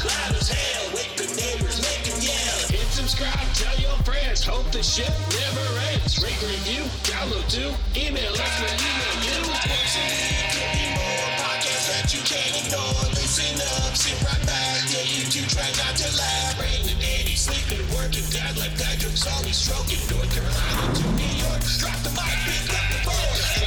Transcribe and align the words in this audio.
Loud 0.00 0.32
as 0.32 0.48
hell, 0.48 0.96
wake 0.96 1.12
the 1.20 1.28
neighbors, 1.36 1.76
them 1.76 2.20
yell. 2.24 2.56
Hit 2.72 2.88
subscribe, 2.88 3.36
tell 3.52 3.76
your 3.76 3.92
friends. 4.00 4.40
Hope 4.40 4.64
the 4.72 4.82
shit 4.82 5.12
never 5.28 5.66
ends. 5.92 6.16
Rate, 6.24 6.40
review, 6.40 6.88
download 7.04 7.44
too. 7.52 7.68
Email 7.92 8.32
us, 8.32 8.54
email 8.64 9.16
you. 9.28 9.44
More 9.44 11.30
podcasts 11.44 11.92
that 11.92 12.08
you 12.16 12.24
can't 12.24 12.54
ignore. 12.64 13.12
Listen 13.12 13.60
up, 13.76 13.92
sit 13.92 14.16
right 14.24 14.40
back. 14.48 14.88
Yeah, 14.88 15.04
you 15.04 15.28
two 15.28 15.44
try 15.52 15.68
not 15.76 15.92
to 16.00 16.08
laugh. 16.16 16.56
Brandon, 16.56 16.96
Andy, 16.96 17.36
sleeping, 17.36 17.84
working. 17.92 18.24
Dad 18.32 18.56
like 18.56 18.72
Patrick's 18.80 19.28
always 19.28 19.56
stroking. 19.56 20.00
North 20.08 20.32
Carolina 20.32 20.96
to 20.96 21.04
New 21.12 21.32
York. 21.44 21.60
Drop 21.76 22.00
the 22.00 22.12
mic, 22.16 22.36
pick 22.48 22.72
up 22.72 22.86
the 22.88 23.00
phone. 23.04 23.59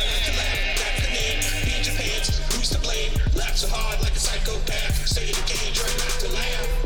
Laugh 3.35 3.55
so 3.55 3.67
hard 3.69 3.99
like 4.01 4.13
a 4.13 4.19
psychopath. 4.19 5.07
Say 5.07 5.23
it 5.23 5.37
again, 5.37 5.73
try 5.73 5.89
not 5.89 6.19
to 6.19 6.27
laugh. 6.33 6.83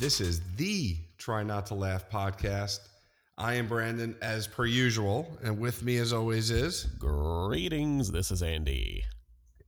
This 0.00 0.20
is 0.20 0.40
the 0.56 0.96
Try 1.16 1.44
Not 1.44 1.66
to 1.66 1.74
Laugh 1.74 2.10
podcast. 2.10 2.80
I 3.38 3.54
am 3.54 3.68
Brandon, 3.68 4.16
as 4.20 4.46
per 4.46 4.66
usual, 4.66 5.38
and 5.42 5.58
with 5.58 5.82
me, 5.82 5.96
as 5.98 6.12
always, 6.12 6.50
is 6.50 6.84
Greetings, 6.98 8.10
this 8.10 8.30
is 8.30 8.42
Andy. 8.42 9.04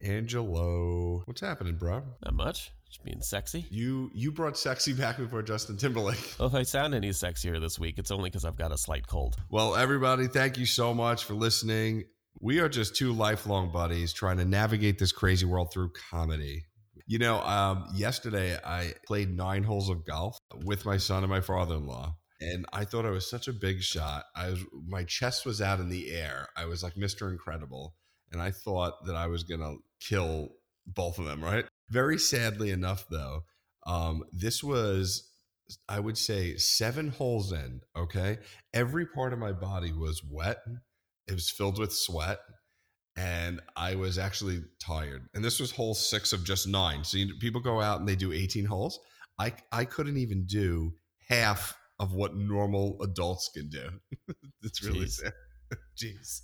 Angelo. 0.03 1.23
What's 1.25 1.41
happening, 1.41 1.77
bro? 1.77 2.03
Not 2.25 2.35
much, 2.35 2.73
just 2.95 3.05
being 3.05 3.21
sexy. 3.21 3.67
You 3.71 4.11
you 4.15 4.31
brought 4.31 4.57
sexy 4.57 4.93
back 4.93 5.17
before 5.17 5.43
Justin 5.43 5.77
Timberlake. 5.77 6.35
Well, 6.39 6.49
if 6.49 6.55
I 6.55 6.63
sound 6.63 6.95
any 6.95 7.11
sexier 7.11 7.61
this 7.61 7.79
week, 7.79 7.99
it's 7.99 8.11
only 8.11 8.31
because 8.31 8.45
I've 8.45 8.57
got 8.57 8.71
a 8.71 8.79
slight 8.79 9.07
cold. 9.07 9.37
Well, 9.51 9.75
everybody, 9.75 10.29
thank 10.29 10.59
you 10.59 10.67
so 10.67 10.95
much 10.95 11.25
for 11.25 11.35
listening. 11.35 12.05
We 12.41 12.61
are 12.61 12.69
just 12.69 12.95
two 12.95 13.13
lifelong 13.13 13.73
buddies 13.73 14.13
trying 14.13 14.37
to 14.39 14.45
navigate 14.45 14.99
this 14.99 15.13
crazy 15.13 15.47
world 15.47 15.73
through 15.73 15.93
comedy. 16.11 16.67
You 17.07 17.19
know, 17.19 17.41
um, 17.41 17.87
yesterday 17.95 18.59
I 18.65 18.95
played 19.07 19.35
nine 19.35 19.63
holes 19.65 19.89
of 19.89 20.05
golf 20.05 20.39
with 20.65 20.85
my 20.85 20.97
son 20.97 21.23
and 21.25 21.31
my 21.31 21.41
father-in-law, 21.41 22.17
and 22.41 22.65
I 22.73 22.85
thought 22.85 23.07
I 23.07 23.11
was 23.11 23.29
such 23.29 23.49
a 23.49 23.53
big 23.53 23.83
shot. 23.83 24.25
I 24.37 24.51
was 24.51 24.61
my 24.87 25.05
chest 25.05 25.47
was 25.47 25.61
out 25.61 25.81
in 25.81 25.89
the 25.89 26.13
air. 26.13 26.49
I 26.57 26.67
was 26.67 26.83
like 26.83 26.95
Mr. 26.95 27.31
Incredible, 27.31 27.97
and 28.31 28.41
I 28.41 28.53
thought 28.53 29.05
that 29.07 29.17
I 29.17 29.27
was 29.27 29.43
gonna 29.43 29.75
kill 30.01 30.51
both 30.87 31.19
of 31.19 31.25
them. 31.25 31.43
Right? 31.43 31.65
Very 31.91 32.19
sadly 32.19 32.71
enough, 32.71 33.07
though, 33.11 33.43
um, 33.87 34.25
this 34.33 34.63
was 34.63 35.31
I 35.89 35.99
would 35.99 36.19
say 36.19 36.57
seven 36.57 37.09
holes 37.09 37.53
in. 37.53 37.81
Okay, 37.97 38.39
every 38.73 39.07
part 39.07 39.33
of 39.33 39.39
my 39.39 39.53
body 39.53 39.93
was 39.93 40.23
wet. 40.29 40.59
It 41.27 41.33
was 41.33 41.51
filled 41.51 41.79
with 41.79 41.93
sweat 41.93 42.39
and 43.17 43.61
I 43.77 43.95
was 43.95 44.19
actually 44.19 44.63
tired. 44.85 45.29
And 45.35 45.45
this 45.45 45.61
was 45.61 45.71
hole 45.71 45.95
six 45.95 46.33
of 46.33 46.45
just 46.45 46.67
nine. 46.67 47.05
So 47.05 47.19
you, 47.19 47.35
people 47.41 47.61
go 47.61 47.81
out 47.81 48.01
and 48.01 48.09
they 48.09 48.17
do 48.17 48.33
18 48.33 48.65
holes. 48.65 48.99
I 49.39 49.53
I 49.73 49.85
couldn't 49.85 50.17
even 50.17 50.47
do 50.47 50.93
half 51.29 51.75
of 51.99 52.13
what 52.13 52.37
normal 52.37 52.99
adults 53.03 53.51
can 53.55 53.69
do. 53.69 53.89
it's 54.63 54.83
really 54.85 55.07
Jeez. 55.07 55.13
sad. 55.13 55.33
Jeez. 56.03 56.41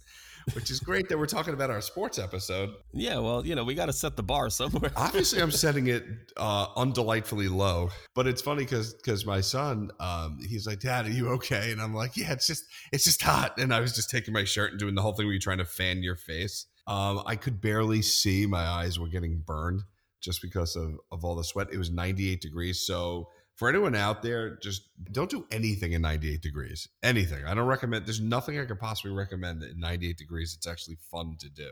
Which 0.54 0.70
is 0.70 0.80
great 0.80 1.08
that 1.08 1.18
we're 1.18 1.26
talking 1.26 1.54
about 1.54 1.70
our 1.70 1.80
sports 1.80 2.18
episode. 2.18 2.74
Yeah, 2.92 3.18
well, 3.18 3.46
you 3.46 3.54
know, 3.54 3.64
we 3.64 3.74
got 3.74 3.86
to 3.86 3.92
set 3.92 4.16
the 4.16 4.22
bar 4.22 4.50
somewhere. 4.50 4.90
Obviously, 4.96 5.40
I'm 5.40 5.50
setting 5.50 5.86
it 5.86 6.04
uh, 6.36 6.68
undelightfully 6.74 7.48
low, 7.48 7.90
but 8.14 8.26
it's 8.26 8.42
funny 8.42 8.64
because 8.64 8.94
because 8.94 9.24
my 9.24 9.40
son, 9.40 9.90
um, 10.00 10.38
he's 10.46 10.66
like, 10.66 10.80
"Dad, 10.80 11.06
are 11.06 11.10
you 11.10 11.30
okay?" 11.30 11.72
And 11.72 11.80
I'm 11.80 11.94
like, 11.94 12.16
"Yeah, 12.16 12.32
it's 12.32 12.46
just 12.46 12.64
it's 12.92 13.04
just 13.04 13.22
hot." 13.22 13.58
And 13.58 13.72
I 13.72 13.80
was 13.80 13.94
just 13.94 14.10
taking 14.10 14.34
my 14.34 14.44
shirt 14.44 14.70
and 14.70 14.80
doing 14.80 14.94
the 14.94 15.02
whole 15.02 15.12
thing 15.12 15.26
where 15.26 15.32
you're 15.32 15.40
trying 15.40 15.58
to 15.58 15.64
fan 15.64 16.02
your 16.02 16.16
face. 16.16 16.66
Um, 16.86 17.22
I 17.26 17.36
could 17.36 17.60
barely 17.60 18.02
see; 18.02 18.46
my 18.46 18.62
eyes 18.66 18.98
were 18.98 19.08
getting 19.08 19.42
burned 19.46 19.82
just 20.20 20.42
because 20.42 20.76
of 20.76 20.98
of 21.12 21.24
all 21.24 21.36
the 21.36 21.44
sweat. 21.44 21.68
It 21.72 21.78
was 21.78 21.90
98 21.90 22.40
degrees, 22.40 22.86
so. 22.86 23.28
For 23.60 23.68
anyone 23.68 23.94
out 23.94 24.22
there, 24.22 24.56
just 24.56 24.88
don't 25.12 25.28
do 25.28 25.44
anything 25.50 25.92
in 25.92 26.00
98 26.00 26.40
degrees. 26.40 26.88
Anything. 27.02 27.44
I 27.44 27.52
don't 27.52 27.66
recommend. 27.66 28.06
There's 28.06 28.18
nothing 28.18 28.58
I 28.58 28.64
could 28.64 28.80
possibly 28.80 29.12
recommend 29.12 29.62
in 29.62 29.78
98 29.78 30.16
degrees. 30.16 30.54
It's 30.56 30.66
actually 30.66 30.96
fun 31.10 31.36
to 31.40 31.50
do. 31.50 31.68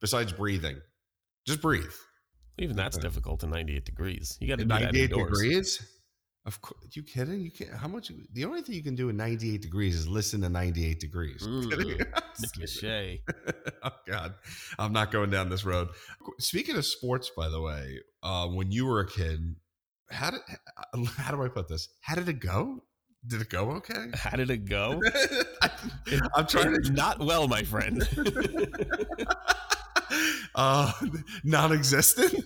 Besides 0.00 0.34
breathing, 0.34 0.82
just 1.46 1.62
breathe. 1.62 1.94
Even 2.58 2.76
that's 2.76 2.98
Okay. 2.98 3.08
difficult 3.08 3.42
in 3.42 3.48
98 3.48 3.86
degrees. 3.86 4.36
You 4.38 4.48
got 4.48 4.58
to 4.58 4.64
do 4.64 4.68
98 4.68 5.12
indoors. 5.12 5.30
degrees? 5.30 5.90
Of 6.44 6.60
course, 6.60 6.84
you 6.92 7.02
kidding? 7.02 7.40
You 7.40 7.50
can't. 7.50 7.70
How 7.70 7.88
much? 7.88 8.12
The 8.34 8.44
only 8.44 8.60
thing 8.60 8.74
you 8.74 8.82
can 8.82 8.94
do 8.94 9.08
in 9.08 9.16
98 9.16 9.62
degrees 9.62 9.94
is 9.96 10.06
listen 10.06 10.42
to 10.42 10.50
98 10.50 11.00
degrees. 11.00 11.46
Nick 11.48 12.18
Lachey. 12.58 13.20
oh 13.82 13.90
God, 14.06 14.34
I'm 14.78 14.92
not 14.92 15.10
going 15.10 15.30
down 15.30 15.48
this 15.48 15.64
road. 15.64 15.88
Speaking 16.38 16.76
of 16.76 16.84
sports, 16.84 17.30
by 17.34 17.48
the 17.48 17.62
way, 17.62 18.00
uh, 18.22 18.46
when 18.48 18.70
you 18.70 18.84
were 18.84 19.00
a 19.00 19.08
kid, 19.08 19.56
how 20.14 20.30
did 20.30 20.40
how 21.16 21.32
do 21.34 21.42
I 21.42 21.48
put 21.48 21.68
this? 21.68 21.88
How 22.00 22.14
did 22.14 22.28
it 22.28 22.40
go? 22.40 22.80
Did 23.26 23.40
it 23.40 23.48
go 23.48 23.70
okay? 23.72 24.10
How 24.14 24.36
did 24.36 24.50
it 24.50 24.66
go? 24.68 25.00
I'm 26.36 26.46
trying 26.46 26.74
to 26.82 26.92
Not 26.92 27.20
well, 27.20 27.48
my 27.48 27.62
friend. 27.62 28.06
uh, 30.54 30.92
non-existent. 31.42 32.44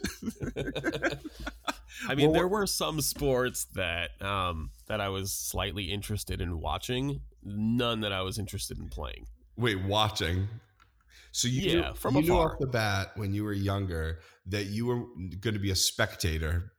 I 2.08 2.14
mean, 2.14 2.26
Well, 2.26 2.32
there 2.34 2.46
were 2.48 2.66
some 2.68 3.00
sports 3.00 3.66
that 3.74 4.10
um, 4.22 4.70
that 4.86 5.00
I 5.00 5.08
was 5.08 5.32
slightly 5.32 5.90
interested 5.90 6.40
in 6.40 6.60
watching. 6.60 7.22
None 7.42 8.00
that 8.02 8.12
I 8.12 8.22
was 8.22 8.38
interested 8.38 8.78
in 8.78 8.88
playing. 8.88 9.26
Wait, 9.56 9.82
watching. 9.82 10.46
So 11.32 11.48
you 11.48 11.70
Yeah, 11.70 11.88
knew, 11.88 11.94
from 11.94 12.14
you 12.16 12.22
knew 12.22 12.34
afar. 12.34 12.52
off 12.52 12.58
the 12.60 12.66
bat 12.68 13.08
when 13.16 13.32
you 13.34 13.42
were 13.44 13.52
younger 13.52 14.20
that 14.46 14.66
you 14.66 14.86
were 14.86 15.00
going 15.40 15.54
to 15.54 15.60
be 15.60 15.70
a 15.72 15.76
spectator, 15.76 16.72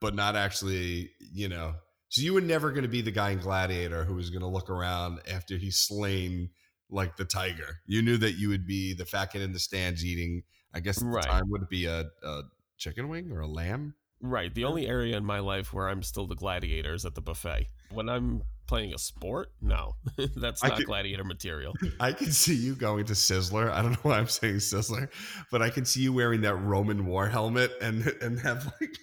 but 0.00 0.14
not 0.14 0.36
actually, 0.36 1.10
you 1.32 1.48
know. 1.48 1.74
So 2.08 2.22
you 2.22 2.34
were 2.34 2.40
never 2.40 2.70
going 2.70 2.84
to 2.84 2.88
be 2.88 3.02
the 3.02 3.10
guy 3.10 3.30
in 3.30 3.40
Gladiator 3.40 4.04
who 4.04 4.14
was 4.14 4.30
going 4.30 4.42
to 4.42 4.48
look 4.48 4.70
around 4.70 5.20
after 5.30 5.56
he's 5.56 5.78
slain 5.78 6.50
like 6.88 7.16
the 7.16 7.24
tiger. 7.24 7.78
You 7.86 8.00
knew 8.02 8.16
that 8.18 8.32
you 8.32 8.48
would 8.48 8.66
be 8.66 8.94
the 8.94 9.04
fat 9.04 9.32
kid 9.32 9.42
in 9.42 9.52
the 9.52 9.58
stands 9.58 10.04
eating. 10.04 10.42
I 10.72 10.80
guess 10.80 11.02
at 11.02 11.08
Right. 11.08 11.22
the 11.24 11.28
time 11.28 11.44
would 11.46 11.62
it 11.62 11.68
be 11.68 11.86
a, 11.86 12.04
a 12.22 12.42
chicken 12.78 13.08
wing 13.08 13.32
or 13.32 13.40
a 13.40 13.48
lamb? 13.48 13.94
Right. 14.20 14.54
The 14.54 14.64
only 14.64 14.86
area 14.86 15.16
in 15.16 15.24
my 15.24 15.40
life 15.40 15.72
where 15.72 15.88
I'm 15.88 16.02
still 16.02 16.26
the 16.26 16.36
gladiator 16.36 16.94
is 16.94 17.04
at 17.04 17.14
the 17.14 17.20
buffet. 17.20 17.66
When 17.90 18.08
I'm 18.08 18.42
playing 18.66 18.92
a 18.94 18.98
sport, 18.98 19.50
no, 19.60 19.96
that's 20.36 20.62
not 20.62 20.76
could- 20.76 20.86
gladiator 20.86 21.24
material. 21.24 21.72
I 22.00 22.12
can 22.12 22.32
see 22.32 22.54
you 22.54 22.74
going 22.74 23.04
to 23.06 23.12
Sizzler. 23.14 23.70
I 23.70 23.82
don't 23.82 23.92
know 23.92 23.98
why 24.02 24.18
I'm 24.18 24.28
saying 24.28 24.56
Sizzler, 24.56 25.08
but 25.50 25.62
I 25.62 25.70
can 25.70 25.84
see 25.84 26.00
you 26.02 26.12
wearing 26.12 26.42
that 26.42 26.54
Roman 26.56 27.06
war 27.06 27.28
helmet 27.28 27.72
and 27.80 28.06
and 28.20 28.38
have 28.40 28.72
like 28.80 28.96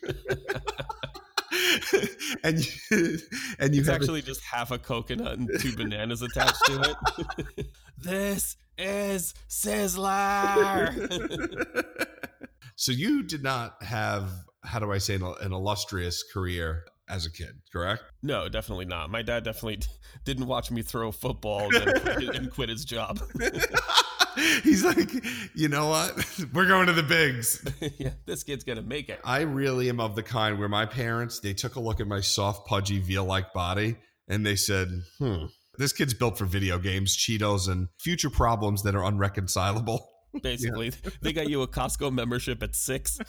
and 2.43 2.59
you 2.59 3.17
and 3.59 3.73
you 3.75 3.81
It's 3.81 3.87
have 3.89 3.95
actually 4.01 4.21
just 4.21 4.41
half 4.41 4.71
a 4.71 4.77
coconut 4.77 5.37
and 5.37 5.49
two 5.59 5.75
bananas 5.75 6.21
attached 6.21 6.63
to 6.65 6.95
it. 7.57 7.67
this 7.97 8.55
is 8.77 9.33
Sizzler. 9.49 10.91
so 12.75 12.91
you 12.91 13.23
did 13.23 13.43
not 13.43 13.81
have 13.83 14.29
how 14.63 14.79
do 14.79 14.91
I 14.91 14.97
say 14.97 15.15
an, 15.15 15.23
an 15.41 15.53
illustrious 15.53 16.23
career 16.23 16.85
as 17.09 17.25
a 17.25 17.31
kid, 17.31 17.61
correct? 17.71 18.03
no, 18.21 18.47
definitely 18.49 18.85
not. 18.85 19.09
My 19.09 19.21
dad 19.21 19.43
definitely 19.43 19.81
didn't 20.25 20.47
watch 20.47 20.71
me 20.71 20.81
throw 20.81 21.09
a 21.09 21.11
football 21.11 21.69
and 21.75 22.51
quit, 22.51 22.69
his 22.69 22.85
job. 22.85 23.19
He's 24.63 24.83
like, 24.83 25.11
you 25.53 25.67
know 25.67 25.89
what? 25.89 26.25
We're 26.53 26.65
going 26.65 26.87
to 26.87 26.93
the 26.93 27.03
bigs. 27.03 27.63
yeah, 27.99 28.11
this 28.25 28.43
kid's 28.43 28.63
gonna 28.63 28.81
make 28.81 29.09
it. 29.09 29.19
I 29.23 29.41
really 29.41 29.89
am 29.89 29.99
of 29.99 30.15
the 30.15 30.23
kind 30.23 30.57
where 30.57 30.69
my 30.69 30.85
parents 30.85 31.39
they 31.39 31.53
took 31.53 31.75
a 31.75 31.79
look 31.79 31.99
at 31.99 32.07
my 32.07 32.21
soft, 32.21 32.67
pudgy, 32.67 32.99
veal-like 32.99 33.53
body 33.53 33.97
and 34.27 34.45
they 34.45 34.55
said, 34.55 34.89
"Hmm, 35.19 35.45
this 35.77 35.93
kid's 35.93 36.13
built 36.13 36.37
for 36.37 36.45
video 36.45 36.79
games, 36.79 37.15
Cheetos, 37.15 37.69
and 37.69 37.89
future 37.99 38.29
problems 38.29 38.83
that 38.83 38.95
are 38.95 39.03
unreconcilable." 39.03 40.09
Basically, 40.41 40.91
they 41.21 41.31
got 41.33 41.49
you 41.49 41.61
a 41.61 41.67
Costco 41.67 42.11
membership 42.11 42.63
at 42.63 42.75
six. 42.75 43.19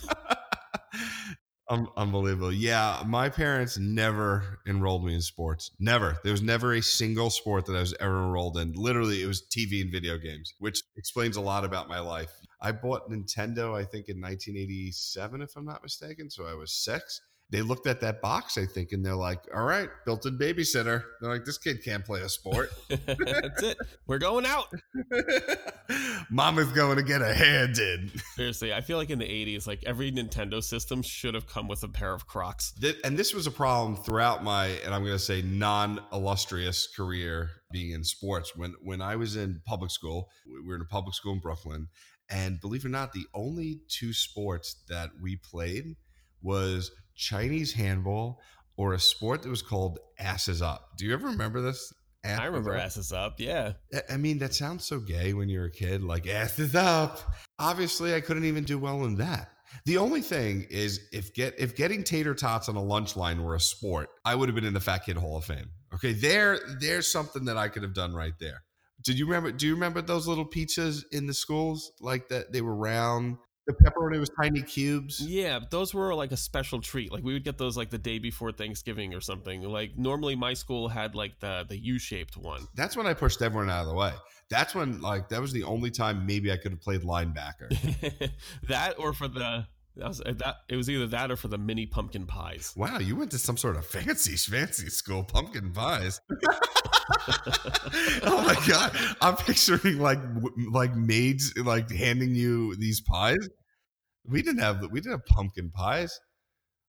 Um, 1.68 1.88
unbelievable. 1.96 2.52
Yeah, 2.52 3.02
my 3.06 3.30
parents 3.30 3.78
never 3.78 4.58
enrolled 4.66 5.04
me 5.04 5.14
in 5.14 5.22
sports. 5.22 5.70
Never. 5.78 6.18
There 6.22 6.32
was 6.32 6.42
never 6.42 6.74
a 6.74 6.82
single 6.82 7.30
sport 7.30 7.64
that 7.66 7.76
I 7.76 7.80
was 7.80 7.94
ever 8.00 8.22
enrolled 8.22 8.58
in. 8.58 8.74
Literally, 8.74 9.22
it 9.22 9.26
was 9.26 9.42
TV 9.42 9.80
and 9.80 9.90
video 9.90 10.18
games, 10.18 10.52
which 10.58 10.82
explains 10.96 11.36
a 11.36 11.40
lot 11.40 11.64
about 11.64 11.88
my 11.88 12.00
life. 12.00 12.30
I 12.60 12.72
bought 12.72 13.10
Nintendo, 13.10 13.74
I 13.74 13.84
think, 13.84 14.08
in 14.08 14.20
1987, 14.20 15.40
if 15.40 15.56
I'm 15.56 15.64
not 15.64 15.82
mistaken. 15.82 16.28
So 16.28 16.46
I 16.46 16.54
was 16.54 16.70
six. 16.70 17.22
They 17.54 17.62
looked 17.62 17.86
at 17.86 18.00
that 18.00 18.20
box, 18.20 18.58
I 18.58 18.66
think, 18.66 18.90
and 18.90 19.06
they're 19.06 19.14
like, 19.14 19.38
all 19.54 19.62
right, 19.62 19.88
built 20.04 20.26
in 20.26 20.36
babysitter. 20.36 21.04
They're 21.20 21.30
like, 21.30 21.44
this 21.44 21.56
kid 21.56 21.84
can't 21.84 22.04
play 22.04 22.20
a 22.20 22.28
sport. 22.28 22.70
That's 22.88 23.62
it. 23.62 23.78
We're 24.08 24.18
going 24.18 24.44
out. 24.44 24.66
Mama's 26.30 26.72
going 26.72 26.96
to 26.96 27.04
get 27.04 27.22
a 27.22 27.32
hand 27.32 27.78
in. 27.78 28.10
Seriously, 28.34 28.74
I 28.74 28.80
feel 28.80 28.98
like 28.98 29.10
in 29.10 29.20
the 29.20 29.24
80s, 29.24 29.68
like 29.68 29.84
every 29.84 30.10
Nintendo 30.10 30.62
system 30.62 31.00
should 31.00 31.34
have 31.34 31.46
come 31.46 31.68
with 31.68 31.84
a 31.84 31.88
pair 31.88 32.12
of 32.12 32.26
Crocs. 32.26 32.74
And 33.04 33.16
this 33.16 33.32
was 33.32 33.46
a 33.46 33.52
problem 33.52 33.96
throughout 33.96 34.42
my 34.42 34.66
and 34.84 34.94
i'm 34.94 35.02
going 35.02 35.12
to 35.12 35.18
say 35.18 35.42
non-illustrious 35.42 36.88
career 36.96 37.50
being 37.70 37.92
in 37.92 38.04
sports 38.04 38.56
when 38.56 38.74
when 38.82 39.00
i 39.00 39.16
was 39.16 39.36
in 39.36 39.60
public 39.64 39.90
school 39.90 40.28
we 40.46 40.66
were 40.66 40.74
in 40.74 40.80
a 40.80 40.86
public 40.86 41.14
school 41.14 41.32
in 41.32 41.40
brooklyn 41.40 41.88
And 42.28 42.60
believe 42.60 42.84
it 42.84 42.88
or 42.88 42.90
not, 42.90 43.12
the 43.12 43.26
only 43.34 43.80
two 43.88 44.12
sports 44.12 44.82
that 44.88 45.10
we 45.20 45.36
played 45.36 45.96
was 46.42 46.90
Chinese 47.16 47.72
handball 47.72 48.40
or 48.76 48.92
a 48.94 48.98
sport 49.00 49.42
that 49.42 49.48
was 49.48 49.62
called 49.62 49.98
asses 50.18 50.60
up. 50.62 50.90
Do 50.96 51.04
you 51.06 51.12
ever 51.12 51.28
remember 51.28 51.60
this? 51.60 51.92
Asses 52.24 52.40
I 52.40 52.44
remember 52.46 52.74
up? 52.76 52.82
asses 52.82 53.12
up. 53.12 53.34
Yeah. 53.38 53.74
I- 53.94 54.14
I 54.14 54.16
mean, 54.16 54.38
that 54.38 54.54
sounds 54.54 54.84
so 54.84 54.98
gay 54.98 55.34
when 55.34 55.48
you're 55.48 55.66
a 55.66 55.70
kid, 55.70 56.02
like 56.02 56.26
asses 56.26 56.74
up. 56.74 57.20
Obviously, 57.58 58.14
I 58.14 58.20
couldn't 58.20 58.46
even 58.46 58.64
do 58.64 58.78
well 58.78 59.04
in 59.04 59.16
that. 59.16 59.50
The 59.84 59.98
only 59.98 60.22
thing 60.22 60.66
is, 60.70 61.00
if 61.12 61.34
get 61.34 61.54
if 61.58 61.74
getting 61.76 62.02
tater 62.04 62.34
tots 62.34 62.68
on 62.68 62.76
a 62.76 62.82
lunch 62.82 63.16
line 63.16 63.42
were 63.42 63.54
a 63.56 63.60
sport, 63.60 64.08
I 64.24 64.34
would 64.34 64.48
have 64.48 64.54
been 64.54 64.64
in 64.64 64.72
the 64.74 64.80
Fat 64.80 64.98
Kid 65.04 65.16
Hall 65.16 65.36
of 65.36 65.44
Fame. 65.44 65.68
Okay, 65.92 66.12
there, 66.12 66.58
there's 66.80 67.10
something 67.10 67.44
that 67.46 67.56
I 67.56 67.68
could 67.68 67.82
have 67.82 67.94
done 67.94 68.14
right 68.14 68.34
there. 68.40 68.62
Did 69.02 69.18
you 69.18 69.26
remember? 69.26 69.52
Do 69.52 69.66
you 69.66 69.74
remember 69.74 70.00
those 70.00 70.26
little 70.26 70.46
pizzas 70.48 71.02
in 71.12 71.26
the 71.26 71.34
schools 71.34 71.92
like 72.00 72.28
that? 72.28 72.52
They 72.52 72.60
were 72.62 72.74
round. 72.74 73.36
The 73.66 73.72
pepperoni 73.72 74.20
was 74.20 74.30
tiny 74.40 74.62
cubes. 74.62 75.20
Yeah, 75.20 75.58
but 75.58 75.70
those 75.70 75.94
were 75.94 76.14
like 76.14 76.32
a 76.32 76.36
special 76.36 76.80
treat. 76.80 77.10
Like 77.10 77.24
we 77.24 77.32
would 77.32 77.44
get 77.44 77.56
those 77.56 77.76
like 77.76 77.90
the 77.90 77.98
day 77.98 78.18
before 78.18 78.52
Thanksgiving 78.52 79.14
or 79.14 79.20
something. 79.20 79.62
Like 79.62 79.96
normally 79.96 80.36
my 80.36 80.54
school 80.54 80.88
had 80.88 81.14
like 81.14 81.40
the 81.40 81.64
the 81.68 81.78
U-shaped 81.78 82.36
one. 82.36 82.66
That's 82.74 82.96
when 82.96 83.06
I 83.06 83.14
pushed 83.14 83.40
everyone 83.40 83.70
out 83.70 83.82
of 83.82 83.88
the 83.88 83.94
way. 83.94 84.12
That's 84.50 84.74
when, 84.74 85.00
like, 85.00 85.30
that 85.30 85.40
was 85.40 85.52
the 85.52 85.64
only 85.64 85.90
time 85.90 86.26
maybe 86.26 86.52
I 86.52 86.56
could 86.56 86.72
have 86.72 86.80
played 86.80 87.00
linebacker. 87.00 87.70
that 88.68 88.98
or 88.98 89.12
for 89.12 89.26
the 89.26 89.66
that 89.96 90.08
was 90.08 90.20
uh, 90.20 90.32
that 90.38 90.56
it 90.68 90.76
was 90.76 90.90
either 90.90 91.06
that 91.08 91.30
or 91.30 91.36
for 91.36 91.48
the 91.48 91.58
mini 91.58 91.86
pumpkin 91.86 92.26
pies. 92.26 92.72
Wow, 92.76 92.98
you 92.98 93.14
went 93.14 93.30
to 93.30 93.38
some 93.38 93.56
sort 93.56 93.76
of 93.76 93.86
fancy, 93.86 94.36
fancy 94.36 94.88
school, 94.88 95.22
pumpkin 95.22 95.72
pies. 95.72 96.20
oh 98.24 98.42
my 98.44 98.56
god, 98.66 98.96
I'm 99.20 99.36
picturing 99.36 99.98
like 99.98 100.18
like 100.72 100.96
maids 100.96 101.56
like 101.58 101.90
handing 101.90 102.34
you 102.34 102.74
these 102.76 103.00
pies. 103.00 103.48
We 104.26 104.42
didn't 104.42 104.60
have 104.60 104.80
we 104.90 105.00
didn't 105.00 105.12
have 105.12 105.26
pumpkin 105.26 105.70
pies. 105.70 106.18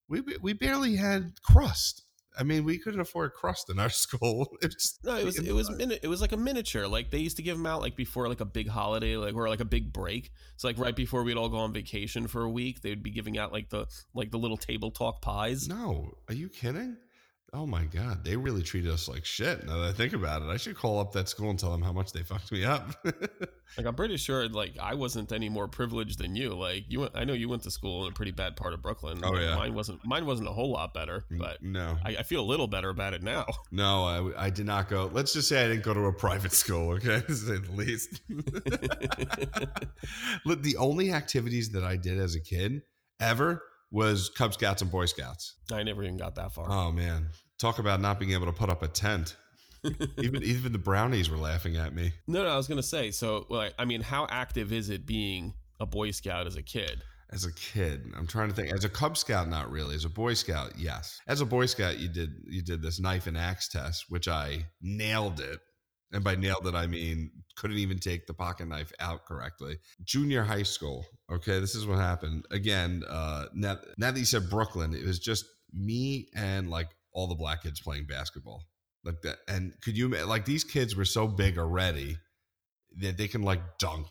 We 0.08 0.24
we 0.42 0.54
barely 0.54 0.96
had 0.96 1.34
crust. 1.44 2.05
I 2.38 2.44
mean, 2.44 2.64
we 2.64 2.78
couldn't 2.78 3.00
afford 3.00 3.34
crust 3.34 3.70
in 3.70 3.80
our 3.80 3.90
school. 4.06 4.48
It 4.62 4.74
was 4.74 5.00
No, 5.04 5.16
it 5.16 5.26
was 5.26 5.38
it 5.40 5.54
was 5.54 5.70
mini- 5.70 6.00
it 6.02 6.08
was 6.08 6.22
like 6.22 6.32
a 6.32 6.38
miniature. 6.38 6.88
Like 6.88 7.12
they 7.12 7.20
used 7.20 7.38
to 7.38 7.44
give 7.44 7.58
them 7.58 7.66
out 7.66 7.82
like 7.82 7.96
before 7.96 8.28
like 8.28 8.42
a 8.42 8.46
big 8.46 8.68
holiday, 8.68 9.18
like 9.18 9.36
or 9.36 9.48
like 9.50 9.60
a 9.62 9.66
big 9.66 9.92
break. 9.94 10.32
So 10.58 10.68
like 10.68 10.78
right 10.78 10.96
before 10.96 11.24
we'd 11.24 11.38
all 11.38 11.50
go 11.50 11.58
on 11.58 11.74
vacation 11.74 12.28
for 12.28 12.44
a 12.44 12.50
week, 12.50 12.82
they 12.82 12.90
would 12.90 13.04
be 13.04 13.12
giving 13.12 13.38
out 13.38 13.52
like 13.52 13.70
the 13.70 13.88
like 14.14 14.32
the 14.32 14.38
little 14.40 14.58
table 14.58 14.92
talk 14.92 15.22
pies. 15.22 15.68
no. 15.68 16.12
Are 16.28 16.34
you 16.34 16.50
kidding? 16.50 16.98
Oh 17.58 17.66
my 17.66 17.86
god, 17.86 18.26
they 18.26 18.36
really 18.36 18.62
treated 18.62 18.92
us 18.92 19.08
like 19.08 19.24
shit. 19.24 19.66
Now 19.66 19.78
that 19.78 19.88
I 19.90 19.92
think 19.94 20.12
about 20.12 20.42
it, 20.42 20.50
I 20.50 20.58
should 20.58 20.76
call 20.76 21.00
up 21.00 21.14
that 21.14 21.30
school 21.30 21.50
and 21.50 21.58
tell 21.58 21.72
them 21.72 21.82
how 21.82 21.94
much 21.94 22.12
they 22.12 22.22
fucked 22.22 22.52
me 22.52 22.64
up. 22.66 22.94
Like 23.78 23.88
I'm 23.88 23.96
pretty 23.96 24.16
sure 24.18 24.48
like 24.48 24.78
I 24.80 24.94
wasn't 24.94 25.32
any 25.32 25.50
more 25.50 25.68
privileged 25.68 26.20
than 26.20 26.36
you. 26.36 26.54
Like 26.54 26.86
you, 26.88 27.00
went, 27.02 27.14
I 27.16 27.24
know 27.26 27.34
you 27.34 27.50
went 27.50 27.64
to 27.64 27.72
school 27.72 28.06
in 28.06 28.12
a 28.12 28.16
pretty 28.16 28.32
bad 28.32 28.56
part 28.56 28.74
of 28.74 28.82
Brooklyn. 28.82 29.20
Oh, 29.24 29.32
Like, 29.32 29.42
yeah. 29.42 29.56
mine 29.56 29.74
wasn't 29.74 30.06
mine 30.06 30.26
wasn't 30.26 30.48
a 30.48 30.52
whole 30.54 30.70
lot 30.72 30.94
better, 30.94 31.26
but 31.32 31.62
no, 31.64 31.98
I, 32.06 32.18
I 32.18 32.24
feel 32.24 32.42
a 32.42 32.46
little 32.46 32.68
better 32.68 32.90
about 32.90 33.14
it 33.14 33.24
now. 33.24 33.46
No, 33.72 34.06
I, 34.38 34.46
I 34.46 34.50
did 34.52 34.66
not 34.68 34.88
go. 34.88 35.10
Let's 35.12 35.34
just 35.34 35.50
say 35.50 35.66
I 35.66 35.68
didn't 35.68 35.84
go 35.84 35.94
to 35.96 36.02
a 36.06 36.14
private 36.14 36.54
school, 36.54 36.92
okay? 36.92 37.22
To 37.28 37.36
say 37.36 37.58
the 37.58 37.72
least. 37.74 38.22
Look, 40.46 40.62
the 40.62 40.78
only 40.78 41.12
activities 41.12 41.72
that 41.72 41.84
I 41.84 41.98
did 41.98 42.20
as 42.20 42.36
a 42.36 42.40
kid 42.40 42.84
ever 43.20 43.62
was 43.92 44.30
Cub 44.30 44.54
Scouts 44.54 44.82
and 44.84 44.92
Boy 44.92 45.06
Scouts. 45.06 45.56
I 45.72 45.84
never 45.84 46.04
even 46.04 46.18
got 46.18 46.36
that 46.36 46.54
far. 46.54 46.68
Oh 46.70 46.92
man, 46.92 47.30
talk 47.60 47.80
about 47.80 48.02
not 48.02 48.20
being 48.20 48.32
able 48.32 48.46
to 48.46 48.52
put 48.52 48.70
up 48.70 48.84
a 48.84 48.88
tent. 48.88 49.36
even 50.18 50.42
even 50.44 50.72
the 50.72 50.80
brownies 50.80 51.30
were 51.30 51.38
laughing 51.38 51.78
at 51.78 51.94
me. 51.94 52.12
No, 52.28 52.44
no, 52.44 52.50
I 52.50 52.58
was 52.58 52.68
gonna 52.68 52.84
say. 52.84 53.12
So, 53.12 53.46
like, 53.50 53.74
I 53.78 53.86
mean, 53.86 54.02
how 54.02 54.28
active 54.30 54.74
is 54.74 54.90
it 54.90 55.06
being 55.06 55.54
a 55.80 55.86
Boy 55.86 56.12
Scout 56.12 56.48
as 56.48 56.56
a 56.56 56.64
kid? 56.64 57.04
As 57.32 57.46
a 57.46 57.54
kid, 57.54 58.12
I'm 58.16 58.28
trying 58.28 58.50
to 58.50 58.56
think. 58.56 58.72
As 58.72 58.86
a 58.86 58.90
Cub 58.90 59.18
Scout, 59.18 59.50
not 59.50 59.70
really. 59.70 59.96
As 59.96 60.06
a 60.06 60.10
Boy 60.10 60.34
Scout, 60.34 60.74
yes. 60.78 61.20
As 61.28 61.42
a 61.42 61.46
Boy 61.46 61.66
Scout, 61.66 62.00
you 62.00 62.08
did 62.08 62.30
you 62.48 62.62
did 62.62 62.82
this 62.82 63.00
knife 63.00 63.28
and 63.28 63.38
axe 63.38 63.68
test, 63.68 64.06
which 64.10 64.28
I 64.28 64.66
nailed 64.82 65.40
it. 65.40 65.60
And 66.12 66.24
by 66.24 66.36
nailed 66.36 66.68
it, 66.68 66.76
I 66.76 66.88
mean 66.88 67.32
couldn't 67.56 67.78
even 67.78 68.00
take 68.00 68.28
the 68.28 68.34
pocket 68.34 68.68
knife 68.68 68.92
out 69.00 69.26
correctly. 69.26 69.78
Junior 70.04 70.44
high 70.44 70.64
school. 70.64 71.06
Okay, 71.32 71.60
this 71.60 71.74
is 71.74 71.86
what 71.86 71.98
happened. 71.98 72.46
Again, 72.52 73.04
uh, 73.10 73.46
now, 73.54 73.78
now 73.98 74.12
that 74.12 74.20
you 74.20 74.26
said 74.26 74.50
Brooklyn, 74.50 74.94
it 74.94 75.06
was 75.06 75.20
just 75.20 75.46
me 75.74 76.30
and 76.36 76.70
like 76.70 76.90
all 77.16 77.28
the 77.28 77.36
black 77.36 77.64
kids 77.64 77.80
playing 77.80 78.06
basketball, 78.06 78.62
like 79.04 79.22
that. 79.24 79.38
And 79.48 79.74
could 79.82 79.98
you 79.98 80.10
like 80.10 80.46
these 80.46 80.64
kids 80.64 80.96
were 80.96 81.06
so 81.06 81.28
big 81.28 81.58
already 81.58 82.18
that 83.00 83.18
they 83.18 83.28
can 83.28 83.42
like 83.42 83.62
dunk, 83.80 84.08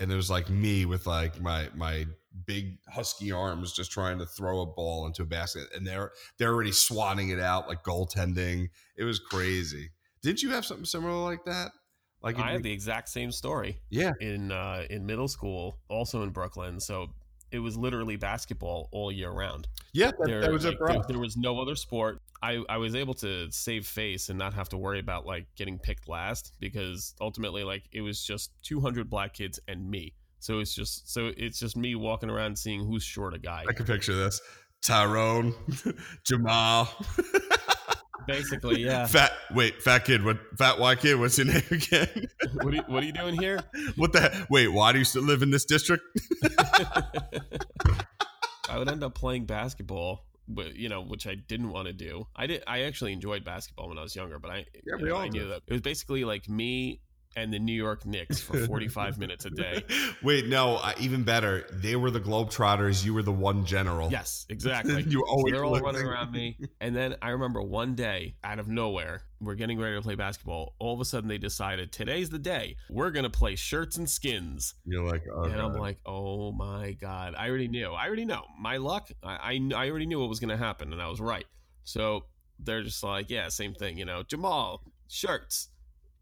and 0.00 0.10
it 0.10 0.16
was 0.16 0.30
like 0.30 0.50
me 0.50 0.86
with 0.86 1.06
like 1.06 1.40
my 1.40 1.68
my 1.76 2.06
big 2.46 2.78
husky 2.88 3.30
arms 3.30 3.72
just 3.72 3.92
trying 3.92 4.18
to 4.18 4.26
throw 4.26 4.62
a 4.62 4.66
ball 4.66 5.06
into 5.06 5.22
a 5.22 5.26
basket, 5.26 5.64
and 5.76 5.86
they're 5.86 6.10
they're 6.38 6.52
already 6.52 6.72
swatting 6.72 7.28
it 7.28 7.38
out 7.38 7.68
like 7.68 7.84
goaltending. 7.84 8.70
It 8.96 9.04
was 9.04 9.20
crazy. 9.20 9.90
Didn't 10.22 10.42
you 10.42 10.50
have 10.50 10.64
something 10.64 10.86
similar 10.86 11.22
like 11.22 11.44
that? 11.44 11.70
Like 12.20 12.38
I 12.40 12.52
have 12.52 12.64
the 12.64 12.72
exact 12.72 13.10
same 13.10 13.30
story 13.30 13.78
yeah. 13.90 14.12
in 14.20 14.50
uh, 14.50 14.84
in 14.90 15.06
middle 15.06 15.28
school, 15.28 15.78
also 15.88 16.22
in 16.22 16.30
Brooklyn. 16.30 16.80
So 16.80 17.10
it 17.50 17.60
was 17.60 17.76
literally 17.76 18.16
basketball 18.16 18.88
all 18.92 19.12
year 19.12 19.30
round. 19.30 19.68
Yeah, 19.92 20.10
that, 20.10 20.26
There, 20.26 20.40
that 20.40 20.52
was 20.52 20.64
like, 20.64 20.78
there, 20.84 21.02
there 21.08 21.18
was 21.18 21.36
no 21.36 21.60
other 21.60 21.76
sport. 21.76 22.20
I, 22.42 22.62
I 22.68 22.76
was 22.76 22.94
able 22.94 23.14
to 23.14 23.50
save 23.50 23.86
face 23.86 24.28
and 24.28 24.38
not 24.38 24.54
have 24.54 24.68
to 24.70 24.76
worry 24.78 25.00
about 25.00 25.26
like 25.26 25.46
getting 25.56 25.78
picked 25.78 26.08
last 26.08 26.54
because 26.60 27.14
ultimately 27.20 27.64
like 27.64 27.84
it 27.92 28.00
was 28.00 28.22
just 28.22 28.52
200 28.62 29.10
black 29.10 29.34
kids 29.34 29.58
and 29.66 29.90
me. 29.90 30.14
So 30.40 30.60
it's 30.60 30.74
just 30.74 31.12
so 31.12 31.32
it's 31.36 31.58
just 31.58 31.76
me 31.76 31.94
walking 31.96 32.30
around 32.30 32.56
seeing 32.58 32.86
who's 32.86 33.02
short 33.02 33.34
a 33.34 33.38
guy. 33.38 33.64
I 33.68 33.72
can 33.72 33.86
picture 33.86 34.14
this. 34.14 34.40
Tyrone, 34.82 35.54
Jamal, 36.24 36.88
Basically, 38.28 38.84
yeah. 38.84 39.06
fat. 39.06 39.32
Wait, 39.54 39.82
fat 39.82 40.04
kid. 40.04 40.22
What? 40.22 40.38
Fat 40.58 40.78
white 40.78 41.00
kid. 41.00 41.18
What's 41.18 41.38
your 41.38 41.46
name 41.52 41.62
again? 41.70 42.28
what, 42.52 42.66
are 42.66 42.76
you, 42.76 42.82
what 42.86 43.02
are 43.02 43.06
you 43.06 43.12
doing 43.12 43.40
here? 43.40 43.58
what 43.96 44.12
the? 44.12 44.20
Heck? 44.20 44.50
Wait, 44.50 44.68
why 44.68 44.92
do 44.92 44.98
you 44.98 45.04
still 45.04 45.22
live 45.22 45.42
in 45.42 45.50
this 45.50 45.64
district? 45.64 46.04
I 48.68 48.76
would 48.76 48.88
end 48.90 49.02
up 49.02 49.14
playing 49.14 49.46
basketball, 49.46 50.26
you 50.74 50.88
know, 50.88 51.02
which 51.02 51.26
I 51.26 51.34
didn't 51.34 51.70
want 51.70 51.88
to 51.88 51.92
do. 51.92 52.26
I 52.34 52.46
did. 52.46 52.62
I 52.66 52.82
actually 52.82 53.12
enjoyed 53.12 53.44
basketball 53.44 53.88
when 53.88 53.98
I 53.98 54.02
was 54.02 54.16
younger, 54.16 54.38
but 54.38 54.50
I, 54.50 54.66
Yeah, 54.86 54.98
you 54.98 55.06
know, 55.06 55.16
I 55.16 55.28
knew 55.28 55.48
that 55.48 55.62
it 55.66 55.72
was 55.72 55.82
basically 55.82 56.24
like 56.24 56.48
me 56.48 57.00
and 57.36 57.52
the 57.52 57.58
New 57.58 57.72
York 57.74 58.04
Knicks 58.06 58.40
for 58.40 58.58
45 58.66 59.18
minutes 59.18 59.44
a 59.44 59.50
day. 59.50 59.84
Wait, 60.22 60.46
no. 60.48 60.76
Uh, 60.76 60.92
even 60.98 61.22
better. 61.24 61.66
They 61.72 61.94
were 61.96 62.10
the 62.10 62.20
Globetrotters. 62.20 63.04
You 63.04 63.14
were 63.14 63.22
the 63.22 63.32
one 63.32 63.64
general. 63.64 64.10
Yes, 64.10 64.46
exactly. 64.48 65.02
You 65.08 65.20
So 65.26 65.30
always 65.30 65.52
they're 65.52 65.64
all 65.64 65.72
losing. 65.72 65.84
running 65.86 66.06
around 66.06 66.32
me. 66.32 66.58
And 66.80 66.94
then 66.96 67.16
I 67.22 67.30
remember 67.30 67.62
one 67.62 67.94
day, 67.94 68.36
out 68.42 68.58
of 68.58 68.68
nowhere, 68.68 69.22
we're 69.40 69.54
getting 69.54 69.78
ready 69.78 69.94
to 69.96 70.02
play 70.02 70.14
basketball. 70.14 70.74
All 70.78 70.94
of 70.94 71.00
a 71.00 71.04
sudden, 71.04 71.28
they 71.28 71.38
decided 71.38 71.92
today's 71.92 72.30
the 72.30 72.38
day. 72.38 72.76
We're 72.90 73.10
gonna 73.10 73.30
play 73.30 73.54
shirts 73.56 73.96
and 73.96 74.08
skins. 74.08 74.74
You're 74.84 75.04
like, 75.04 75.22
oh, 75.32 75.44
and 75.44 75.54
I'm 75.60 75.72
God. 75.72 75.80
like, 75.80 75.98
oh 76.06 76.50
my 76.52 76.92
god! 76.92 77.34
I 77.38 77.48
already 77.48 77.68
knew. 77.68 77.90
I 77.92 78.06
already 78.06 78.24
know. 78.24 78.42
My 78.58 78.76
luck. 78.78 79.10
I, 79.22 79.52
I 79.52 79.84
I 79.84 79.90
already 79.90 80.06
knew 80.06 80.18
what 80.20 80.28
was 80.28 80.40
gonna 80.40 80.56
happen, 80.56 80.92
and 80.92 81.00
I 81.00 81.08
was 81.08 81.20
right. 81.20 81.46
So 81.84 82.24
they're 82.58 82.82
just 82.82 83.02
like, 83.04 83.30
yeah, 83.30 83.48
same 83.48 83.74
thing. 83.74 83.96
You 83.98 84.04
know, 84.04 84.22
Jamal 84.24 84.82
shirts, 85.08 85.68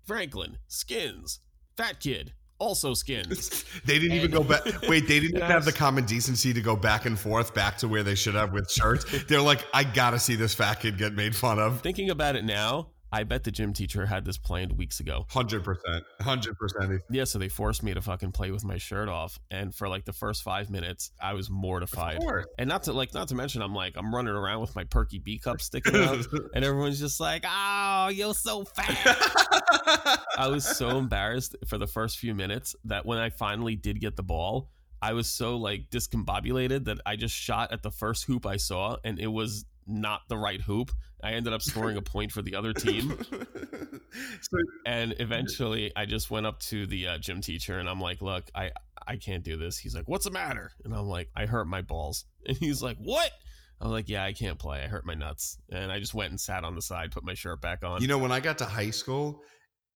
Franklin 0.07 0.59
skins, 0.69 1.41
Fat 1.77 2.01
Kid 2.01 2.33
also 2.59 2.95
skins. 2.95 3.65
they 3.85 3.99
didn't 3.99 4.17
even 4.17 4.31
go 4.31 4.43
back. 4.43 4.65
Wait, 4.89 5.07
they 5.09 5.21
didn't 5.21 5.37
even 5.37 5.43
have 5.43 5.65
the 5.65 5.73
common 5.73 6.05
decency 6.05 6.53
to 6.53 6.61
go 6.61 6.77
back 6.77 7.05
and 7.05 7.19
forth 7.19 7.53
back 7.55 7.77
to 7.79 7.89
where 7.89 8.03
they 8.03 8.15
should 8.15 8.35
have 8.35 8.53
with 8.53 8.71
shirts. 8.71 9.05
They're 9.25 9.43
like, 9.43 9.67
I 9.75 9.85
gotta 9.85 10.19
see 10.19 10.37
this 10.37 10.55
fat 10.55 10.81
kid 10.81 10.97
get 10.97 11.15
made 11.15 11.35
fun 11.35 11.59
of. 11.59 11.81
Thinking 11.81 12.11
about 12.11 12.37
it 12.37 12.45
now, 12.45 12.89
I 13.17 13.25
bet 13.25 13.45
the 13.45 13.51
gym 13.51 13.73
teacher 13.73 14.05
had 14.05 14.27
this 14.27 14.37
planned 14.37 14.73
weeks 14.73 15.01
ago. 15.01 15.25
Hundred 15.31 15.65
percent, 15.65 16.05
hundred 16.21 16.59
percent. 16.59 17.01
Yeah, 17.09 17.25
so 17.25 17.39
they 17.39 17.49
forced 17.49 17.83
me 17.83 17.95
to 17.95 18.03
fucking 18.03 18.33
play 18.33 18.51
with 18.51 18.63
my 18.63 18.77
shirt 18.77 19.09
off, 19.09 19.39
and 19.51 19.75
for 19.75 19.89
like 19.89 20.05
the 20.05 20.13
first 20.13 20.43
five 20.43 20.69
minutes, 20.69 21.13
I 21.19 21.33
was 21.33 21.49
mortified. 21.49 22.19
And 22.59 22.69
not 22.69 22.83
to 22.83 22.93
like, 22.93 23.15
not 23.15 23.29
to 23.29 23.35
mention, 23.35 23.63
I'm 23.63 23.75
like, 23.75 23.95
I'm 23.97 24.15
running 24.15 24.35
around 24.35 24.61
with 24.61 24.77
my 24.77 24.85
perky 24.85 25.19
B 25.19 25.39
cup 25.39 25.63
sticking 25.63 25.97
out, 25.97 26.27
and 26.55 26.63
everyone's 26.63 27.01
just 27.01 27.19
like, 27.19 27.47
"Oh, 27.49 28.09
you're 28.09 28.35
so 28.35 28.65
fat." 28.65 30.21
I 30.37 30.49
was 30.49 30.67
so 30.67 30.99
embarrassed 30.99 31.57
for 31.67 31.79
the 31.79 31.87
first 31.87 32.19
few 32.19 32.35
minutes 32.35 32.77
that 32.85 33.07
when 33.07 33.17
I 33.17 33.31
finally 33.31 33.77
did 33.77 33.99
get 33.99 34.17
the 34.17 34.25
ball, 34.25 34.69
I 35.01 35.15
was 35.15 35.27
so 35.27 35.57
like 35.57 35.89
discombobulated 35.89 36.85
that 36.85 36.99
I 37.07 37.17
just 37.17 37.35
shot 37.35 37.73
at 37.73 37.83
the 37.83 37.91
first 37.91 38.27
hoop 38.27 38.45
I 38.45 38.59
saw, 38.59 38.99
and 39.05 39.19
it 39.19 39.29
was 39.29 39.65
not 39.87 40.23
the 40.29 40.37
right 40.37 40.61
hoop. 40.61 40.91
I 41.27 41.33
ended 41.33 41.53
up 41.53 41.61
scoring 41.61 41.97
a 41.97 42.03
point 42.03 42.31
for 42.31 42.41
the 42.41 42.55
other 42.55 42.73
team. 42.73 43.19
so 44.41 44.59
And 44.87 45.17
eventually, 45.19 45.91
I 45.97 46.07
just 46.07 46.31
went 46.31 46.47
up 46.47 46.61
to 46.61 46.87
the 46.87 47.09
uh, 47.09 47.19
gym 47.19 47.41
teacher 47.41 47.81
and 47.81 47.89
I'm 47.89 48.01
like, 48.01 48.23
"Look, 48.23 48.45
I 48.55 48.71
I 49.07 49.17
can't 49.17 49.43
do 49.43 49.57
this." 49.57 49.77
He's 49.77 49.95
like, 49.95 50.09
"What's 50.09 50.25
the 50.25 50.31
matter?" 50.31 50.71
And 50.85 50.95
I'm 50.95 51.07
like, 51.07 51.29
"I 51.35 51.47
hurt 51.47 51.67
my 51.67 51.83
balls." 51.83 52.25
And 52.47 52.57
he's 52.57 52.81
like, 52.81 52.97
"What?" 52.99 53.33
I 53.81 53.85
was 53.85 53.93
like, 53.93 54.09
"Yeah, 54.09 54.23
I 54.23 54.33
can't 54.33 54.57
play. 54.57 54.85
I 54.85 54.87
hurt 54.87 55.05
my 55.05 55.15
nuts." 55.15 55.59
And 55.71 55.91
I 55.91 55.99
just 55.99 56.15
went 56.15 56.31
and 56.31 56.41
sat 56.41 56.63
on 56.63 56.77
the 56.77 56.83
side, 56.83 57.11
put 57.11 57.25
my 57.25 57.35
shirt 57.35 57.61
back 57.61 57.83
on. 57.83 58.01
You 58.01 58.07
know, 58.07 58.19
when 58.19 58.31
I 58.31 58.39
got 58.39 58.59
to 58.59 58.65
high 58.65 58.91
school, 58.91 59.43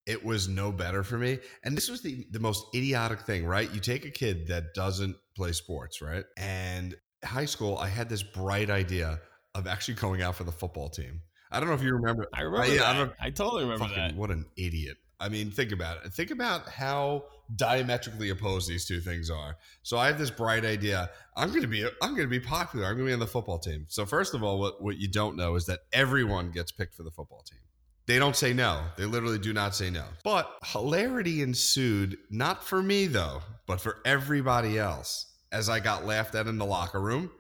it 0.07 0.25
was 0.25 0.49
no 0.49 0.73
better 0.73 1.05
for 1.05 1.17
me. 1.17 1.39
And 1.63 1.77
this 1.77 1.89
was 1.89 2.03
the, 2.03 2.27
the 2.33 2.41
most 2.41 2.67
idiotic 2.75 3.21
thing, 3.21 3.47
right? 3.47 3.73
You 3.73 3.79
take 3.79 4.05
a 4.05 4.11
kid 4.11 4.49
that 4.49 4.75
doesn't 4.75 5.15
play 5.37 5.53
sports, 5.53 6.03
right? 6.03 6.25
And 6.37 6.97
high 7.25 7.45
school, 7.45 7.79
I 7.79 7.87
had 7.87 8.09
this 8.09 8.25
bright 8.25 8.69
idea 8.71 9.21
of 9.54 9.66
actually 9.66 9.95
going 9.95 10.23
out 10.23 10.37
for 10.37 10.45
the 10.45 10.52
football 10.52 10.88
team. 10.88 11.23
I 11.50 11.59
don't 11.59 11.69
know 11.69 11.75
if 11.75 11.83
you 11.83 11.92
remember. 11.92 12.26
I 12.33 12.42
remember. 12.42 12.66
I, 12.66 12.75
yeah, 12.75 13.09
I, 13.21 13.26
I, 13.26 13.30
totally 13.30 13.64
remember 13.64 13.87
fucking, 13.87 13.97
that. 13.97 14.14
What 14.14 14.30
an 14.30 14.47
idiot. 14.57 14.99
I 15.19 15.28
mean, 15.28 15.50
think 15.50 15.73
about 15.73 16.04
it. 16.04 16.12
Think 16.12 16.30
about 16.30 16.69
how 16.69 17.25
diametrically 17.57 18.30
opposed 18.30 18.69
these 18.69 18.87
two 18.87 19.00
things 19.00 19.30
are. 19.30 19.57
So 19.83 19.99
I 19.99 20.07
have 20.07 20.19
this 20.19 20.30
bright 20.30 20.64
idea. 20.64 21.11
I'm 21.37 21.50
going 21.50 21.62
to 21.62 21.69
be 21.69 21.85
I'm 21.85 22.14
going 22.14 22.28
to 22.28 22.28
be 22.28 22.40
popular. 22.40 22.87
I'm 22.87 22.92
going 22.92 23.07
to 23.07 23.11
be 23.11 23.12
on 23.12 23.19
the 23.19 23.26
football 23.26 23.59
team. 23.59 23.87
So 23.88 24.07
first 24.07 24.35
of 24.35 24.42
all, 24.42 24.59
what 24.59 24.83
what 24.83 24.97
you 24.99 25.09
don't 25.09 25.37
know 25.37 25.57
is 25.57 25.66
that 25.66 25.80
everyone 25.92 26.52
gets 26.52 26.73
picked 26.73 26.95
for 26.95 27.02
the 27.02 27.11
football 27.11 27.42
team. 27.50 27.61
They 28.07 28.19
don't 28.19 28.35
say 28.35 28.52
no. 28.52 28.83
They 28.97 29.04
literally 29.04 29.38
do 29.38 29.52
not 29.52 29.75
say 29.75 29.90
no. 29.90 30.04
But 30.25 30.50
hilarity 30.64 31.42
ensued, 31.42 32.16
not 32.30 32.64
for 32.64 32.83
me 32.83 33.07
though, 33.07 33.42
but 33.66 33.80
for 33.80 33.99
everybody 34.04 34.78
else. 34.78 35.26
As 35.52 35.69
I 35.69 35.80
got 35.80 36.07
laughed 36.07 36.35
at 36.37 36.47
in 36.47 36.59
the 36.59 36.64
locker 36.64 37.00
room, 37.00 37.30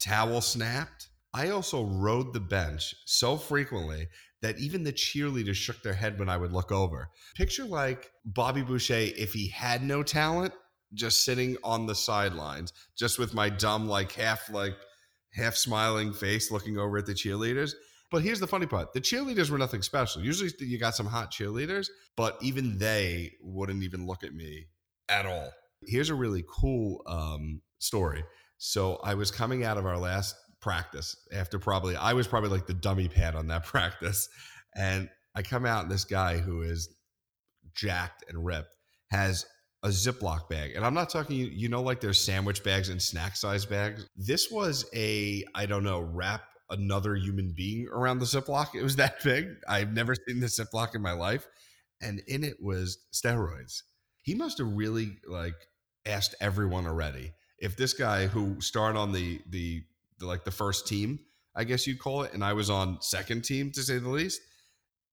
towel 0.00 0.40
snapped. 0.40 1.08
I 1.36 1.50
also 1.50 1.84
rode 1.84 2.32
the 2.32 2.40
bench 2.40 2.94
so 3.04 3.36
frequently 3.36 4.08
that 4.40 4.58
even 4.58 4.84
the 4.84 4.92
cheerleaders 4.92 5.56
shook 5.56 5.82
their 5.82 5.92
head 5.92 6.18
when 6.18 6.30
I 6.30 6.38
would 6.38 6.50
look 6.50 6.72
over. 6.72 7.10
Picture 7.34 7.66
like 7.66 8.10
Bobby 8.24 8.62
Boucher 8.62 9.12
if 9.18 9.34
he 9.34 9.48
had 9.48 9.82
no 9.82 10.02
talent, 10.02 10.54
just 10.94 11.26
sitting 11.26 11.58
on 11.62 11.84
the 11.84 11.94
sidelines, 11.94 12.72
just 12.96 13.18
with 13.18 13.34
my 13.34 13.50
dumb, 13.50 13.86
like 13.86 14.12
half 14.12 14.48
like 14.48 14.76
half 15.34 15.56
smiling 15.56 16.14
face 16.14 16.50
looking 16.50 16.78
over 16.78 16.96
at 16.96 17.04
the 17.04 17.12
cheerleaders. 17.12 17.74
But 18.10 18.22
here's 18.22 18.40
the 18.40 18.46
funny 18.46 18.66
part: 18.66 18.94
the 18.94 19.00
cheerleaders 19.02 19.50
were 19.50 19.58
nothing 19.58 19.82
special. 19.82 20.22
Usually, 20.22 20.50
you 20.60 20.78
got 20.78 20.94
some 20.94 21.06
hot 21.06 21.30
cheerleaders, 21.30 21.88
but 22.16 22.38
even 22.40 22.78
they 22.78 23.32
wouldn't 23.42 23.82
even 23.82 24.06
look 24.06 24.24
at 24.24 24.32
me 24.32 24.68
at 25.10 25.26
all. 25.26 25.52
Here's 25.84 26.08
a 26.08 26.14
really 26.14 26.44
cool 26.48 27.02
um, 27.06 27.60
story. 27.78 28.24
So 28.56 28.96
I 29.04 29.14
was 29.14 29.30
coming 29.30 29.64
out 29.64 29.76
of 29.76 29.84
our 29.84 29.98
last 29.98 30.34
practice 30.60 31.16
after 31.32 31.58
probably 31.58 31.96
I 31.96 32.12
was 32.12 32.26
probably 32.26 32.50
like 32.50 32.66
the 32.66 32.74
dummy 32.74 33.08
pad 33.08 33.34
on 33.34 33.48
that 33.48 33.64
practice. 33.66 34.28
And 34.74 35.08
I 35.34 35.42
come 35.42 35.66
out 35.66 35.82
and 35.82 35.90
this 35.90 36.04
guy 36.04 36.38
who 36.38 36.62
is 36.62 36.88
jacked 37.74 38.24
and 38.28 38.44
ripped 38.44 38.74
has 39.10 39.46
a 39.82 39.88
Ziploc 39.88 40.48
bag. 40.48 40.72
And 40.74 40.84
I'm 40.84 40.94
not 40.94 41.10
talking, 41.10 41.36
you 41.36 41.68
know, 41.68 41.82
like 41.82 42.00
there's 42.00 42.20
sandwich 42.20 42.64
bags 42.64 42.88
and 42.88 43.00
snack 43.00 43.36
size 43.36 43.64
bags. 43.64 44.08
This 44.16 44.50
was 44.50 44.84
a, 44.94 45.44
I 45.54 45.66
don't 45.66 45.84
know, 45.84 46.00
wrap 46.00 46.42
another 46.70 47.14
human 47.14 47.52
being 47.56 47.86
around 47.92 48.18
the 48.18 48.24
Ziploc. 48.24 48.74
It 48.74 48.82
was 48.82 48.96
that 48.96 49.22
big. 49.24 49.48
I've 49.68 49.92
never 49.92 50.14
seen 50.14 50.40
the 50.40 50.46
Ziploc 50.46 50.94
in 50.94 51.02
my 51.02 51.12
life. 51.12 51.46
And 52.02 52.20
in 52.26 52.44
it 52.44 52.56
was 52.60 52.98
steroids. 53.14 53.82
He 54.22 54.34
must 54.34 54.58
have 54.58 54.72
really 54.72 55.18
like 55.26 55.54
asked 56.04 56.34
everyone 56.40 56.86
already. 56.86 57.32
If 57.58 57.76
this 57.76 57.94
guy 57.94 58.26
who 58.26 58.60
started 58.60 58.98
on 58.98 59.12
the 59.12 59.40
the 59.48 59.82
the, 60.18 60.26
like 60.26 60.44
the 60.44 60.50
first 60.50 60.86
team, 60.86 61.20
I 61.54 61.64
guess 61.64 61.86
you'd 61.86 61.98
call 61.98 62.22
it, 62.22 62.32
and 62.34 62.44
I 62.44 62.52
was 62.52 62.70
on 62.70 62.98
second 63.00 63.44
team 63.44 63.70
to 63.72 63.82
say 63.82 63.98
the 63.98 64.08
least. 64.08 64.40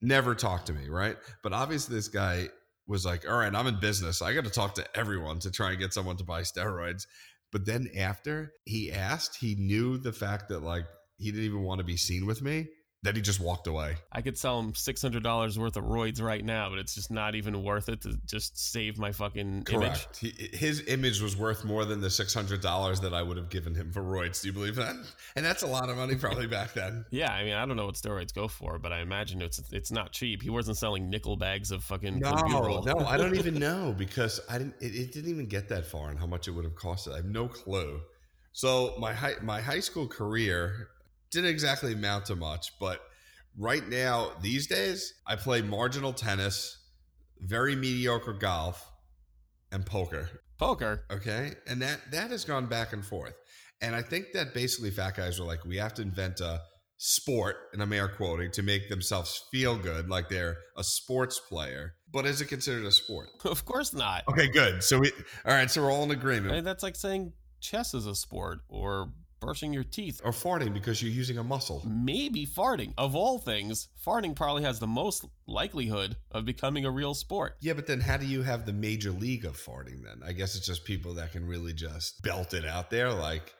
Never 0.02 0.36
talked 0.36 0.68
to 0.68 0.74
me, 0.74 0.90
right? 0.90 1.16
But 1.42 1.54
obviously, 1.54 1.96
this 1.96 2.10
guy 2.10 2.50
was 2.88 3.06
like, 3.06 3.30
"All 3.30 3.38
right, 3.38 3.54
I'm 3.54 3.68
in 3.68 3.80
business. 3.80 4.22
I 4.22 4.34
got 4.34 4.44
to 4.44 4.50
talk 4.50 4.76
to 4.76 4.98
everyone 4.98 5.40
to 5.40 5.52
try 5.52 5.72
and 5.72 5.80
get 5.80 5.94
someone 5.94 6.18
to 6.18 6.24
buy 6.24 6.42
steroids." 6.42 7.06
But 7.52 7.66
then 7.66 7.90
after 7.98 8.52
he 8.66 8.92
asked, 8.92 9.38
he 9.40 9.56
knew 9.56 9.98
the 9.98 10.12
fact 10.12 10.50
that 10.50 10.64
like 10.64 10.86
he 11.18 11.32
didn't 11.32 11.46
even 11.46 11.64
want 11.64 11.80
to 11.80 11.86
be 11.86 11.98
seen 11.98 12.26
with 12.26 12.42
me 12.42 12.68
that 13.04 13.16
he 13.18 13.22
just 13.22 13.40
walked 13.40 13.68
away. 13.68 13.98
I 14.12 14.22
could 14.22 14.38
sell 14.38 14.60
him 14.60 14.74
six 14.74 15.02
hundred 15.02 15.24
dollars 15.24 15.60
worth 15.60 15.76
of 15.76 15.84
roids 15.84 16.22
right 16.22 16.44
now, 16.44 16.70
but 16.70 16.80
it's 16.80 16.96
just 16.96 17.12
not 17.12 17.36
even 17.36 17.62
worth 17.62 17.90
it 17.90 18.02
to 18.02 18.18
just 18.26 18.58
save 18.58 18.98
my 18.98 19.12
fucking 19.12 19.64
Correct. 19.64 20.24
image. 20.24 20.38
He, 20.38 20.58
his 20.58 20.88
image 20.88 21.22
was 21.22 21.38
worth 21.38 21.66
more 21.66 21.86
than 21.86 22.00
the 22.02 22.10
six 22.10 22.34
hundred 22.34 22.62
dollars 22.62 23.02
that 23.02 23.14
I 23.14 23.22
would 23.22 23.38
have 23.38 23.50
given 23.50 23.76
him 23.76 23.92
for 23.92 24.02
roids. 24.02 24.42
Do 24.42 24.48
you 24.48 24.54
believe 24.54 24.76
that? 24.76 24.96
And 25.36 25.44
that's 25.44 25.64
a 25.64 25.68
lot 25.68 25.90
of 25.90 25.98
money 25.98 26.16
probably 26.16 26.46
back 26.46 26.74
then. 26.74 27.06
yeah, 27.10 27.34
I 27.34 27.44
mean, 27.44 27.54
I 27.54 27.66
don't 27.66 27.76
know 27.76 27.88
what 27.88 27.96
steroids 27.96 28.34
go 28.34 28.48
for, 28.48 28.78
but 28.78 28.94
I 28.94 29.00
imagine 29.00 29.42
it's 29.42 29.62
it's 29.72 29.92
not 29.92 30.12
cheap. 30.12 30.44
He 30.44 30.50
wasn't 30.50 30.78
selling 30.78 31.10
nickel 31.10 31.36
bags 31.36 31.72
of 31.72 31.84
fucking 31.84 32.20
no, 32.20 32.32
no. 32.32 33.00
I 33.00 33.18
don't 33.18 33.36
even 33.36 33.56
know 33.60 33.96
because 33.98 34.40
I 34.50 34.60
didn't. 34.60 34.76
It, 34.80 34.96
it 34.96 35.12
didn't 35.12 35.32
even 35.32 35.48
get 35.48 35.68
that 35.70 35.86
far, 35.86 36.10
and 36.10 36.20
how 36.20 36.28
much 36.28 36.48
it 36.48 36.52
would 36.52 36.66
have 36.66 36.76
cost. 36.76 37.08
I 37.08 37.18
have 37.18 37.26
no 37.26 37.48
clue. 37.48 38.02
So 38.52 38.96
my 39.00 39.14
high 39.14 39.36
my 39.42 39.60
high 39.60 39.80
school 39.80 40.08
career 40.08 40.90
didn't 41.34 41.50
exactly 41.50 41.94
amount 41.94 42.26
to 42.28 42.36
much, 42.36 42.72
but 42.80 43.02
right 43.58 43.88
now, 43.88 44.32
these 44.42 44.68
days, 44.68 45.14
I 45.28 45.36
play 45.36 45.62
marginal 45.62 46.14
tennis, 46.14 46.78
very 47.40 47.76
mediocre 47.76 48.34
golf, 48.34 48.90
and 49.72 49.86
poker. 49.86 50.30
Poker. 50.58 51.06
Okay. 51.12 51.54
And 51.68 51.82
that 51.82 52.00
that 52.12 52.30
has 52.30 52.46
gone 52.46 52.68
back 52.68 52.94
and 52.94 53.04
forth. 53.04 53.34
And 53.82 53.96
I 53.96 54.02
think 54.02 54.28
that 54.34 54.54
basically 54.54 54.92
fat 54.92 55.18
guys 55.18 55.40
are 55.40 55.44
like, 55.44 55.66
we 55.66 55.78
have 55.78 55.94
to 55.96 56.02
invent 56.02 56.40
a 56.40 56.62
sport, 56.98 57.58
and 57.74 57.82
I'm 57.82 57.92
air 57.92 58.08
quoting, 58.08 58.50
to 58.52 58.64
make 58.64 58.88
themselves 58.88 59.44
feel 59.52 59.78
good, 59.78 60.10
like 60.10 60.30
they're 60.30 60.56
a 60.78 60.84
sports 60.84 61.38
player. 61.50 61.96
But 62.10 62.26
is 62.26 62.40
it 62.40 62.46
considered 62.46 62.86
a 62.86 62.92
sport? 62.92 63.30
Of 63.46 63.66
course 63.66 63.94
not. 63.94 64.24
Okay, 64.30 64.48
good. 64.48 64.84
So 64.84 65.00
we 65.00 65.12
all 65.46 65.54
right, 65.54 65.70
so 65.70 65.82
we're 65.84 65.92
all 65.92 66.04
in 66.04 66.12
agreement. 66.12 66.54
I 66.54 66.56
mean, 66.56 66.64
that's 66.64 66.84
like 66.84 66.96
saying 66.96 67.34
chess 67.60 67.94
is 67.94 68.06
a 68.06 68.16
sport 68.16 68.60
or 68.70 69.12
brushing 69.44 69.74
your 69.74 69.84
teeth. 69.84 70.22
Or 70.24 70.32
farting 70.32 70.74
because 70.74 71.02
you're 71.02 71.12
using 71.12 71.38
a 71.38 71.44
muscle. 71.44 71.84
Maybe 71.86 72.46
farting. 72.46 72.94
Of 72.98 73.16
all 73.16 73.40
things, 73.40 73.90
farting 74.06 74.36
probably 74.36 74.64
has 74.64 74.80
the 74.80 74.88
most 74.88 75.26
likelihood 75.48 76.16
of 76.32 76.46
becoming 76.46 76.86
a 76.86 76.92
real 76.92 77.14
sport. 77.14 77.58
Yeah, 77.62 77.74
but 77.74 77.88
then 77.88 78.00
how 78.00 78.18
do 78.18 78.26
you 78.26 78.42
have 78.42 78.66
the 78.66 78.74
major 78.74 79.12
league 79.12 79.46
of 79.46 79.58
farting 79.58 80.04
then? 80.04 80.22
I 80.26 80.32
guess 80.32 80.56
it's 80.56 80.66
just 80.66 80.86
people 80.86 81.16
that 81.16 81.32
can 81.32 81.46
really 81.46 81.74
just 81.74 82.22
belt 82.22 82.54
it 82.54 82.66
out 82.66 82.90
there 82.90 83.12
like 83.12 83.54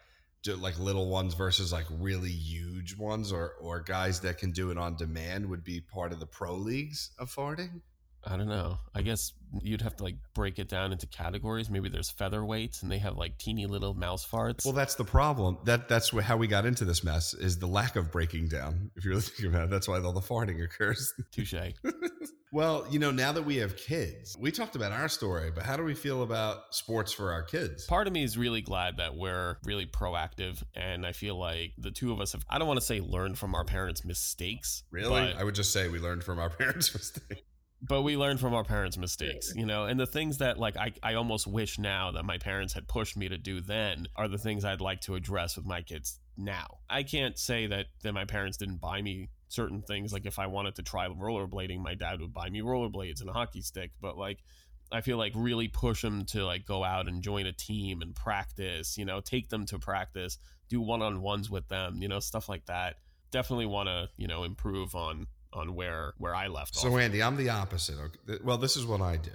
like 0.46 0.78
little 0.78 1.10
ones 1.10 1.34
versus 1.36 1.72
like 1.72 1.86
really 2.00 2.30
huge 2.30 2.98
ones 2.98 3.32
or 3.32 3.54
or 3.62 3.80
guys 3.80 4.20
that 4.22 4.38
can 4.38 4.52
do 4.52 4.72
it 4.72 4.78
on 4.78 4.98
demand 4.98 5.50
would 5.50 5.64
be 5.64 5.80
part 5.80 6.12
of 6.12 6.20
the 6.20 6.26
pro 6.26 6.56
leagues 6.56 7.12
of 7.18 7.34
farting? 7.34 7.82
I 8.26 8.38
don't 8.38 8.48
know. 8.48 8.78
I 8.96 9.02
guess 9.02 9.34
you'd 9.62 9.82
have 9.82 9.96
to 9.98 10.04
like 10.04 10.16
break 10.34 10.60
it 10.60 10.70
down 10.70 10.92
into 10.92 11.08
categories. 11.08 11.70
Maybe 11.70 11.90
there's 11.90 12.12
featherweights 12.12 12.82
and 12.82 12.92
they 12.92 12.98
have 13.00 13.18
like 13.18 13.38
teeny 13.38 13.66
little 13.66 13.94
mouse 13.94 14.26
farts. 14.26 14.66
Well, 14.66 14.74
that's 14.74 14.96
the 14.96 15.04
problem. 15.04 15.58
That 15.66 15.90
that's 15.90 16.10
how 16.18 16.38
we 16.38 16.48
got 16.48 16.66
into 16.66 16.86
this 16.86 17.04
mess 17.04 17.34
is 17.34 17.60
the 17.60 17.68
lack 17.68 17.96
of 17.96 18.12
breaking 18.12 18.48
down. 18.48 18.92
If 18.96 19.06
you're 19.06 19.20
thinking 19.22 19.48
about 19.48 19.66
it, 19.66 19.70
that's 19.70 19.88
why 19.88 20.00
all 20.00 20.14
the 20.14 20.22
farting 20.22 20.64
occurs. 20.64 21.14
Touche. 21.32 21.54
well, 22.52 22.86
you 22.90 23.00
know, 23.00 23.12
now 23.12 23.32
that 23.34 23.44
we 23.44 23.58
have 23.58 23.76
kids, 23.76 24.38
we 24.40 24.52
talked 24.52 24.76
about 24.76 24.92
our 24.92 25.10
story, 25.10 25.52
but 25.54 25.64
how 25.64 25.76
do 25.76 25.84
we 25.84 25.94
feel 25.94 26.24
about 26.24 26.74
sports 26.74 27.12
for 27.12 27.32
our 27.32 27.44
kids? 27.44 27.86
Part 27.86 28.08
of 28.08 28.14
me 28.14 28.24
is 28.24 28.38
really 28.38 28.62
glad 28.62 28.98
that 28.98 29.16
we're 29.16 29.58
really 29.66 29.86
proactive, 29.86 30.64
and 30.76 31.06
I 31.06 31.12
feel 31.12 31.38
like 31.38 31.74
the 31.78 31.92
two 31.92 32.12
of 32.12 32.22
us 32.22 32.32
have. 32.32 32.46
I 32.50 32.58
don't 32.58 32.68
want 32.68 32.80
to 32.80 32.86
say 32.86 33.02
learned 33.02 33.38
from 33.38 33.54
our 33.54 33.66
parents' 33.66 34.06
mistakes. 34.06 34.84
Really, 34.92 35.34
I 35.34 35.44
would 35.44 35.56
just 35.56 35.74
say 35.74 35.88
we 35.90 36.00
learned 36.00 36.24
from 36.24 36.40
our 36.40 36.50
parents' 36.58 36.94
mistakes 36.94 37.42
but 37.86 38.02
we 38.04 38.16
learn 38.16 38.38
from 38.38 38.54
our 38.54 38.64
parents' 38.64 38.98
mistakes, 38.98 39.54
you 39.56 39.66
know, 39.66 39.86
and 39.86 40.00
the 40.00 40.06
things 40.06 40.38
that 40.38 40.58
like 40.58 40.78
I, 40.78 40.94
I 41.04 41.16
almost 41.16 41.46
wish 41.46 41.78
now 41.78 42.12
that 42.12 42.24
my 42.24 42.38
parents 42.38 42.74
had 42.74 42.88
pushed 42.88 43.18
me 43.18 43.28
to 43.28 43.38
do 43.38 43.60
then 43.60 44.08
are 44.16 44.30
the 44.30 44.38
things 44.38 44.64
I'd 44.64 44.80
like 44.80 45.02
to 45.02 45.16
address 45.16 45.58
with 45.58 45.66
my 45.66 45.82
kids 45.82 46.20
now. 46.38 46.80
I 46.90 47.04
can't 47.04 47.38
say 47.38 47.68
that 47.68 47.88
that 48.04 48.14
my 48.14 48.24
parents 48.24 48.58
didn't 48.58 48.78
buy 48.78 49.02
me 49.02 49.30
certain 49.50 49.82
things. 49.82 50.14
Like 50.14 50.26
if 50.26 50.40
I 50.40 50.48
wanted 50.48 50.76
to 50.76 50.84
try 50.84 51.08
rollerblading, 51.10 51.80
my 51.80 51.94
dad 51.94 52.22
would 52.22 52.34
buy 52.34 52.50
me 52.50 52.62
rollerblades 52.62 53.20
and 53.20 53.30
a 53.30 53.34
hockey 53.34 53.62
stick. 53.62 53.92
But 54.02 54.18
like 54.18 54.40
I 54.90 55.02
feel 55.02 55.18
like 55.18 55.34
really 55.36 55.68
push 55.68 56.02
them 56.02 56.24
to 56.28 56.46
like 56.46 56.66
go 56.66 56.86
out 56.86 57.10
and 57.10 57.22
join 57.22 57.48
a 57.48 57.54
team 57.54 58.02
and 58.02 58.16
practice, 58.16 58.98
you 58.98 59.04
know, 59.04 59.20
take 59.20 59.50
them 59.50 59.66
to 59.68 59.78
practice, 59.78 60.38
do 60.70 60.80
one 60.80 61.02
on 61.02 61.22
ones 61.22 61.50
with 61.50 61.68
them, 61.68 62.02
you 62.02 62.08
know, 62.08 62.22
stuff 62.22 62.48
like 62.48 62.66
that. 62.68 62.96
Definitely 63.32 63.66
want 63.66 63.90
to, 63.90 64.08
you 64.16 64.28
know, 64.28 64.44
improve 64.46 64.96
on 64.96 65.28
on 65.54 65.76
where 65.76 66.14
where 66.18 66.36
I 66.36 66.48
left 66.48 66.76
so 66.76 66.88
off. 66.88 66.94
So 66.94 66.98
Andy, 66.98 67.22
I'm 67.22 67.36
the 67.38 67.50
opposite. 67.50 67.98
Okay? 67.98 68.40
Well, 68.44 68.58
this 68.58 68.78
is 68.78 68.86
what 68.86 69.02
I 69.02 69.18
do. 69.18 69.32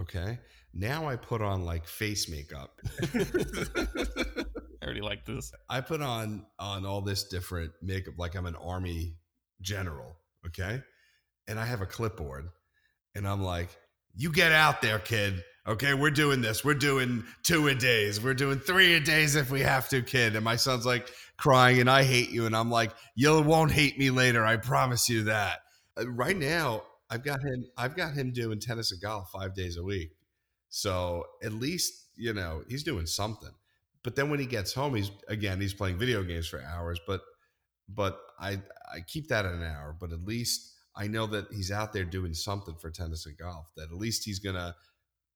Okay, 0.00 0.38
now 0.72 1.08
I 1.08 1.16
put 1.16 1.42
on 1.42 1.64
like 1.64 1.86
face 1.86 2.28
makeup. 2.28 2.80
I 3.14 4.84
already 4.84 5.02
like 5.02 5.24
this. 5.24 5.52
I 5.68 5.80
put 5.80 6.00
on 6.00 6.46
on 6.58 6.86
all 6.86 7.02
this 7.02 7.24
different 7.24 7.72
makeup, 7.82 8.14
like 8.18 8.34
I'm 8.34 8.46
an 8.46 8.56
army 8.56 9.16
general. 9.60 10.16
Okay, 10.46 10.82
and 11.46 11.60
I 11.60 11.64
have 11.66 11.82
a 11.82 11.86
clipboard, 11.86 12.48
and 13.14 13.28
I'm 13.28 13.42
like, 13.42 13.68
"You 14.14 14.32
get 14.32 14.52
out 14.52 14.82
there, 14.82 14.98
kid." 14.98 15.44
Okay, 15.64 15.94
we're 15.94 16.10
doing 16.10 16.40
this. 16.40 16.64
We're 16.64 16.74
doing 16.74 17.22
two 17.44 17.68
a 17.68 17.74
days. 17.74 18.20
We're 18.20 18.34
doing 18.34 18.58
three 18.58 18.94
a 18.94 19.00
days 19.00 19.36
if 19.36 19.48
we 19.48 19.60
have 19.60 19.88
to, 19.90 20.02
kid. 20.02 20.34
And 20.34 20.44
my 20.44 20.56
son's 20.56 20.84
like 20.84 21.08
crying, 21.36 21.80
and 21.80 21.88
I 21.88 22.02
hate 22.02 22.30
you. 22.30 22.46
And 22.46 22.56
I'm 22.56 22.70
like, 22.70 22.90
you 23.14 23.40
won't 23.42 23.70
hate 23.70 23.96
me 23.96 24.10
later. 24.10 24.44
I 24.44 24.56
promise 24.56 25.08
you 25.08 25.24
that. 25.24 25.60
Uh, 25.98 26.10
right 26.10 26.36
now, 26.36 26.82
I've 27.10 27.24
got 27.24 27.40
him. 27.42 27.64
I've 27.76 27.96
got 27.96 28.14
him 28.14 28.32
doing 28.32 28.58
tennis 28.58 28.92
and 28.92 29.00
golf 29.00 29.30
five 29.30 29.54
days 29.54 29.76
a 29.76 29.82
week. 29.82 30.12
So 30.70 31.24
at 31.42 31.52
least 31.52 32.06
you 32.16 32.32
know 32.32 32.64
he's 32.68 32.82
doing 32.82 33.06
something. 33.06 33.50
But 34.02 34.16
then 34.16 34.30
when 34.30 34.40
he 34.40 34.46
gets 34.46 34.72
home, 34.72 34.94
he's 34.94 35.10
again 35.28 35.60
he's 35.60 35.74
playing 35.74 35.98
video 35.98 36.22
games 36.22 36.48
for 36.48 36.62
hours. 36.62 36.98
But 37.06 37.20
but 37.88 38.18
I 38.40 38.60
I 38.92 39.00
keep 39.06 39.28
that 39.28 39.44
at 39.44 39.52
an 39.54 39.62
hour. 39.62 39.94
But 39.98 40.12
at 40.12 40.24
least 40.24 40.72
I 40.96 41.06
know 41.06 41.26
that 41.28 41.52
he's 41.52 41.70
out 41.70 41.92
there 41.92 42.04
doing 42.04 42.34
something 42.34 42.74
for 42.76 42.90
tennis 42.90 43.26
and 43.26 43.36
golf. 43.36 43.70
That 43.76 43.90
at 43.90 43.96
least 43.96 44.24
he's 44.24 44.38
gonna. 44.38 44.74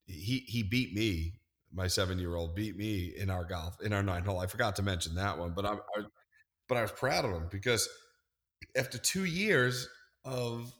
He 0.06 0.44
he 0.46 0.62
beat 0.62 0.94
me. 0.94 1.34
My 1.72 1.88
seven 1.88 2.18
year 2.18 2.36
old 2.36 2.54
beat 2.54 2.76
me 2.76 3.12
in 3.16 3.28
our 3.28 3.44
golf 3.44 3.82
in 3.82 3.92
our 3.92 4.02
nine 4.02 4.24
hole. 4.24 4.38
I 4.38 4.46
forgot 4.46 4.76
to 4.76 4.82
mention 4.82 5.16
that 5.16 5.36
one, 5.36 5.52
but 5.54 5.66
I, 5.66 5.74
I 5.74 6.02
but 6.68 6.78
I 6.78 6.82
was 6.82 6.92
proud 6.92 7.24
of 7.24 7.32
him 7.32 7.48
because 7.50 7.88
after 8.76 8.98
two 8.98 9.24
years 9.24 9.88
of 10.26 10.72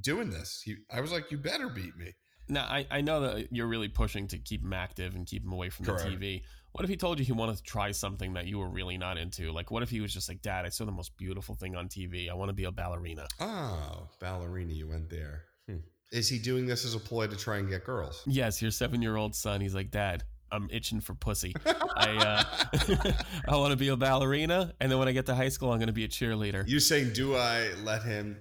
doing 0.00 0.30
this, 0.30 0.60
he, 0.64 0.76
I 0.90 1.00
was 1.00 1.12
like, 1.12 1.30
"You 1.30 1.38
better 1.38 1.68
beat 1.68 1.96
me." 1.96 2.12
Now 2.48 2.64
I, 2.64 2.86
I 2.90 3.00
know 3.00 3.20
that 3.20 3.52
you're 3.52 3.66
really 3.66 3.88
pushing 3.88 4.26
to 4.28 4.38
keep 4.38 4.62
him 4.62 4.72
active 4.72 5.14
and 5.14 5.26
keep 5.26 5.44
him 5.44 5.52
away 5.52 5.70
from 5.70 5.86
Correct. 5.86 6.04
the 6.04 6.10
TV. 6.10 6.42
What 6.72 6.84
if 6.84 6.90
he 6.90 6.96
told 6.96 7.18
you 7.18 7.24
he 7.24 7.32
wanted 7.32 7.56
to 7.56 7.62
try 7.62 7.92
something 7.92 8.32
that 8.34 8.46
you 8.46 8.58
were 8.58 8.68
really 8.68 8.96
not 8.96 9.18
into? 9.18 9.52
Like, 9.52 9.70
what 9.70 9.82
if 9.82 9.90
he 9.90 10.00
was 10.00 10.12
just 10.12 10.28
like, 10.28 10.40
Dad, 10.40 10.64
I 10.64 10.70
saw 10.70 10.86
the 10.86 10.92
most 10.92 11.16
beautiful 11.18 11.54
thing 11.54 11.76
on 11.76 11.88
TV. 11.88 12.30
I 12.30 12.34
want 12.34 12.48
to 12.48 12.54
be 12.54 12.64
a 12.64 12.72
ballerina. 12.72 13.26
Oh, 13.40 14.08
ballerina, 14.20 14.72
you 14.72 14.88
went 14.88 15.10
there. 15.10 15.44
Hmm. 15.68 15.76
Is 16.12 16.28
he 16.30 16.38
doing 16.38 16.66
this 16.66 16.86
as 16.86 16.94
a 16.94 16.98
ploy 16.98 17.26
to 17.26 17.36
try 17.36 17.58
and 17.58 17.68
get 17.68 17.84
girls? 17.84 18.22
Yes, 18.26 18.62
your 18.62 18.70
seven 18.70 19.02
year 19.02 19.16
old 19.16 19.34
son. 19.34 19.60
He's 19.60 19.74
like, 19.74 19.90
Dad, 19.90 20.24
I'm 20.50 20.68
itching 20.70 21.00
for 21.00 21.14
pussy. 21.14 21.54
I 21.66 22.44
uh, 22.72 23.12
I 23.48 23.56
want 23.56 23.72
to 23.72 23.76
be 23.76 23.88
a 23.88 23.96
ballerina, 23.96 24.72
and 24.80 24.90
then 24.90 24.98
when 24.98 25.08
I 25.08 25.12
get 25.12 25.26
to 25.26 25.34
high 25.34 25.48
school, 25.48 25.72
I'm 25.72 25.78
going 25.78 25.88
to 25.88 25.92
be 25.92 26.04
a 26.04 26.08
cheerleader. 26.08 26.64
You're 26.66 26.80
saying, 26.80 27.12
do 27.14 27.36
I 27.36 27.70
let 27.82 28.02
him? 28.02 28.36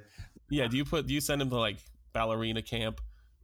Yeah. 0.51 0.67
Do 0.67 0.77
you 0.77 0.85
put? 0.85 1.07
Do 1.07 1.13
you 1.13 1.21
send 1.21 1.41
him 1.41 1.49
to 1.49 1.57
like 1.57 1.77
ballerina 2.13 2.61
camp 2.61 3.01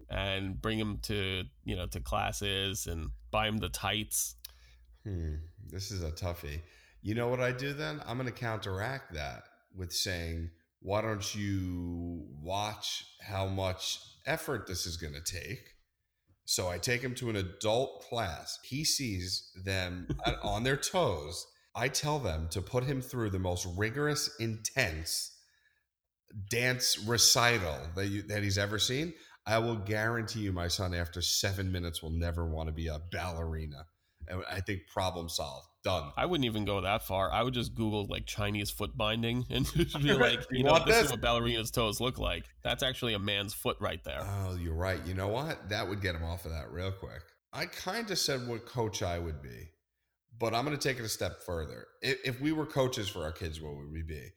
and 0.10 0.62
bring 0.62 0.78
him 0.78 1.00
to 1.04 1.44
you 1.64 1.76
know 1.76 1.88
to 1.88 2.00
classes 2.00 2.86
and 2.86 3.10
buy 3.32 3.48
him 3.48 3.58
the 3.58 3.70
tights? 3.70 4.36
Hmm, 5.04 5.36
this 5.72 5.90
is 5.90 6.04
a 6.04 6.12
toughie. 6.12 6.62
You 7.02 7.16
know 7.16 7.30
what 7.30 7.40
I 7.40 7.52
do 7.52 7.74
then? 7.74 8.02
I'm 8.06 8.18
going 8.18 8.28
to 8.28 8.38
counteract 8.38 9.14
that 9.14 9.44
with 9.74 9.94
saying, 9.94 10.50
why 10.82 11.02
don't 11.02 11.34
you 11.36 12.26
watch 12.42 13.06
how 13.22 13.48
much 13.48 14.00
effort 14.26 14.68
this 14.68 14.86
is 14.86 14.98
going 14.98 15.14
to 15.14 15.22
take? 15.22 15.76
So 16.46 16.68
I 16.68 16.78
take 16.78 17.02
him 17.02 17.16
to 17.16 17.30
an 17.30 17.36
adult 17.36 18.04
class. 18.10 18.60
He 18.64 18.84
sees 18.84 19.52
them 19.64 20.08
on 20.44 20.64
their 20.64 20.78
toes. 20.78 21.46
I 21.76 21.88
tell 21.88 22.20
them 22.20 22.48
to 22.52 22.62
put 22.62 22.84
him 22.84 23.02
through 23.02 23.30
the 23.30 23.40
most 23.40 23.68
rigorous, 23.78 24.36
intense 24.40 25.37
dance 26.50 26.98
recital 27.00 27.77
that 27.96 28.07
you, 28.07 28.22
that 28.24 28.43
he's 28.43 28.57
ever 28.57 28.79
seen. 28.79 29.13
I 29.46 29.60
will 29.60 29.77
guarantee 29.77 30.41
you, 30.41 30.51
my 30.51 30.67
son, 30.67 30.93
after 30.93 31.22
seven 31.22 31.72
minutes, 31.72 32.03
will 32.03 32.12
never 32.12 32.46
want 32.46 32.67
to 32.67 32.74
be 32.74 32.88
a 32.88 33.00
ballerina. 33.12 33.86
I 34.51 34.60
think 34.60 34.81
problem 34.91 35.29
solved. 35.29 35.67
Done. 35.84 36.12
I 36.17 36.25
wouldn't 36.25 36.43
even 36.46 36.65
go 36.65 36.81
that 36.81 37.03
far. 37.03 37.31
I 37.31 37.43
would 37.43 37.53
just 37.53 37.74
Google 37.74 38.07
like 38.07 38.25
Chinese 38.25 38.69
foot 38.69 38.98
binding 38.98 39.46
and 39.50 39.65
just 39.74 40.01
be 40.01 40.12
like, 40.13 40.41
you, 40.51 40.57
you 40.57 40.63
know, 40.63 40.79
this, 40.79 40.86
this 40.86 41.05
is 41.05 41.12
what 41.12 41.22
ballerina's 41.22 41.72
toes 41.72 42.01
look 42.01 42.17
like. 42.17 42.43
That's 42.62 42.84
actually 42.84 43.13
a 43.13 43.19
man's 43.19 43.53
foot 43.53 43.77
right 43.79 44.03
there. 44.03 44.19
Oh, 44.22 44.57
you're 44.60 44.74
right. 44.74 45.00
You 45.05 45.13
know 45.13 45.29
what? 45.29 45.69
That 45.69 45.88
would 45.88 46.01
get 46.01 46.13
him 46.13 46.25
off 46.25 46.43
of 46.43 46.51
that 46.51 46.72
real 46.72 46.91
quick. 46.91 47.22
I 47.53 47.67
kind 47.67 48.12
of 48.12 48.19
said 48.19 48.48
what 48.48 48.65
coach 48.65 49.01
I 49.01 49.17
would 49.17 49.41
be, 49.41 49.69
but 50.38 50.53
I'm 50.53 50.65
going 50.65 50.77
to 50.77 50.88
take 50.88 51.00
it 51.00 51.05
a 51.05 51.10
step 51.10 51.41
further. 51.43 51.86
If, 52.01 52.17
if 52.25 52.41
we 52.41 52.51
were 52.51 52.65
coaches 52.65 53.07
for 53.07 53.24
our 53.24 53.31
kids, 53.31 53.62
what 53.62 53.77
would 53.77 53.91
we 53.91 54.03
be? 54.03 54.27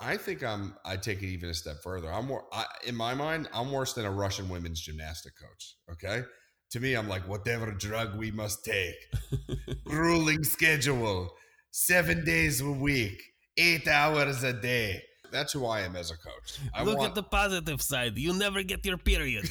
I 0.00 0.16
think 0.16 0.44
I'm. 0.44 0.76
I 0.84 0.96
take 0.96 1.22
it 1.22 1.26
even 1.26 1.50
a 1.50 1.54
step 1.54 1.82
further. 1.82 2.12
I'm 2.12 2.26
more. 2.26 2.44
I, 2.52 2.64
in 2.86 2.94
my 2.94 3.14
mind, 3.14 3.48
I'm 3.52 3.72
worse 3.72 3.94
than 3.94 4.04
a 4.04 4.10
Russian 4.10 4.48
women's 4.48 4.80
gymnastic 4.80 5.32
coach. 5.36 5.74
Okay, 5.92 6.22
to 6.70 6.80
me, 6.80 6.94
I'm 6.94 7.08
like, 7.08 7.26
whatever 7.26 7.72
drug 7.72 8.16
we 8.16 8.30
must 8.30 8.64
take, 8.64 8.94
grueling 9.84 10.44
schedule, 10.44 11.30
seven 11.72 12.24
days 12.24 12.60
a 12.60 12.70
week, 12.70 13.20
eight 13.56 13.88
hours 13.88 14.44
a 14.44 14.52
day. 14.52 15.02
That's 15.30 15.52
who 15.52 15.66
I 15.66 15.80
am 15.80 15.96
as 15.96 16.10
a 16.10 16.16
coach. 16.16 16.58
I 16.72 16.84
Look 16.84 16.98
want... 16.98 17.10
at 17.10 17.14
the 17.14 17.22
positive 17.22 17.82
side. 17.82 18.16
You 18.16 18.32
never 18.32 18.62
get 18.62 18.86
your 18.86 18.96
period. 18.96 19.50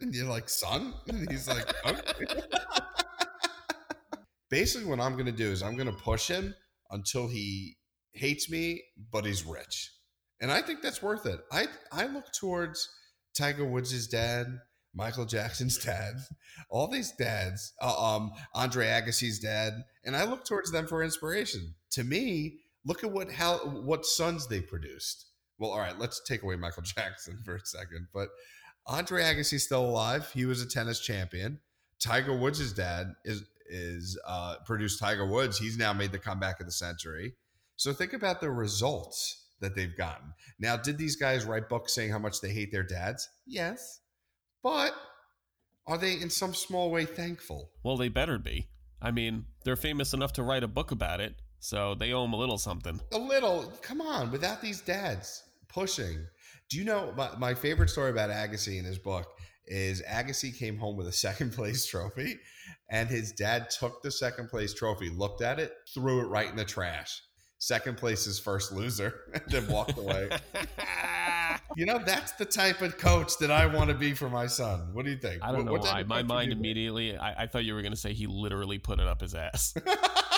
you're 0.14 0.28
like, 0.28 0.48
son? 0.48 0.94
And 1.08 1.28
he's 1.30 1.48
like, 1.48 1.66
okay. 1.84 2.26
Basically, 4.50 4.88
what 4.88 5.00
I'm 5.00 5.14
going 5.14 5.26
to 5.26 5.32
do 5.32 5.50
is 5.50 5.62
I'm 5.62 5.74
going 5.74 5.90
to 5.90 6.02
push 6.02 6.28
him 6.28 6.54
until 6.90 7.28
he 7.28 7.76
hates 8.18 8.50
me, 8.50 8.82
but 9.10 9.24
he's 9.24 9.44
rich. 9.44 9.92
And 10.40 10.52
I 10.52 10.62
think 10.62 10.82
that's 10.82 11.02
worth 11.02 11.26
it. 11.26 11.40
I, 11.50 11.66
I 11.90 12.06
look 12.06 12.32
towards 12.32 12.88
Tiger 13.34 13.64
Woods' 13.64 14.06
dad, 14.06 14.46
Michael 14.94 15.24
Jackson's 15.26 15.78
dad, 15.84 16.14
all 16.70 16.88
these 16.88 17.12
dads, 17.12 17.72
uh, 17.80 18.16
um, 18.16 18.32
Andre 18.54 18.86
Agassi's 18.86 19.38
dad, 19.38 19.72
and 20.04 20.16
I 20.16 20.24
look 20.24 20.44
towards 20.44 20.70
them 20.70 20.86
for 20.86 21.02
inspiration. 21.02 21.74
To 21.92 22.04
me, 22.04 22.60
look 22.84 23.04
at 23.04 23.10
what 23.10 23.30
how 23.32 23.58
what 23.58 24.04
sons 24.04 24.46
they 24.48 24.60
produced. 24.60 25.26
Well, 25.58 25.70
all 25.70 25.78
right, 25.78 25.98
let's 25.98 26.22
take 26.24 26.42
away 26.42 26.56
Michael 26.56 26.82
Jackson 26.96 27.38
for 27.44 27.56
a 27.56 27.66
second, 27.66 28.08
but 28.14 28.28
Andre 28.86 29.22
Agassi's 29.22 29.64
still 29.64 29.84
alive. 29.84 30.30
He 30.32 30.46
was 30.46 30.62
a 30.62 30.68
tennis 30.68 31.00
champion. 31.00 31.60
Tiger 32.00 32.36
Woods' 32.36 32.72
dad 32.72 33.14
is 33.24 33.44
is 33.68 34.18
uh, 34.26 34.56
produced 34.64 34.98
Tiger 34.98 35.26
Woods. 35.26 35.58
He's 35.58 35.76
now 35.76 35.92
made 35.92 36.12
the 36.12 36.18
comeback 36.18 36.60
of 36.60 36.66
the 36.66 36.72
century. 36.72 37.34
So 37.78 37.92
think 37.92 38.12
about 38.12 38.40
the 38.40 38.50
results 38.50 39.46
that 39.60 39.76
they've 39.76 39.96
gotten. 39.96 40.34
Now, 40.58 40.76
did 40.76 40.98
these 40.98 41.14
guys 41.14 41.44
write 41.44 41.68
books 41.68 41.94
saying 41.94 42.10
how 42.10 42.18
much 42.18 42.40
they 42.40 42.50
hate 42.50 42.72
their 42.72 42.82
dads? 42.82 43.28
Yes. 43.46 44.00
But 44.64 44.92
are 45.86 45.96
they 45.96 46.14
in 46.14 46.28
some 46.28 46.54
small 46.54 46.90
way 46.90 47.04
thankful? 47.04 47.70
Well, 47.84 47.96
they 47.96 48.08
better 48.08 48.36
be. 48.36 48.66
I 49.00 49.12
mean, 49.12 49.44
they're 49.64 49.76
famous 49.76 50.12
enough 50.12 50.32
to 50.34 50.42
write 50.42 50.64
a 50.64 50.68
book 50.68 50.90
about 50.90 51.20
it, 51.20 51.36
so 51.60 51.94
they 51.94 52.12
owe 52.12 52.22
them 52.22 52.32
a 52.32 52.36
little 52.36 52.58
something. 52.58 53.00
A 53.12 53.18
little. 53.18 53.72
Come 53.80 54.00
on, 54.00 54.32
without 54.32 54.60
these 54.60 54.80
dads 54.80 55.44
pushing. 55.68 56.26
Do 56.68 56.78
you 56.78 56.84
know 56.84 57.14
my, 57.16 57.30
my 57.38 57.54
favorite 57.54 57.90
story 57.90 58.10
about 58.10 58.30
Agassi 58.30 58.80
in 58.80 58.84
his 58.84 58.98
book 58.98 59.28
is 59.66 60.02
Agassi 60.02 60.56
came 60.56 60.78
home 60.78 60.96
with 60.96 61.06
a 61.06 61.12
second 61.12 61.52
place 61.54 61.86
trophy, 61.86 62.40
and 62.90 63.08
his 63.08 63.30
dad 63.30 63.70
took 63.70 64.02
the 64.02 64.10
second 64.10 64.48
place 64.48 64.74
trophy, 64.74 65.10
looked 65.10 65.42
at 65.42 65.60
it, 65.60 65.72
threw 65.94 66.22
it 66.22 66.28
right 66.28 66.50
in 66.50 66.56
the 66.56 66.64
trash. 66.64 67.22
Second 67.60 67.96
place 67.96 68.28
is 68.28 68.38
first 68.38 68.72
loser, 68.72 69.22
and 69.34 69.42
then 69.48 69.66
walked 69.66 69.98
away. 69.98 70.30
you 71.76 71.86
know, 71.86 71.98
that's 71.98 72.32
the 72.32 72.44
type 72.44 72.82
of 72.82 72.98
coach 72.98 73.36
that 73.38 73.50
I 73.50 73.66
want 73.66 73.90
to 73.90 73.96
be 73.96 74.14
for 74.14 74.30
my 74.30 74.46
son. 74.46 74.90
What 74.92 75.04
do 75.04 75.10
you 75.10 75.18
think? 75.18 75.42
I 75.42 75.50
don't 75.50 75.66
what, 75.66 75.82
know 75.82 75.90
why. 75.90 76.04
My 76.04 76.22
mind 76.22 76.52
immediately, 76.52 77.16
I, 77.16 77.42
I, 77.42 77.46
thought 77.48 77.64
you 77.64 77.74
were 77.74 77.82
going 77.82 77.92
to 77.92 77.98
say 77.98 78.12
he 78.12 78.28
literally 78.28 78.78
put 78.78 79.00
it 79.00 79.06
up 79.06 79.20
his 79.20 79.34
ass. 79.34 79.74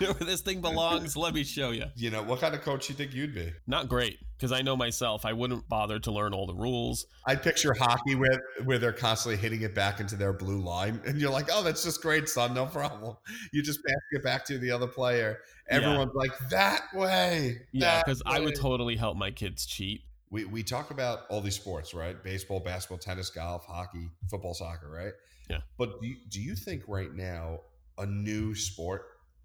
Where 0.06 0.14
this 0.14 0.40
thing 0.40 0.60
belongs, 0.60 1.16
let 1.16 1.34
me 1.34 1.44
show 1.44 1.70
you. 1.70 1.84
You 1.94 2.10
know, 2.10 2.22
what 2.22 2.40
kind 2.40 2.54
of 2.54 2.62
coach 2.62 2.88
you 2.88 2.94
think 2.94 3.12
you'd 3.14 3.34
be? 3.34 3.52
Not 3.66 3.88
great, 3.88 4.18
because 4.36 4.50
I 4.50 4.62
know 4.62 4.76
myself. 4.76 5.26
I 5.26 5.32
wouldn't 5.32 5.68
bother 5.68 5.98
to 5.98 6.10
learn 6.10 6.32
all 6.32 6.46
the 6.46 6.54
rules. 6.54 7.06
I'd 7.26 7.42
picture 7.42 7.74
hockey 7.74 8.14
where, 8.14 8.40
where 8.64 8.78
they're 8.78 8.92
constantly 8.92 9.36
hitting 9.40 9.62
it 9.62 9.74
back 9.74 10.00
into 10.00 10.16
their 10.16 10.32
blue 10.32 10.60
line. 10.60 11.00
And 11.06 11.20
you're 11.20 11.30
like, 11.30 11.48
oh, 11.52 11.62
that's 11.62 11.84
just 11.84 12.00
great, 12.00 12.28
son. 12.28 12.54
No 12.54 12.66
problem. 12.66 13.16
You 13.52 13.62
just 13.62 13.84
pass 13.84 13.96
it 14.12 14.24
back 14.24 14.44
to 14.46 14.58
the 14.58 14.70
other 14.70 14.86
player. 14.86 15.40
Everyone's 15.68 16.12
yeah. 16.14 16.18
like, 16.18 16.50
that 16.50 16.82
way. 16.94 17.58
Yeah, 17.72 18.02
because 18.02 18.22
I 18.24 18.40
would 18.40 18.56
totally 18.56 18.96
help 18.96 19.16
my 19.16 19.30
kids 19.30 19.66
cheat 19.66 20.02
we, 20.30 20.44
we 20.44 20.62
talk 20.62 20.90
about 20.90 21.22
all 21.28 21.40
these 21.40 21.56
sports, 21.56 21.92
right? 21.92 22.22
Baseball, 22.22 22.60
basketball, 22.60 22.98
tennis, 22.98 23.30
golf, 23.30 23.66
hockey, 23.66 24.08
football, 24.30 24.54
soccer, 24.54 24.88
right? 24.88 25.12
Yeah. 25.48 25.58
But 25.76 26.00
do 26.00 26.06
you, 26.06 26.16
do 26.28 26.40
you 26.40 26.54
think 26.54 26.84
right 26.86 27.12
now 27.12 27.60
a 27.98 28.06
new 28.06 28.54
sport 28.54 29.02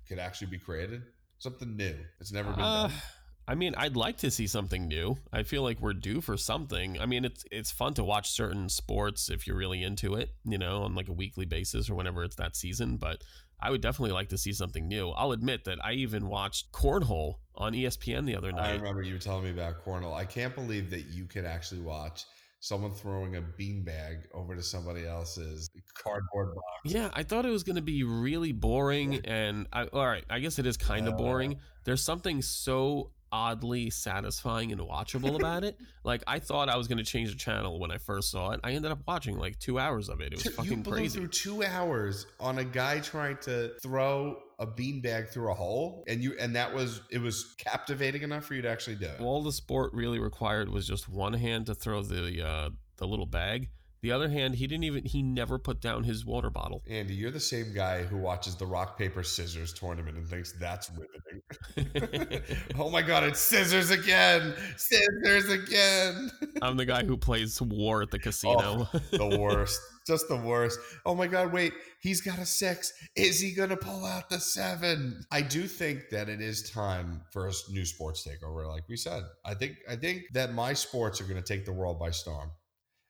could 0.08 0.20
actually 0.20 0.48
be 0.48 0.60
created? 0.60 1.04
Something 1.40 1.76
new. 1.76 1.96
It's 2.20 2.32
never 2.32 2.52
been 2.52 2.62
uh, 2.62 2.88
done. 2.88 2.98
I 3.48 3.54
mean, 3.54 3.76
I'd 3.78 3.96
like 3.96 4.18
to 4.18 4.32
see 4.32 4.48
something 4.48 4.88
new. 4.88 5.18
I 5.32 5.44
feel 5.44 5.62
like 5.62 5.80
we're 5.80 5.94
due 5.94 6.20
for 6.20 6.36
something. 6.36 7.00
I 7.00 7.06
mean, 7.06 7.26
it's 7.26 7.46
it's 7.52 7.72
fun 7.72 7.94
to 7.96 8.04
watch 8.04 8.32
certain 8.32 8.70
sports 8.70 9.30
if 9.30 9.46
you're 9.46 9.58
really 9.58 9.84
into 9.84 10.16
it, 10.16 10.30
you 10.44 10.58
know, 10.58 10.84
on 10.84 10.96
like 10.96 11.10
a 11.10 11.14
weekly 11.14 11.46
basis 11.46 11.90
or 11.90 11.96
whenever 11.96 12.24
it's 12.24 12.38
that 12.38 12.56
season. 12.56 12.98
But 12.98 13.24
I 13.60 13.70
would 13.70 13.82
definitely 13.82 14.14
like 14.14 14.30
to 14.30 14.38
see 14.38 14.52
something 14.52 14.88
new. 14.88 15.10
I'll 15.10 15.32
admit 15.32 15.66
that 15.66 15.84
I 15.84 15.94
even 15.94 16.28
watched 16.28 16.72
Cornhole 16.72 17.36
on 17.56 17.74
ESPN 17.74 18.26
the 18.26 18.36
other 18.36 18.52
night. 18.52 18.72
I 18.72 18.76
remember 18.76 19.04
you 19.04 19.20
telling 19.20 19.44
me 19.44 19.52
about 19.52 19.86
Cornhole. 19.86 20.14
I 20.14 20.26
can't 20.26 20.56
believe 20.56 20.90
that 20.90 21.06
you 21.08 21.26
could 21.26 21.46
actually 21.46 21.82
watch 21.82 22.26
someone 22.66 22.92
throwing 22.92 23.36
a 23.36 23.42
beanbag 23.42 24.24
over 24.34 24.56
to 24.56 24.64
somebody 24.64 25.06
else's 25.06 25.70
cardboard 25.94 26.56
box. 26.56 26.66
Yeah, 26.84 27.12
I 27.14 27.22
thought 27.22 27.46
it 27.46 27.52
was 27.52 27.62
going 27.62 27.76
to 27.76 27.84
be 27.84 28.04
really 28.04 28.54
boring, 28.54 29.24
and 29.24 29.68
I, 29.72 29.84
all 29.84 30.06
right, 30.06 30.24
I 30.32 30.40
guess 30.40 30.58
it 30.58 30.66
is 30.66 30.76
kind 30.76 31.08
of 31.08 31.14
uh, 31.14 31.18
boring. 31.18 31.60
There's 31.84 32.04
something 32.04 32.42
so 32.42 33.12
oddly 33.36 33.90
satisfying 33.90 34.72
and 34.72 34.80
watchable 34.80 35.36
about 35.36 35.64
it. 35.64 35.78
Like 36.06 36.24
I 36.28 36.38
thought 36.38 36.70
I 36.70 36.78
was 36.78 36.88
going 36.88 37.00
to 37.00 37.04
change 37.04 37.32
the 37.32 37.36
channel 37.36 37.80
when 37.80 37.90
I 37.90 37.98
first 37.98 38.30
saw 38.30 38.52
it. 38.52 38.60
I 38.64 38.74
ended 38.74 38.92
up 38.92 39.00
watching 39.08 39.40
like 39.40 39.58
two 39.58 39.80
hours 39.80 40.08
of 40.08 40.22
it. 40.22 40.34
It 40.34 40.44
was 40.44 40.54
fucking 40.54 40.84
crazy. 40.84 41.18
Through 41.18 41.30
two 41.30 41.64
hours 41.64 42.28
on 42.40 42.60
a 42.60 42.64
guy 42.64 43.00
trying 43.00 43.38
to 43.38 43.72
throw 43.82 44.38
a 44.60 44.68
beanbag 44.68 45.30
through 45.30 45.50
a 45.50 45.56
hole, 45.56 46.04
and 46.08 46.24
you 46.24 46.36
and 46.40 46.56
that 46.56 46.72
was 46.72 47.02
it 47.10 47.20
was 47.20 47.56
captivating 47.58 48.22
enough 48.22 48.46
for 48.46 48.54
you 48.54 48.62
to 48.62 48.70
actually 48.70 48.98
do 48.98 49.08
it. 49.08 49.20
All 49.20 49.42
the 49.42 49.52
sport 49.52 49.94
really 49.94 50.20
required 50.20 50.70
was 50.70 50.86
just 50.86 51.10
one 51.10 51.34
hand 51.34 51.66
to 51.66 51.74
throw 51.74 52.04
the 52.04 52.46
uh, 52.46 52.70
the 52.98 53.08
little 53.08 53.26
bag. 53.26 53.70
The 54.06 54.12
other 54.12 54.30
hand, 54.30 54.54
he 54.54 54.68
didn't 54.68 54.84
even 54.84 55.04
he 55.04 55.24
never 55.24 55.58
put 55.58 55.82
down 55.82 56.04
his 56.04 56.28
water 56.28 56.52
bottle. 56.52 56.84
Andy, 56.88 57.16
you're 57.16 57.32
the 57.32 57.40
same 57.40 57.74
guy 57.74 58.04
who 58.04 58.18
watches 58.18 58.56
the 58.56 58.68
rock 58.68 59.00
paper 59.00 59.24
scissors 59.24 59.74
tournament 59.74 60.16
and 60.16 60.28
thinks 60.28 60.52
that's 60.60 60.92
riveting. 60.92 62.44
oh 62.78 62.92
my 62.92 63.02
god, 63.02 63.24
it's 63.24 63.40
scissors 63.40 63.90
again! 63.90 64.54
Scissors 64.78 65.50
again! 65.50 66.30
I'm 66.62 66.78
the 66.78 66.86
guy 66.86 67.04
who 67.04 67.18
plays 67.18 67.60
war 67.60 68.04
at 68.04 68.12
the 68.12 68.20
casino. 68.20 68.88
Oh, 68.94 69.02
the 69.12 69.40
worst. 69.40 69.82
Just 70.06 70.28
the 70.28 70.38
worst. 70.38 70.80
Oh 71.04 71.16
my 71.16 71.26
god, 71.26 71.52
wait, 71.52 71.74
he's 72.00 72.22
got 72.22 72.38
a 72.38 72.46
six. 72.46 72.94
Is 73.16 73.40
he 73.40 73.56
gonna 73.56 73.76
pull 73.76 74.06
out 74.06 74.30
the 74.30 74.40
seven? 74.40 75.26
I 75.32 75.42
do 75.42 75.64
think 75.64 76.10
that 76.12 76.30
it 76.30 76.42
is 76.42 76.70
time 76.70 77.22
for 77.32 77.48
a 77.48 77.52
new 77.72 77.86
sports 77.86 78.24
takeover, 78.24 78.68
like 78.68 78.88
we 78.88 78.98
said. 78.98 79.24
I 79.44 79.56
think 79.56 79.78
I 79.90 79.96
think 79.96 80.26
that 80.34 80.54
my 80.54 80.74
sports 80.74 81.20
are 81.22 81.24
gonna 81.24 81.42
take 81.42 81.66
the 81.66 81.74
world 81.74 82.00
by 82.00 82.12
storm. 82.12 82.52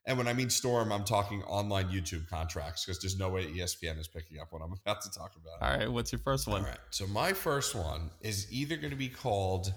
And 0.08 0.18
when 0.18 0.28
I 0.28 0.34
mean 0.34 0.50
storm, 0.50 0.91
I'm 0.91 1.04
talking 1.04 1.41
online 1.44 1.89
YouTube 1.89 2.28
contracts 2.30 2.86
because 2.86 3.02
there's 3.02 3.18
no 3.18 3.30
way 3.30 3.48
ESPN 3.48 4.00
is 4.00 4.08
picking 4.08 4.39
up 4.39 4.52
what 4.52 4.62
I'm 4.62 4.74
about 4.86 5.02
to 5.02 5.12
talk 5.12 5.34
about. 5.36 5.68
All 5.68 5.78
right, 5.78 5.91
what's 5.91 6.12
your 6.12 6.20
first 6.20 6.48
one? 6.48 6.62
All 6.62 6.68
right. 6.68 6.78
So 6.91 7.08
my 7.08 7.34
first 7.34 7.74
one 7.76 8.12
is 8.22 8.52
either 8.52 8.78
going 8.78 8.91
to 8.91 8.98
be 8.98 9.10
called 9.10 9.74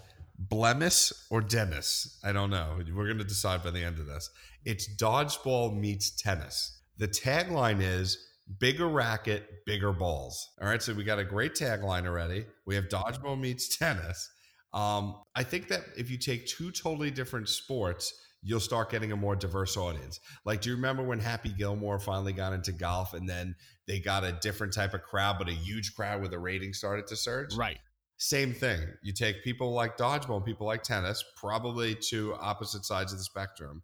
Blemis 0.48 1.12
or 1.30 1.40
Dennis. 1.40 2.18
I 2.22 2.32
don't 2.32 2.50
know. 2.50 2.78
We're 2.94 3.06
going 3.06 3.18
to 3.18 3.24
decide 3.24 3.62
by 3.62 3.70
the 3.70 3.82
end 3.82 3.98
of 3.98 4.06
this. 4.06 4.30
It's 4.64 4.88
dodgeball 4.96 5.78
meets 5.78 6.10
tennis. 6.10 6.78
The 6.98 7.08
tagline 7.08 7.80
is 7.80 8.18
bigger 8.58 8.88
racket, 8.88 9.64
bigger 9.66 9.92
balls. 9.92 10.50
All 10.60 10.68
right. 10.68 10.82
So 10.82 10.92
we 10.92 11.04
got 11.04 11.18
a 11.18 11.24
great 11.24 11.54
tagline 11.54 12.06
already. 12.06 12.44
We 12.66 12.74
have 12.74 12.88
dodgeball 12.88 13.40
meets 13.40 13.76
tennis. 13.76 14.30
Um, 14.74 15.16
I 15.34 15.44
think 15.44 15.68
that 15.68 15.80
if 15.96 16.10
you 16.10 16.18
take 16.18 16.46
two 16.46 16.70
totally 16.70 17.10
different 17.10 17.48
sports, 17.48 18.12
you'll 18.42 18.60
start 18.60 18.90
getting 18.90 19.12
a 19.12 19.16
more 19.16 19.36
diverse 19.36 19.76
audience. 19.76 20.20
Like, 20.44 20.60
do 20.60 20.70
you 20.70 20.76
remember 20.76 21.02
when 21.02 21.18
Happy 21.18 21.50
Gilmore 21.50 21.98
finally 21.98 22.32
got 22.32 22.52
into 22.52 22.72
golf 22.72 23.14
and 23.14 23.28
then 23.28 23.56
they 23.86 23.98
got 23.98 24.24
a 24.24 24.32
different 24.32 24.72
type 24.72 24.94
of 24.94 25.02
crowd, 25.02 25.36
but 25.38 25.48
a 25.48 25.52
huge 25.52 25.94
crowd 25.94 26.20
where 26.20 26.28
the 26.28 26.38
ratings 26.38 26.78
started 26.78 27.06
to 27.08 27.16
surge? 27.16 27.54
Right. 27.56 27.78
Same 28.16 28.52
thing. 28.52 28.80
You 29.02 29.12
take 29.12 29.44
people 29.44 29.72
like 29.72 29.96
dodgeball 29.96 30.36
and 30.36 30.44
people 30.44 30.66
like 30.66 30.82
tennis, 30.82 31.24
probably 31.36 31.94
two 31.94 32.34
opposite 32.40 32.84
sides 32.84 33.12
of 33.12 33.18
the 33.18 33.24
spectrum, 33.24 33.82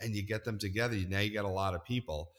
and 0.00 0.14
you 0.14 0.26
get 0.26 0.44
them 0.44 0.58
together. 0.58 0.96
Now 1.08 1.20
you 1.20 1.30
get 1.30 1.44
a 1.44 1.48
lot 1.48 1.74
of 1.74 1.84
people 1.84 2.30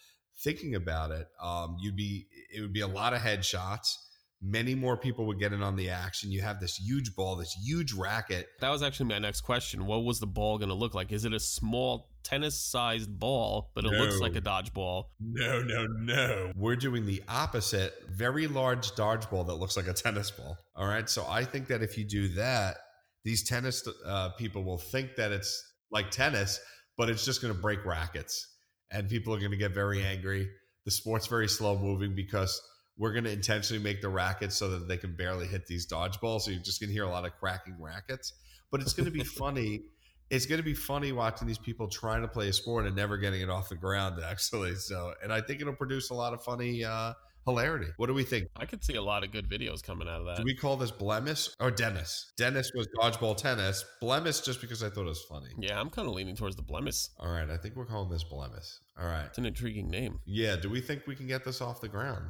thinking 0.43 0.75
about 0.75 1.11
it. 1.11 1.27
Um, 1.41 1.77
you'd 1.79 1.95
be 1.95 2.27
it 2.53 2.61
would 2.61 2.73
be 2.73 2.81
a 2.81 2.87
lot 2.87 3.13
of 3.13 3.21
headshots 3.21 3.95
many 4.41 4.75
more 4.75 4.97
people 4.97 5.25
would 5.25 5.39
get 5.39 5.53
in 5.53 5.63
on 5.63 5.75
the 5.75 5.89
action. 5.89 6.31
You 6.31 6.41
have 6.41 6.59
this 6.59 6.75
huge 6.75 7.15
ball, 7.15 7.35
this 7.35 7.55
huge 7.65 7.93
racket. 7.93 8.47
That 8.59 8.69
was 8.69 8.83
actually 8.83 9.07
my 9.07 9.19
next 9.19 9.41
question. 9.41 9.85
What 9.85 10.03
was 10.03 10.19
the 10.19 10.27
ball 10.27 10.57
going 10.57 10.69
to 10.69 10.75
look 10.75 10.93
like? 10.93 11.11
Is 11.11 11.25
it 11.25 11.33
a 11.33 11.39
small 11.39 12.09
tennis 12.23 12.59
sized 12.59 13.19
ball, 13.19 13.71
but 13.73 13.85
it 13.85 13.91
no. 13.91 13.97
looks 13.97 14.19
like 14.19 14.35
a 14.35 14.41
dodgeball? 14.41 15.05
No, 15.19 15.61
no, 15.61 15.87
no. 15.87 16.51
We're 16.55 16.75
doing 16.75 17.05
the 17.05 17.23
opposite 17.27 17.93
very 18.09 18.47
large 18.47 18.91
dodgeball 18.91 19.47
that 19.47 19.55
looks 19.55 19.77
like 19.77 19.87
a 19.87 19.93
tennis 19.93 20.29
ball. 20.31 20.57
All 20.75 20.87
right. 20.87 21.09
So 21.09 21.25
I 21.27 21.43
think 21.43 21.67
that 21.67 21.81
if 21.81 21.97
you 21.97 22.05
do 22.05 22.27
that, 22.29 22.77
these 23.23 23.43
tennis 23.43 23.87
uh, 24.05 24.29
people 24.37 24.63
will 24.63 24.77
think 24.77 25.15
that 25.15 25.31
it's 25.31 25.63
like 25.91 26.11
tennis, 26.11 26.59
but 26.97 27.09
it's 27.09 27.25
just 27.25 27.41
going 27.41 27.53
to 27.53 27.59
break 27.59 27.85
rackets. 27.85 28.53
And 28.91 29.09
people 29.09 29.33
are 29.33 29.39
going 29.39 29.51
to 29.51 29.57
get 29.57 29.73
very 29.73 30.01
angry. 30.03 30.47
The 30.85 30.91
sport's 30.91 31.27
very 31.27 31.49
slow 31.49 31.77
moving 31.77 32.15
because 32.15 32.61
we're 32.97 33.13
going 33.13 33.23
to 33.23 33.31
intentionally 33.31 33.81
make 33.81 34.01
the 34.01 34.09
rackets 34.09 34.55
so 34.55 34.69
that 34.69 34.87
they 34.87 34.97
can 34.97 35.15
barely 35.15 35.47
hit 35.47 35.67
these 35.67 35.85
dodgeballs. 35.87 36.41
So 36.41 36.51
you're 36.51 36.61
just 36.61 36.79
going 36.79 36.89
to 36.89 36.93
hear 36.93 37.03
a 37.03 37.09
lot 37.09 37.25
of 37.25 37.33
cracking 37.39 37.75
rackets. 37.79 38.33
But 38.71 38.81
it's 38.81 38.93
going 38.93 39.05
to 39.05 39.11
be 39.11 39.23
funny. 39.37 39.83
It's 40.29 40.45
going 40.45 40.59
to 40.59 40.63
be 40.63 40.73
funny 40.73 41.11
watching 41.11 41.47
these 41.47 41.57
people 41.57 41.87
trying 41.87 42.21
to 42.21 42.27
play 42.27 42.49
a 42.49 42.53
sport 42.53 42.85
and 42.85 42.95
never 42.95 43.17
getting 43.17 43.41
it 43.41 43.49
off 43.49 43.69
the 43.69 43.75
ground, 43.75 44.21
actually. 44.23 44.75
So, 44.75 45.13
and 45.23 45.31
I 45.31 45.41
think 45.41 45.61
it'll 45.61 45.73
produce 45.73 46.09
a 46.09 46.13
lot 46.13 46.33
of 46.33 46.43
funny 46.43 46.83
uh, 46.83 47.13
hilarity. 47.45 47.87
What 47.95 48.07
do 48.07 48.13
we 48.13 48.23
think? 48.23 48.49
I 48.57 48.65
could 48.65 48.83
see 48.83 48.95
a 48.95 49.01
lot 49.01 49.23
of 49.23 49.31
good 49.31 49.49
videos 49.49 49.81
coming 49.81 50.07
out 50.07 50.19
of 50.19 50.25
that. 50.25 50.37
Do 50.37 50.43
we 50.43 50.53
call 50.53 50.75
this 50.75 50.91
Blemis 50.91 51.55
or 51.61 51.71
Dennis? 51.71 52.33
Dennis 52.35 52.71
was 52.75 52.87
dodgeball 52.99 53.37
tennis. 53.37 53.85
Blemis 54.03 54.43
just 54.43 54.59
because 54.59 54.83
I 54.83 54.89
thought 54.89 55.05
it 55.05 55.09
was 55.09 55.23
funny. 55.29 55.49
Yeah, 55.57 55.79
I'm 55.79 55.89
kind 55.89 56.09
of 56.09 56.13
leaning 56.13 56.35
towards 56.35 56.57
the 56.57 56.63
Blemis. 56.63 57.09
All 57.19 57.31
right, 57.31 57.49
I 57.49 57.55
think 57.55 57.77
we're 57.77 57.85
calling 57.85 58.09
this 58.09 58.25
Blemis. 58.25 58.79
All 58.99 59.07
right. 59.07 59.25
It's 59.27 59.37
an 59.37 59.45
intriguing 59.45 59.87
name. 59.87 60.19
Yeah, 60.25 60.57
do 60.57 60.69
we 60.69 60.81
think 60.81 61.07
we 61.07 61.15
can 61.15 61.27
get 61.27 61.45
this 61.45 61.61
off 61.61 61.79
the 61.79 61.87
ground? 61.87 62.25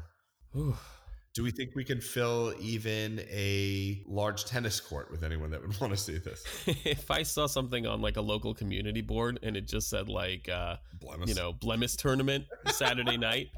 Do 1.33 1.43
we 1.43 1.51
think 1.51 1.75
we 1.75 1.83
can 1.83 2.01
fill 2.01 2.53
even 2.59 3.19
a 3.29 4.01
large 4.07 4.45
tennis 4.45 4.79
court 4.79 5.11
with 5.11 5.23
anyone 5.23 5.51
that 5.51 5.61
would 5.61 5.79
want 5.81 5.93
to 5.93 5.97
see 5.97 6.17
this? 6.17 6.43
if 6.83 7.11
I 7.11 7.21
saw 7.23 7.45
something 7.45 7.85
on 7.85 8.01
like 8.01 8.17
a 8.17 8.21
local 8.21 8.55
community 8.55 9.01
board 9.01 9.37
and 9.43 9.55
it 9.55 9.67
just 9.67 9.89
said 9.89 10.09
like 10.09 10.49
uh 10.49 10.77
Blemis. 10.99 11.27
you 11.27 11.35
know, 11.35 11.53
Blemis 11.53 11.95
tournament 11.95 12.45
Saturday 12.65 13.17
night, 13.29 13.49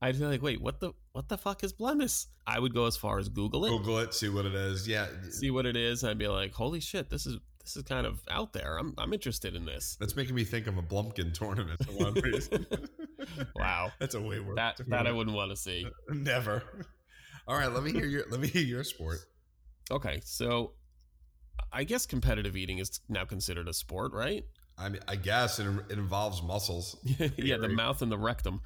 I'd 0.00 0.18
be 0.18 0.24
like, 0.24 0.42
wait, 0.42 0.60
what 0.60 0.80
the 0.80 0.92
what 1.12 1.28
the 1.28 1.38
fuck 1.38 1.62
is 1.62 1.72
Blemis? 1.72 2.26
I 2.46 2.58
would 2.58 2.74
go 2.74 2.86
as 2.86 2.96
far 2.96 3.18
as 3.18 3.28
Google 3.28 3.64
it. 3.66 3.70
Google 3.70 3.98
it, 3.98 4.14
see 4.14 4.28
what 4.28 4.44
it 4.44 4.54
is. 4.54 4.88
Yeah. 4.88 5.06
See 5.30 5.50
what 5.50 5.64
it 5.64 5.76
is. 5.76 6.02
I'd 6.02 6.18
be 6.18 6.26
like, 6.26 6.52
holy 6.52 6.80
shit, 6.80 7.08
this 7.08 7.24
is 7.26 7.38
this 7.64 7.76
is 7.76 7.82
kind 7.84 8.06
of 8.06 8.20
out 8.30 8.52
there. 8.52 8.78
I'm 8.78 8.94
I'm 8.98 9.12
interested 9.12 9.54
in 9.54 9.64
this. 9.64 9.96
That's 10.00 10.16
making 10.16 10.34
me 10.34 10.44
think 10.44 10.66
of 10.66 10.78
a 10.78 10.82
Blumpkin 10.82 11.32
tournament 11.34 11.84
for 11.84 11.92
one 11.92 12.14
reason. 12.22 12.66
wow, 13.56 13.90
that's 13.98 14.14
a 14.14 14.20
way 14.20 14.40
worse. 14.40 14.56
That 14.56 14.80
that 14.88 15.06
I 15.06 15.12
wouldn't 15.12 15.36
want 15.36 15.50
to 15.50 15.56
see. 15.56 15.86
Never. 16.08 16.62
All 17.46 17.56
right, 17.56 17.72
let 17.72 17.82
me 17.82 17.92
hear 17.92 18.06
your 18.06 18.24
let 18.30 18.40
me 18.40 18.48
hear 18.48 18.62
your 18.62 18.84
sport. 18.84 19.18
Okay, 19.90 20.20
so 20.24 20.72
I 21.72 21.84
guess 21.84 22.06
competitive 22.06 22.56
eating 22.56 22.78
is 22.78 23.00
now 23.08 23.24
considered 23.24 23.68
a 23.68 23.72
sport, 23.72 24.12
right? 24.12 24.44
I 24.78 24.88
mean, 24.88 25.02
I 25.06 25.16
guess 25.16 25.58
it, 25.58 25.66
it 25.90 25.98
involves 25.98 26.42
muscles. 26.42 26.96
yeah, 27.36 27.58
the 27.58 27.68
mouth 27.68 28.00
and 28.02 28.10
the 28.10 28.18
rectum. 28.18 28.62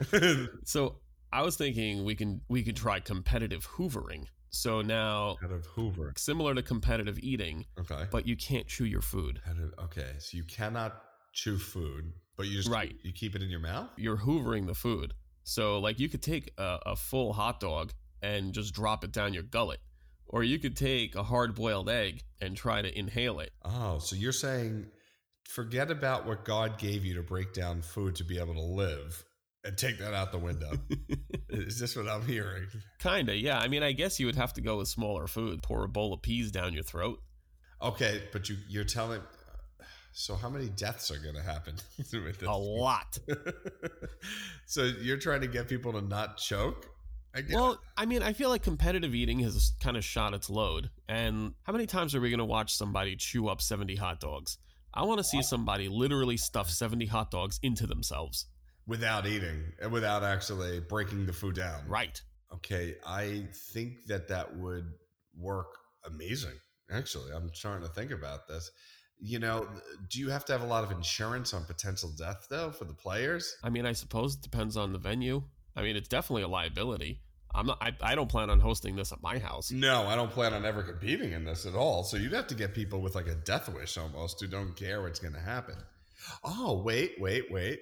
so 0.64 1.00
I 1.32 1.42
was 1.42 1.56
thinking 1.56 2.04
we 2.04 2.14
can 2.14 2.40
we 2.48 2.62
could 2.62 2.76
try 2.76 3.00
competitive 3.00 3.66
hoovering. 3.68 4.26
So 4.50 4.80
now, 4.80 5.36
kind 5.40 5.52
of 5.52 5.66
Hoover, 5.66 6.12
similar 6.16 6.54
to 6.54 6.62
competitive 6.62 7.18
eating. 7.18 7.66
Okay, 7.78 8.04
but 8.10 8.26
you 8.26 8.36
can't 8.36 8.66
chew 8.66 8.84
your 8.84 9.02
food. 9.02 9.40
Okay, 9.78 10.12
so 10.18 10.36
you 10.36 10.44
cannot 10.44 11.02
chew 11.32 11.58
food, 11.58 12.12
but 12.36 12.46
you 12.46 12.56
just 12.56 12.68
right. 12.68 12.94
you 13.02 13.12
keep 13.12 13.36
it 13.36 13.42
in 13.42 13.50
your 13.50 13.60
mouth. 13.60 13.90
You're 13.96 14.16
hoovering 14.16 14.66
the 14.66 14.74
food. 14.74 15.14
So 15.44 15.78
like 15.78 16.00
you 16.00 16.08
could 16.08 16.22
take 16.22 16.52
a, 16.58 16.78
a 16.86 16.96
full 16.96 17.32
hot 17.32 17.60
dog 17.60 17.92
and 18.22 18.52
just 18.52 18.74
drop 18.74 19.04
it 19.04 19.12
down 19.12 19.34
your 19.34 19.42
gullet, 19.42 19.80
or 20.26 20.42
you 20.42 20.58
could 20.58 20.76
take 20.76 21.14
a 21.14 21.22
hard 21.22 21.54
boiled 21.54 21.90
egg 21.90 22.22
and 22.40 22.56
try 22.56 22.82
to 22.82 22.98
inhale 22.98 23.40
it. 23.40 23.52
Oh, 23.64 23.98
so 23.98 24.16
you're 24.16 24.32
saying 24.32 24.86
forget 25.48 25.90
about 25.90 26.26
what 26.26 26.44
God 26.44 26.78
gave 26.78 27.04
you 27.04 27.14
to 27.14 27.22
break 27.22 27.52
down 27.52 27.82
food 27.82 28.16
to 28.16 28.24
be 28.24 28.38
able 28.38 28.54
to 28.54 28.62
live 28.62 29.24
and 29.66 29.76
take 29.76 29.98
that 29.98 30.14
out 30.14 30.32
the 30.32 30.38
window. 30.38 30.72
Is 31.50 31.78
this 31.78 31.96
what 31.96 32.08
I'm 32.08 32.26
hearing? 32.26 32.66
Kinda, 33.00 33.36
yeah. 33.36 33.58
I 33.58 33.68
mean, 33.68 33.82
I 33.82 33.92
guess 33.92 34.20
you 34.20 34.26
would 34.26 34.36
have 34.36 34.52
to 34.54 34.60
go 34.60 34.78
with 34.78 34.88
smaller 34.88 35.26
food. 35.26 35.62
Pour 35.62 35.84
a 35.84 35.88
bowl 35.88 36.12
of 36.14 36.22
peas 36.22 36.50
down 36.50 36.72
your 36.72 36.82
throat. 36.82 37.20
Okay, 37.82 38.22
but 38.32 38.48
you 38.48 38.56
you're 38.68 38.84
telling. 38.84 39.20
So 40.12 40.34
how 40.34 40.48
many 40.48 40.68
deaths 40.68 41.10
are 41.10 41.18
going 41.18 41.34
to 41.34 41.42
happen 41.42 41.74
with 41.98 42.38
this? 42.38 42.48
A 42.48 42.52
lot. 42.52 43.18
so 44.66 44.84
you're 44.84 45.18
trying 45.18 45.42
to 45.42 45.46
get 45.46 45.68
people 45.68 45.92
to 45.92 46.00
not 46.00 46.38
choke? 46.38 46.88
I 47.34 47.42
guess. 47.42 47.54
well, 47.54 47.78
I 47.98 48.06
mean, 48.06 48.22
I 48.22 48.32
feel 48.32 48.48
like 48.48 48.62
competitive 48.62 49.14
eating 49.14 49.40
has 49.40 49.74
kind 49.82 49.94
of 49.94 50.02
shot 50.02 50.32
its 50.32 50.48
load. 50.48 50.88
And 51.06 51.52
how 51.64 51.74
many 51.74 51.84
times 51.84 52.14
are 52.14 52.20
we 52.20 52.30
going 52.30 52.38
to 52.38 52.46
watch 52.46 52.74
somebody 52.74 53.14
chew 53.14 53.48
up 53.48 53.60
70 53.60 53.94
hot 53.96 54.20
dogs? 54.20 54.56
I 54.94 55.02
want 55.02 55.18
to 55.18 55.24
see 55.24 55.42
somebody 55.42 55.88
literally 55.90 56.38
stuff 56.38 56.70
70 56.70 57.04
hot 57.04 57.30
dogs 57.30 57.60
into 57.62 57.86
themselves 57.86 58.46
without 58.86 59.26
eating 59.26 59.72
and 59.80 59.92
without 59.92 60.22
actually 60.22 60.80
breaking 60.80 61.26
the 61.26 61.32
food 61.32 61.56
down. 61.56 61.80
Right. 61.88 62.20
Okay, 62.54 62.94
I 63.04 63.48
think 63.72 64.06
that 64.06 64.28
that 64.28 64.56
would 64.56 64.92
work 65.36 65.74
amazing. 66.04 66.54
Actually, 66.90 67.32
I'm 67.32 67.50
trying 67.54 67.82
to 67.82 67.88
think 67.88 68.12
about 68.12 68.46
this. 68.46 68.70
You 69.18 69.38
know, 69.38 69.66
do 70.10 70.20
you 70.20 70.30
have 70.30 70.44
to 70.46 70.52
have 70.52 70.62
a 70.62 70.66
lot 70.66 70.84
of 70.84 70.92
insurance 70.92 71.52
on 71.54 71.64
potential 71.64 72.10
death 72.16 72.46
though 72.48 72.70
for 72.70 72.84
the 72.84 72.94
players? 72.94 73.56
I 73.64 73.70
mean, 73.70 73.86
I 73.86 73.92
suppose 73.92 74.34
it 74.34 74.42
depends 74.42 74.76
on 74.76 74.92
the 74.92 74.98
venue. 74.98 75.42
I 75.74 75.82
mean, 75.82 75.96
it's 75.96 76.08
definitely 76.08 76.42
a 76.42 76.48
liability. 76.48 77.20
I'm 77.54 77.66
not. 77.66 77.78
I, 77.80 77.92
I 78.02 78.14
don't 78.14 78.28
plan 78.28 78.50
on 78.50 78.60
hosting 78.60 78.96
this 78.96 79.12
at 79.12 79.22
my 79.22 79.38
house. 79.38 79.70
No, 79.70 80.06
I 80.06 80.14
don't 80.14 80.30
plan 80.30 80.52
on 80.52 80.64
ever 80.64 80.82
competing 80.82 81.32
in 81.32 81.44
this 81.44 81.64
at 81.64 81.74
all. 81.74 82.04
So 82.04 82.16
you'd 82.16 82.34
have 82.34 82.46
to 82.48 82.54
get 82.54 82.74
people 82.74 83.00
with 83.00 83.14
like 83.14 83.26
a 83.26 83.34
death 83.34 83.68
wish 83.72 83.96
almost 83.96 84.40
who 84.40 84.46
don't 84.46 84.76
care 84.76 85.02
what's 85.02 85.18
going 85.18 85.34
to 85.34 85.40
happen. 85.40 85.76
Oh, 86.44 86.82
wait, 86.84 87.14
wait, 87.18 87.50
wait. 87.50 87.80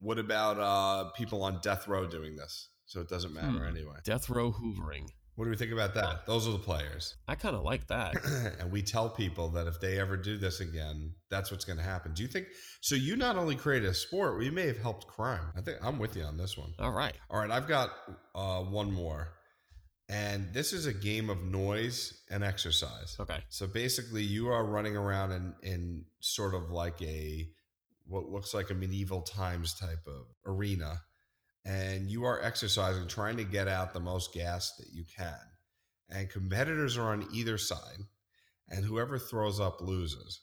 What 0.00 0.18
about 0.18 0.58
uh, 0.58 1.10
people 1.10 1.42
on 1.42 1.60
death 1.62 1.88
row 1.88 2.06
doing 2.06 2.36
this? 2.36 2.68
So 2.86 3.00
it 3.00 3.08
doesn't 3.08 3.34
matter 3.34 3.58
hmm. 3.58 3.76
anyway. 3.76 3.96
Death 4.04 4.30
row 4.30 4.52
hoovering. 4.52 5.08
What 5.38 5.44
do 5.44 5.50
we 5.50 5.56
think 5.56 5.70
about 5.70 5.94
that? 5.94 6.26
Those 6.26 6.48
are 6.48 6.50
the 6.50 6.58
players. 6.58 7.14
I 7.28 7.36
kind 7.36 7.54
of 7.54 7.62
like 7.62 7.86
that. 7.86 8.16
and 8.58 8.72
we 8.72 8.82
tell 8.82 9.08
people 9.08 9.50
that 9.50 9.68
if 9.68 9.78
they 9.78 10.00
ever 10.00 10.16
do 10.16 10.36
this 10.36 10.58
again, 10.58 11.12
that's 11.30 11.52
what's 11.52 11.64
going 11.64 11.76
to 11.76 11.84
happen. 11.84 12.12
Do 12.12 12.22
you 12.22 12.28
think 12.28 12.48
so? 12.80 12.96
You 12.96 13.14
not 13.14 13.36
only 13.36 13.54
created 13.54 13.88
a 13.88 13.94
sport, 13.94 14.36
we 14.36 14.50
may 14.50 14.66
have 14.66 14.78
helped 14.78 15.06
crime. 15.06 15.52
I 15.56 15.60
think 15.60 15.78
I'm 15.80 16.00
with 16.00 16.16
you 16.16 16.24
on 16.24 16.38
this 16.38 16.58
one. 16.58 16.72
All 16.80 16.90
right. 16.90 17.14
All 17.30 17.38
right. 17.38 17.52
I've 17.52 17.68
got 17.68 17.90
uh, 18.34 18.62
one 18.62 18.92
more. 18.92 19.28
And 20.08 20.52
this 20.52 20.72
is 20.72 20.86
a 20.86 20.92
game 20.92 21.30
of 21.30 21.44
noise 21.44 22.20
and 22.30 22.42
exercise. 22.42 23.16
Okay. 23.20 23.38
So 23.48 23.68
basically, 23.68 24.24
you 24.24 24.48
are 24.48 24.64
running 24.64 24.96
around 24.96 25.30
in, 25.30 25.54
in 25.62 26.04
sort 26.18 26.54
of 26.54 26.70
like 26.70 27.00
a 27.02 27.46
what 28.08 28.30
looks 28.30 28.54
like 28.54 28.70
a 28.70 28.74
medieval 28.74 29.22
times 29.22 29.74
type 29.74 30.06
of 30.06 30.26
arena 30.46 31.00
and 31.68 32.10
you 32.10 32.24
are 32.24 32.42
exercising 32.42 33.06
trying 33.06 33.36
to 33.36 33.44
get 33.44 33.68
out 33.68 33.92
the 33.92 34.00
most 34.00 34.32
gas 34.32 34.74
that 34.76 34.88
you 34.90 35.04
can. 35.04 35.38
And 36.08 36.30
competitors 36.30 36.96
are 36.96 37.12
on 37.12 37.28
either 37.34 37.58
side 37.58 38.00
and 38.70 38.84
whoever 38.84 39.18
throws 39.18 39.60
up 39.60 39.82
loses. 39.82 40.40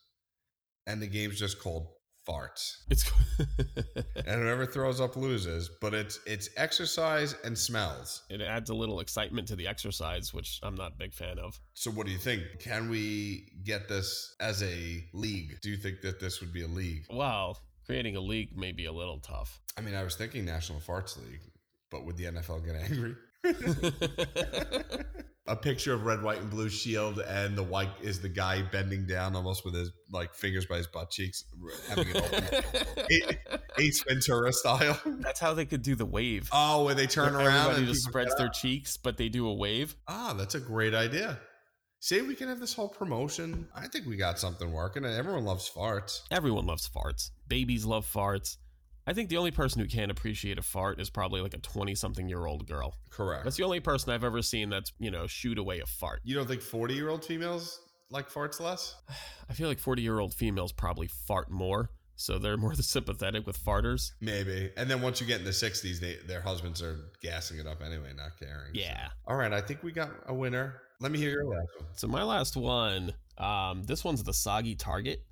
And 0.86 1.01
the 1.01 1.08
game's 1.08 1.39
just 1.39 1.60
called 1.60 1.88
farts. 2.25 2.77
It's 2.89 3.09
and 4.25 4.41
whoever 4.41 4.65
throws 4.65 4.99
up 4.99 5.15
loses 5.15 5.69
but 5.81 5.93
it's 5.93 6.19
it's 6.25 6.49
exercise 6.57 7.35
and 7.43 7.57
smells. 7.57 8.23
It 8.29 8.41
adds 8.41 8.69
a 8.69 8.73
little 8.75 8.99
excitement 8.99 9.47
to 9.49 9.55
the 9.55 9.67
exercise, 9.67 10.33
which 10.33 10.59
I'm 10.63 10.75
not 10.75 10.93
a 10.93 10.95
big 10.97 11.13
fan 11.13 11.38
of. 11.39 11.59
so 11.73 11.91
what 11.91 12.05
do 12.05 12.11
you 12.11 12.17
think? 12.17 12.43
Can 12.59 12.89
we 12.89 13.51
get 13.63 13.88
this 13.88 14.35
as 14.39 14.63
a 14.63 15.03
league? 15.13 15.59
Do 15.61 15.69
you 15.69 15.77
think 15.77 16.01
that 16.01 16.19
this 16.19 16.41
would 16.41 16.51
be 16.53 16.63
a 16.63 16.67
league? 16.67 17.05
Well, 17.09 17.59
creating 17.85 18.15
a 18.15 18.19
league 18.21 18.57
may 18.57 18.71
be 18.71 18.85
a 18.85 18.91
little 18.91 19.19
tough. 19.19 19.61
i 19.77 19.81
mean 19.81 19.93
i 19.93 20.01
was 20.03 20.15
thinking 20.15 20.43
national 20.43 20.79
farts 20.79 21.17
league 21.23 21.41
but 21.91 22.03
would 22.03 22.17
the 22.17 22.23
nfl 22.23 22.59
get 22.65 22.75
angry 22.75 23.13
a 25.47 25.55
picture 25.55 25.93
of 25.93 26.05
red, 26.05 26.23
white, 26.23 26.39
and 26.39 26.49
blue 26.49 26.69
shield, 26.69 27.19
and 27.19 27.55
the 27.55 27.63
white 27.63 27.91
is 28.01 28.19
the 28.19 28.29
guy 28.29 28.62
bending 28.63 29.05
down 29.05 29.36
almost 29.36 29.63
with 29.63 29.75
his 29.75 29.91
like 30.12 30.34
fingers 30.34 30.65
by 30.65 30.77
his 30.77 30.88
butt 30.88 31.12
cheeks, 31.12 31.43
having 31.88 32.08
it 32.10 32.15
open, 32.15 33.58
Ace 33.79 34.03
Ventura 34.03 34.51
style. 34.51 34.99
That's 35.05 35.39
how 35.39 35.53
they 35.53 35.65
could 35.65 35.84
do 35.84 35.95
the 35.95 36.05
wave. 36.05 36.49
Oh, 36.51 36.86
where 36.86 36.95
they 36.95 37.08
turn 37.08 37.34
Where 37.34 37.45
around 37.45 37.71
Everybody 37.71 37.86
and 37.86 37.88
just 37.88 38.05
spreads 38.05 38.36
their 38.36 38.49
cheeks, 38.49 38.97
but 38.97 39.17
they 39.17 39.29
do 39.29 39.47
a 39.47 39.53
wave. 39.53 39.95
Ah, 40.08 40.34
that's 40.36 40.55
a 40.55 40.60
great 40.60 40.95
idea. 40.95 41.39
Say 41.99 42.21
we 42.21 42.36
can 42.36 42.47
have 42.49 42.60
this 42.60 42.73
whole 42.73 42.89
promotion. 42.89 43.67
I 43.75 43.88
think 43.88 44.05
we 44.05 44.15
got 44.15 44.39
something 44.39 44.71
working, 44.71 45.05
and 45.05 45.13
everyone 45.13 45.43
loves 45.45 45.69
farts. 45.69 46.21
Everyone 46.31 46.65
loves 46.65 46.89
farts. 46.89 47.31
Babies 47.47 47.86
love 47.86 48.05
farts. 48.05 48.58
I 49.07 49.13
think 49.13 49.29
the 49.29 49.37
only 49.37 49.51
person 49.51 49.81
who 49.81 49.87
can't 49.87 50.09
appreciate 50.09 50.57
a 50.57 50.61
fart 50.63 50.99
is 50.99 51.09
probably 51.09 51.41
like 51.41 51.53
a 51.53 51.59
20 51.59 51.93
something 51.95 52.27
year 52.27 52.45
old 52.45 52.67
girl. 52.67 52.95
Correct. 53.11 53.43
That's 53.43 53.55
the 53.57 53.63
only 53.63 53.79
person 53.79 54.11
I've 54.11 54.23
ever 54.23 54.41
seen 54.41 54.69
that's, 54.69 54.91
you 54.99 55.11
know, 55.11 55.27
shoot 55.27 55.57
away 55.57 55.79
a 55.79 55.85
fart. 55.85 56.21
you 56.23 56.35
don't 56.35 56.47
think 56.47 56.61
forty-year-old 56.61 57.23
females 57.23 57.79
like 58.09 58.29
farts 58.31 58.59
less? 58.59 58.95
I 59.49 59.53
feel 59.53 59.67
like 59.67 59.79
40 59.79 60.01
year 60.01 60.19
old 60.19 60.33
females 60.33 60.71
probably 60.71 61.07
fart 61.07 61.51
more, 61.51 61.91
so 62.15 62.39
they're 62.39 62.57
more 62.57 62.73
sympathetic 62.75 63.45
with 63.45 63.57
farters. 63.57 64.13
Maybe. 64.21 64.71
And 64.75 64.89
then 64.89 65.01
once 65.01 65.21
you 65.21 65.27
get 65.27 65.39
in 65.39 65.45
the 65.45 65.53
sixties, 65.53 65.99
they 65.99 66.17
their 66.27 66.41
husbands 66.41 66.81
are 66.81 66.97
gassing 67.21 67.59
it 67.59 67.67
up 67.67 67.81
anyway, 67.83 68.11
not 68.15 68.39
caring. 68.39 68.73
Yeah. 68.73 69.09
All 69.27 69.35
right, 69.35 69.53
I 69.53 69.61
think 69.61 69.83
we 69.83 69.91
got 69.91 70.09
a 70.25 70.33
winner. 70.33 70.81
Let 70.99 71.11
me 71.11 71.19
hear 71.19 71.29
your 71.29 71.45
last 71.45 71.67
one. 71.77 71.89
So 71.93 72.07
my 72.07 72.23
last 72.23 72.55
one, 72.55 73.13
um, 73.37 73.83
this 73.83 74.03
one's 74.03 74.23
the 74.23 74.33
soggy 74.33 74.75
target. 74.75 75.23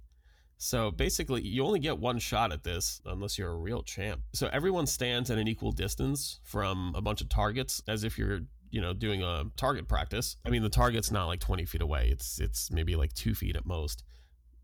So 0.63 0.91
basically, 0.91 1.41
you 1.41 1.65
only 1.65 1.79
get 1.79 1.99
one 1.99 2.19
shot 2.19 2.53
at 2.53 2.63
this 2.63 3.01
unless 3.05 3.37
you're 3.37 3.51
a 3.51 3.57
real 3.57 3.83
champ. 3.83 4.21
So 4.31 4.47
everyone 4.47 4.87
stands 4.87 5.29
at 5.29 5.37
an 5.37 5.45
equal 5.45 5.73
distance 5.73 6.39
from 6.41 6.93
a 6.95 7.01
bunch 7.01 7.19
of 7.19 7.27
targets, 7.27 7.83
as 7.85 8.05
if 8.05 8.17
you're, 8.17 8.39
you 8.71 8.79
know, 8.79 8.93
doing 8.93 9.21
a 9.21 9.43
target 9.57 9.89
practice. 9.89 10.37
I 10.45 10.49
mean, 10.51 10.63
the 10.63 10.69
target's 10.69 11.11
not 11.11 11.25
like 11.25 11.41
20 11.41 11.65
feet 11.65 11.81
away; 11.81 12.07
it's 12.09 12.39
it's 12.39 12.71
maybe 12.71 12.95
like 12.95 13.11
two 13.11 13.35
feet 13.35 13.57
at 13.57 13.65
most. 13.65 14.05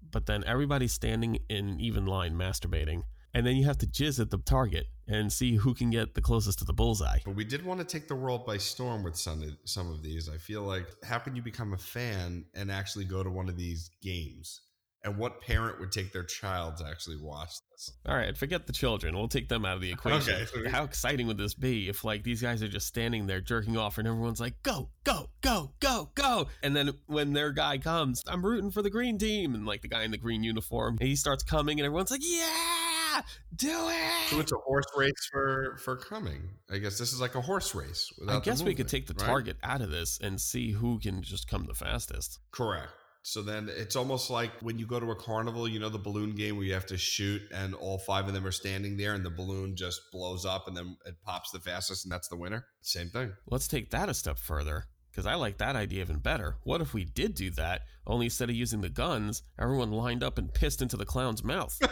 But 0.10 0.26
then 0.26 0.46
everybody's 0.46 0.94
standing 0.94 1.40
in 1.50 1.82
even 1.82 2.06
line, 2.06 2.34
masturbating, 2.34 3.04
and 3.34 3.46
then 3.46 3.58
you 3.58 3.66
have 3.66 3.78
to 3.80 3.86
jizz 3.86 4.22
at 4.22 4.30
the 4.30 4.38
target 4.38 4.88
and 5.06 5.34
see 5.34 5.58
who 5.58 5.74
can 5.74 5.90
get 5.90 6.14
the 6.14 6.22
closest 6.22 6.60
to 6.60 6.66
the 6.66 6.72
bullseye. 6.72 7.20
But 7.26 7.36
we 7.36 7.44
did 7.44 7.66
want 7.66 7.82
to 7.82 7.86
take 7.86 8.08
the 8.08 8.16
world 8.16 8.46
by 8.46 8.56
storm 8.56 9.04
with 9.04 9.18
some 9.18 9.58
some 9.66 9.92
of 9.92 10.02
these. 10.02 10.30
I 10.30 10.38
feel 10.38 10.62
like 10.62 10.88
how 11.04 11.20
can 11.20 11.36
you 11.36 11.42
become 11.42 11.74
a 11.74 11.78
fan 11.78 12.46
and 12.56 12.72
actually 12.72 13.04
go 13.04 13.22
to 13.22 13.30
one 13.30 13.50
of 13.50 13.58
these 13.58 13.92
games? 14.02 14.62
And 15.02 15.18
what 15.18 15.40
parent 15.42 15.80
would 15.80 15.94
take 15.94 16.12
their 16.12 16.26
child 16.26 16.78
to 16.78 16.86
actually 16.86 17.16
watch 17.22 17.52
this? 17.72 17.94
All 18.06 18.16
right, 18.16 18.38
forget 18.38 18.68
the 18.68 18.74
children. 18.74 19.16
We'll 19.16 19.30
take 19.30 19.48
them 19.48 19.64
out 19.64 19.76
of 19.76 19.82
the 19.82 19.92
equation. 19.92 20.34
Okay, 20.34 20.46
so 20.46 20.70
How 20.70 20.84
exciting 20.84 21.26
would 21.28 21.38
this 21.38 21.54
be 21.54 21.88
if 21.88 22.04
like 22.04 22.24
these 22.24 22.42
guys 22.42 22.62
are 22.62 22.68
just 22.68 22.88
standing 22.88 23.26
there 23.26 23.40
jerking 23.40 23.78
off 23.78 23.98
and 23.98 24.06
everyone's 24.06 24.42
like, 24.42 24.62
"Go, 24.62 24.90
go, 25.06 25.30
go, 25.40 25.72
go, 25.80 26.10
go!" 26.16 26.48
And 26.62 26.76
then 26.76 26.92
when 27.08 27.32
their 27.32 27.54
guy 27.54 27.78
comes, 27.78 28.22
I'm 28.28 28.46
rooting 28.46 28.72
for 28.72 28.82
the 28.82 28.90
green 28.90 29.18
team, 29.18 29.56
and 29.56 29.66
like 29.66 29.82
the 29.82 29.88
guy 29.88 30.04
in 30.04 30.12
the 30.12 30.18
green 30.18 30.44
uniform, 30.44 30.98
he 31.00 31.16
starts 31.16 31.44
coming, 31.44 31.80
and 31.80 31.86
everyone's 31.86 32.12
like, 32.12 32.22
"Yeah, 32.22 33.22
do 33.56 33.88
it!" 33.90 34.30
So 34.30 34.40
it's 34.42 34.52
a 34.52 34.58
horse 34.58 34.86
race 34.98 35.30
for 35.32 35.78
for 35.82 35.96
coming. 35.96 36.42
I 36.70 36.78
guess 36.78 36.98
this 36.98 37.14
is 37.14 37.22
like 37.22 37.36
a 37.36 37.42
horse 37.42 37.74
race. 37.74 38.12
I 38.28 38.42
guess 38.42 38.62
we 38.62 38.76
could 38.76 38.90
take 38.90 39.08
the 39.08 39.14
right? 39.14 39.26
target 39.26 39.58
out 39.64 39.80
of 39.82 39.92
this 39.92 40.20
and 40.22 40.42
see 40.42 40.72
who 40.72 41.00
can 41.00 41.22
just 41.22 41.48
come 41.48 41.68
the 41.68 41.74
fastest. 41.74 42.40
Correct. 42.52 42.90
So 43.22 43.42
then 43.42 43.70
it's 43.70 43.96
almost 43.96 44.30
like 44.30 44.52
when 44.62 44.80
you 44.80 44.88
go 44.88 45.00
to 45.00 45.12
a 45.12 45.16
carnival, 45.16 45.68
you 45.68 45.80
know, 45.80 45.90
the 45.90 46.00
balloon 46.00 46.36
game 46.36 46.56
where 46.56 46.66
you 46.66 46.74
have 46.74 46.86
to 46.88 46.98
shoot 46.98 47.42
and 47.54 47.76
all 47.76 47.98
five 48.00 48.28
of 48.28 48.34
them 48.34 48.46
are 48.46 48.52
standing 48.52 48.98
there 48.98 49.14
and 49.14 49.26
the 49.26 49.30
balloon 49.30 49.76
just 49.76 50.02
blows 50.12 50.46
up 50.46 50.68
and 50.68 50.76
then 50.76 50.98
it 51.06 51.16
pops 51.24 51.52
the 51.52 51.60
fastest 51.60 52.06
and 52.06 52.12
that's 52.12 52.30
the 52.30 52.38
winner. 52.38 52.66
Same 52.82 53.10
thing. 53.10 53.34
Let's 53.46 53.68
take 53.68 53.92
that 53.92 54.10
a 54.10 54.14
step 54.14 54.40
further. 54.40 54.86
Because 55.12 55.26
I 55.26 55.36
like 55.36 55.58
that 55.58 55.76
idea 55.76 56.02
even 56.02 56.20
better. 56.20 56.58
What 56.64 56.82
if 56.82 56.94
we 56.94 57.04
did 57.04 57.34
do 57.34 57.50
that, 57.52 57.82
only 58.06 58.28
instead 58.28 58.50
of 58.50 58.56
using 58.56 58.82
the 58.82 58.90
guns, 58.90 59.42
everyone 59.60 59.92
lined 59.92 60.24
up 60.24 60.38
and 60.38 60.54
pissed 60.54 60.82
into 60.82 60.98
the 60.98 61.06
clown's 61.06 61.44
mouth? 61.44 61.78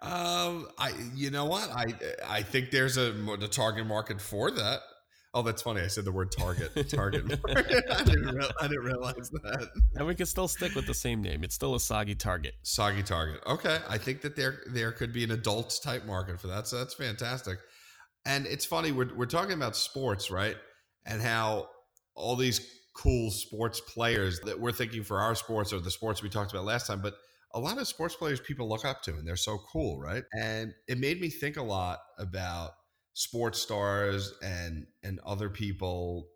um, 0.00 0.68
I, 0.78 0.92
you 1.14 1.30
know 1.30 1.46
what? 1.46 1.68
I, 1.70 1.86
I 2.26 2.42
think 2.42 2.70
there's 2.70 2.96
a 2.96 3.12
the 3.12 3.48
target 3.48 3.86
market 3.86 4.20
for 4.20 4.50
that. 4.52 4.80
Oh, 5.34 5.42
that's 5.42 5.62
funny. 5.62 5.80
I 5.80 5.88
said 5.88 6.04
the 6.04 6.12
word 6.12 6.30
target. 6.30 6.88
Target 6.88 7.26
market. 7.26 7.84
I 7.90 8.04
didn't. 8.04 8.36
Real, 8.36 8.50
I 8.60 8.68
didn't 8.68 8.84
realize 8.84 9.30
that. 9.30 9.68
And 9.96 10.06
we 10.06 10.14
can 10.14 10.26
still 10.26 10.46
stick 10.46 10.76
with 10.76 10.86
the 10.86 10.94
same 10.94 11.20
name. 11.22 11.42
It's 11.42 11.56
still 11.56 11.74
a 11.74 11.80
soggy 11.80 12.14
target. 12.14 12.54
Soggy 12.62 13.02
target. 13.02 13.40
Okay, 13.44 13.78
I 13.88 13.98
think 13.98 14.20
that 14.22 14.36
there 14.36 14.60
there 14.70 14.92
could 14.92 15.12
be 15.12 15.24
an 15.24 15.32
adult 15.32 15.80
type 15.82 16.06
market 16.06 16.40
for 16.40 16.46
that. 16.46 16.68
So 16.68 16.78
that's 16.78 16.94
fantastic. 16.94 17.58
And 18.24 18.46
it's 18.46 18.64
funny 18.64 18.92
we're 18.92 19.12
we're 19.14 19.26
talking 19.26 19.54
about 19.54 19.76
sports, 19.76 20.30
right? 20.30 20.56
And 21.04 21.20
how 21.20 21.68
all 22.14 22.36
these 22.36 22.60
cool 22.94 23.32
sports 23.32 23.80
players 23.80 24.38
that 24.40 24.58
we're 24.58 24.72
thinking 24.72 25.02
for 25.02 25.20
our 25.20 25.34
sports 25.34 25.72
or 25.72 25.80
the 25.80 25.90
sports 25.90 26.22
we 26.22 26.28
talked 26.28 26.52
about 26.52 26.64
last 26.64 26.86
time, 26.86 27.02
but 27.02 27.14
a 27.54 27.58
lot 27.58 27.78
of 27.78 27.88
sports 27.88 28.14
players 28.14 28.40
people 28.40 28.68
look 28.68 28.84
up 28.84 29.02
to 29.02 29.14
and 29.14 29.26
they're 29.26 29.36
so 29.36 29.58
cool, 29.72 29.98
right? 30.00 30.22
And 30.38 30.72
it 30.86 30.98
made 30.98 31.20
me 31.20 31.28
think 31.28 31.56
a 31.56 31.62
lot 31.62 31.98
about 32.18 32.70
sports 33.14 33.60
stars 33.60 34.34
and 34.42 34.86
and 35.02 35.20
other 35.24 35.48
people 35.48 36.28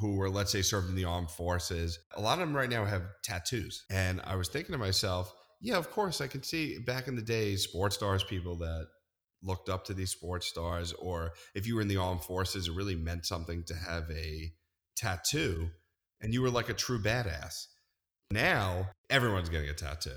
who 0.00 0.16
were 0.16 0.30
let's 0.30 0.52
say 0.52 0.62
served 0.62 0.88
in 0.88 0.96
the 0.96 1.04
armed 1.04 1.30
forces 1.30 1.98
a 2.16 2.20
lot 2.20 2.34
of 2.34 2.40
them 2.40 2.56
right 2.56 2.70
now 2.70 2.84
have 2.84 3.02
tattoos. 3.22 3.84
And 3.90 4.20
i 4.24 4.34
was 4.34 4.48
thinking 4.48 4.72
to 4.72 4.78
myself 4.78 5.32
yeah 5.60 5.76
of 5.76 5.90
course 5.90 6.20
i 6.20 6.26
can 6.26 6.42
see 6.42 6.78
back 6.78 7.06
in 7.08 7.16
the 7.16 7.22
days 7.22 7.62
sports 7.62 7.96
stars 7.96 8.24
people 8.24 8.56
that 8.56 8.86
looked 9.42 9.68
up 9.68 9.84
to 9.84 9.94
these 9.94 10.10
sports 10.10 10.46
stars 10.46 10.92
or 10.94 11.32
if 11.54 11.66
you 11.66 11.74
were 11.74 11.82
in 11.82 11.88
the 11.88 11.96
armed 11.96 12.22
forces 12.22 12.68
it 12.68 12.74
really 12.74 12.94
meant 12.94 13.26
something 13.26 13.62
to 13.64 13.74
have 13.74 14.10
a 14.10 14.52
tattoo 14.96 15.68
and 16.22 16.32
you 16.32 16.40
were 16.40 16.50
like 16.50 16.68
a 16.68 16.74
true 16.74 17.00
badass. 17.00 17.66
Now 18.30 18.88
everyone's 19.10 19.48
getting 19.48 19.68
a 19.68 19.74
tattoo 19.74 20.10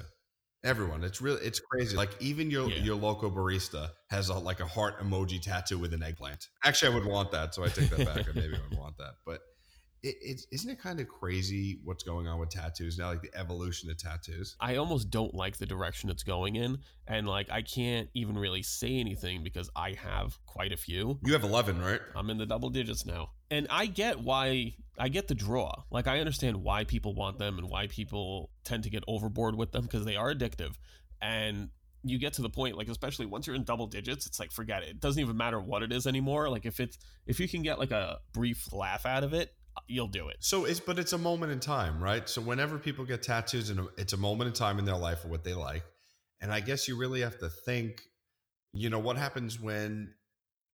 everyone 0.65 1.03
it's 1.03 1.21
really 1.21 1.41
it's 1.41 1.59
crazy 1.59 1.95
like 1.95 2.09
even 2.19 2.49
your 2.49 2.69
Yeah. 2.69 2.79
your 2.79 2.95
local 2.95 3.31
barista 3.31 3.89
has 4.09 4.29
a 4.29 4.33
like 4.33 4.59
a 4.59 4.65
heart 4.65 4.99
emoji 4.99 5.41
tattoo 5.41 5.77
with 5.77 5.93
an 5.93 6.03
eggplant 6.03 6.47
actually 6.63 6.91
i 6.91 6.95
would 6.95 7.05
want 7.05 7.31
that 7.31 7.53
so 7.53 7.63
i 7.63 7.67
take 7.69 7.89
that 7.91 8.05
back 8.05 8.27
i 8.27 8.31
maybe 8.33 8.55
I 8.55 8.59
would 8.69 8.77
want 8.77 8.97
that 8.97 9.13
but 9.25 9.41
it, 10.01 10.15
it's 10.21 10.47
isn't 10.51 10.69
it 10.69 10.79
kind 10.79 10.99
of 10.99 11.07
crazy 11.07 11.79
what's 11.83 12.03
going 12.03 12.27
on 12.27 12.39
with 12.39 12.49
tattoos 12.49 12.97
now 12.97 13.09
like 13.09 13.21
the 13.21 13.35
evolution 13.37 13.89
of 13.89 13.97
tattoos 13.97 14.55
I 14.59 14.75
almost 14.77 15.09
don't 15.09 15.33
like 15.33 15.57
the 15.57 15.65
direction 15.65 16.09
it's 16.09 16.23
going 16.23 16.55
in. 16.55 16.77
And 17.07 17.27
like, 17.27 17.49
I 17.51 17.61
can't 17.61 18.09
even 18.13 18.37
really 18.37 18.63
say 18.63 18.97
anything 18.97 19.43
because 19.43 19.69
I 19.75 19.93
have 19.93 20.37
quite 20.45 20.71
a 20.71 20.77
few. 20.77 21.19
you 21.23 21.33
have 21.33 21.43
11 21.43 21.81
right 21.81 22.01
I'm 22.15 22.29
in 22.29 22.37
the 22.37 22.45
double 22.45 22.69
digits 22.69 23.05
now. 23.05 23.29
And 23.51 23.67
I 23.69 23.85
get 23.87 24.19
why, 24.19 24.75
I 24.97 25.09
get 25.09 25.27
the 25.27 25.35
draw. 25.35 25.83
Like, 25.91 26.07
I 26.07 26.19
understand 26.19 26.63
why 26.63 26.83
people 26.83 27.13
want 27.15 27.37
them 27.37 27.57
and 27.57 27.69
why 27.69 27.87
people 27.87 28.51
tend 28.63 28.83
to 28.83 28.89
get 28.89 29.03
overboard 29.07 29.55
with 29.55 29.71
them 29.71 29.83
because 29.83 30.05
they 30.05 30.15
are 30.15 30.33
addictive. 30.33 30.75
And 31.21 31.69
you 32.03 32.19
get 32.19 32.33
to 32.33 32.41
the 32.41 32.49
point, 32.49 32.77
like, 32.77 32.87
especially 32.87 33.25
once 33.25 33.47
you're 33.47 33.55
in 33.55 33.63
double 33.63 33.87
digits, 33.87 34.25
it's 34.25 34.39
like, 34.39 34.51
forget 34.51 34.83
it. 34.83 34.89
It 34.89 34.99
doesn't 34.99 35.19
even 35.19 35.37
matter 35.37 35.59
what 35.59 35.83
it 35.83 35.91
is 35.91 36.07
anymore. 36.07 36.49
Like, 36.49 36.65
if 36.65 36.79
it's, 36.79 36.97
if 37.25 37.39
you 37.39 37.47
can 37.47 37.61
get 37.61 37.79
like 37.79 37.91
a 37.91 38.19
brief 38.33 38.71
laugh 38.71 39.05
out 39.05 39.23
of 39.23 39.33
it, 39.33 39.51
you'll 39.87 40.07
do 40.07 40.29
it. 40.29 40.37
So 40.39 40.65
it's 40.65 40.79
but 40.79 40.99
it's 40.99 41.13
a 41.13 41.17
moment 41.17 41.51
in 41.51 41.59
time, 41.59 42.01
right? 42.01 42.27
So 42.29 42.41
whenever 42.41 42.77
people 42.77 43.05
get 43.05 43.23
tattoos, 43.23 43.69
and 43.69 43.87
it's 43.97 44.13
a 44.13 44.17
moment 44.17 44.47
in 44.47 44.53
time 44.53 44.79
in 44.79 44.85
their 44.85 44.97
life 44.97 45.23
of 45.25 45.31
what 45.31 45.43
they 45.43 45.53
like, 45.53 45.83
and 46.41 46.51
I 46.51 46.59
guess 46.59 46.87
you 46.87 46.97
really 46.97 47.21
have 47.21 47.37
to 47.39 47.49
think, 47.49 48.01
you 48.73 48.89
know, 48.89 48.99
what 48.99 49.17
happens 49.17 49.59
when 49.59 50.13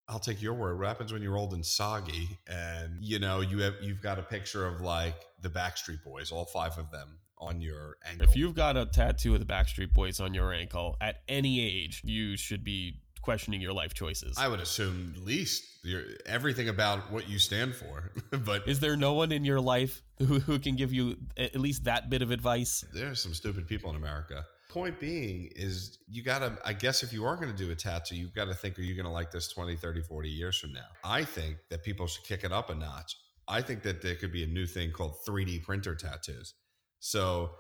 I'll 0.07 0.19
take 0.19 0.41
your 0.41 0.53
word. 0.53 0.77
What 0.77 0.87
happens 0.87 1.13
when 1.13 1.21
you're 1.21 1.37
old 1.37 1.53
and 1.53 1.65
soggy, 1.65 2.39
and 2.47 2.97
you 3.01 3.19
know 3.19 3.41
you 3.41 3.59
have 3.59 3.75
you've 3.81 4.01
got 4.01 4.19
a 4.19 4.23
picture 4.23 4.65
of 4.65 4.81
like 4.81 5.15
the 5.41 5.49
Backstreet 5.49 6.03
Boys, 6.03 6.31
all 6.31 6.45
five 6.45 6.77
of 6.77 6.91
them 6.91 7.19
on 7.37 7.61
your 7.61 7.97
ankle. 8.05 8.27
If 8.27 8.35
you've 8.35 8.53
got 8.55 8.77
a 8.77 8.85
tattoo 8.85 9.33
of 9.33 9.39
the 9.39 9.51
Backstreet 9.51 9.93
Boys 9.93 10.19
on 10.19 10.33
your 10.33 10.53
ankle 10.53 10.95
at 11.01 11.21
any 11.27 11.61
age, 11.65 12.01
you 12.03 12.37
should 12.37 12.63
be 12.63 13.01
questioning 13.21 13.61
your 13.61 13.73
life 13.73 13.93
choices. 13.93 14.37
I 14.37 14.47
would 14.47 14.59
assume 14.59 15.13
at 15.15 15.23
least 15.23 15.63
your, 15.83 16.03
everything 16.25 16.69
about 16.69 17.11
what 17.11 17.29
you 17.29 17.39
stand 17.39 17.75
for, 17.75 18.11
but 18.45 18.67
Is 18.67 18.79
there 18.79 18.95
no 18.95 19.13
one 19.13 19.31
in 19.31 19.45
your 19.45 19.61
life 19.61 20.01
who, 20.19 20.39
who 20.39 20.59
can 20.59 20.75
give 20.75 20.93
you 20.93 21.17
at 21.37 21.55
least 21.59 21.85
that 21.85 22.09
bit 22.09 22.21
of 22.21 22.31
advice? 22.31 22.83
there's 22.93 23.21
some 23.21 23.33
stupid 23.33 23.67
people 23.67 23.89
in 23.89 23.95
America. 23.95 24.45
Point 24.71 24.99
being 24.99 25.49
is 25.55 25.99
you 26.07 26.23
got 26.23 26.39
to, 26.39 26.57
I 26.65 26.73
guess, 26.73 27.03
if 27.03 27.13
you 27.13 27.25
are 27.25 27.35
going 27.35 27.51
to 27.51 27.57
do 27.57 27.71
a 27.71 27.75
tattoo, 27.75 28.15
you've 28.15 28.33
got 28.33 28.45
to 28.45 28.53
think, 28.53 28.79
are 28.79 28.81
you 28.81 28.95
going 28.95 29.05
to 29.05 29.11
like 29.11 29.31
this 29.31 29.47
20, 29.49 29.75
30, 29.75 30.01
40 30.01 30.29
years 30.29 30.57
from 30.57 30.73
now? 30.73 30.87
I 31.03 31.23
think 31.23 31.57
that 31.69 31.83
people 31.83 32.07
should 32.07 32.23
kick 32.23 32.43
it 32.43 32.51
up 32.51 32.69
a 32.69 32.75
notch. 32.75 33.17
I 33.47 33.61
think 33.61 33.83
that 33.83 34.01
there 34.01 34.15
could 34.15 34.31
be 34.31 34.43
a 34.43 34.47
new 34.47 34.65
thing 34.65 34.91
called 34.91 35.17
3D 35.27 35.63
printer 35.63 35.95
tattoos. 35.95 36.53
So 36.99 37.51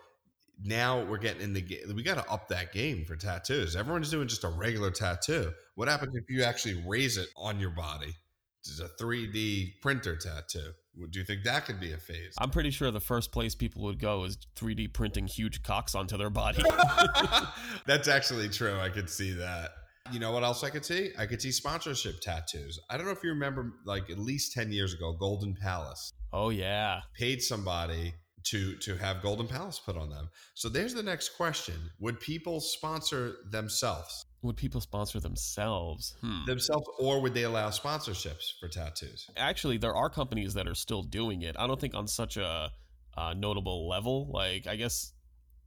now 0.63 1.03
we're 1.03 1.17
getting 1.17 1.41
in 1.41 1.53
the 1.53 1.61
game. 1.61 1.79
We 1.95 2.03
got 2.03 2.23
to 2.23 2.31
up 2.31 2.47
that 2.49 2.71
game 2.71 3.05
for 3.05 3.15
tattoos. 3.15 3.75
Everyone's 3.75 4.11
doing 4.11 4.27
just 4.27 4.43
a 4.43 4.49
regular 4.49 4.91
tattoo. 4.91 5.51
What 5.75 5.87
happens 5.87 6.15
if 6.15 6.23
you 6.29 6.43
actually 6.43 6.83
raise 6.87 7.17
it 7.17 7.27
on 7.35 7.59
your 7.59 7.71
body? 7.71 8.13
It's 8.61 8.79
a 8.79 8.89
3D 9.03 9.81
printer 9.81 10.15
tattoo. 10.15 10.71
Do 10.95 11.19
you 11.19 11.25
think 11.25 11.43
that 11.43 11.65
could 11.65 11.79
be 11.79 11.93
a 11.93 11.97
phase? 11.97 12.33
I'm 12.37 12.49
pretty 12.49 12.69
sure 12.69 12.91
the 12.91 12.99
first 12.99 13.31
place 13.31 13.55
people 13.55 13.83
would 13.83 13.99
go 13.99 14.25
is 14.25 14.37
3D 14.57 14.93
printing 14.93 15.25
huge 15.25 15.63
cocks 15.63 15.95
onto 15.95 16.17
their 16.17 16.29
body. 16.29 16.63
That's 17.85 18.07
actually 18.07 18.49
true. 18.49 18.77
I 18.79 18.89
could 18.89 19.09
see 19.09 19.31
that. 19.33 19.71
You 20.11 20.19
know 20.19 20.31
what 20.31 20.43
else 20.43 20.63
I 20.63 20.69
could 20.69 20.83
see? 20.83 21.11
I 21.17 21.25
could 21.25 21.41
see 21.41 21.51
sponsorship 21.51 22.19
tattoos. 22.21 22.79
I 22.89 22.97
don't 22.97 23.05
know 23.05 23.13
if 23.13 23.23
you 23.23 23.29
remember, 23.29 23.73
like 23.85 24.09
at 24.09 24.17
least 24.17 24.53
10 24.53 24.71
years 24.71 24.93
ago, 24.93 25.13
Golden 25.13 25.55
Palace. 25.55 26.11
Oh, 26.33 26.49
yeah. 26.49 27.01
Paid 27.17 27.41
somebody 27.41 28.13
to 28.43 28.75
to 28.77 28.95
have 28.97 29.21
Golden 29.21 29.47
Palace 29.47 29.79
put 29.79 29.97
on 29.97 30.09
them. 30.09 30.29
So 30.55 30.69
there's 30.69 30.93
the 30.93 31.03
next 31.03 31.29
question: 31.37 31.75
Would 31.99 32.19
people 32.19 32.59
sponsor 32.59 33.35
themselves? 33.51 34.25
Would 34.43 34.57
people 34.57 34.81
sponsor 34.81 35.19
themselves? 35.19 36.15
Hmm. 36.21 36.45
Themselves, 36.45 36.87
or 36.97 37.21
would 37.21 37.33
they 37.33 37.43
allow 37.43 37.69
sponsorships 37.69 38.59
for 38.59 38.67
tattoos? 38.67 39.29
Actually, 39.37 39.77
there 39.77 39.95
are 39.95 40.09
companies 40.09 40.55
that 40.55 40.67
are 40.67 40.75
still 40.75 41.03
doing 41.03 41.43
it. 41.43 41.55
I 41.59 41.67
don't 41.67 41.79
think 41.79 41.93
on 41.93 42.07
such 42.07 42.37
a 42.37 42.71
uh, 43.15 43.33
notable 43.35 43.87
level. 43.87 44.29
Like, 44.31 44.65
I 44.65 44.75
guess, 44.77 45.13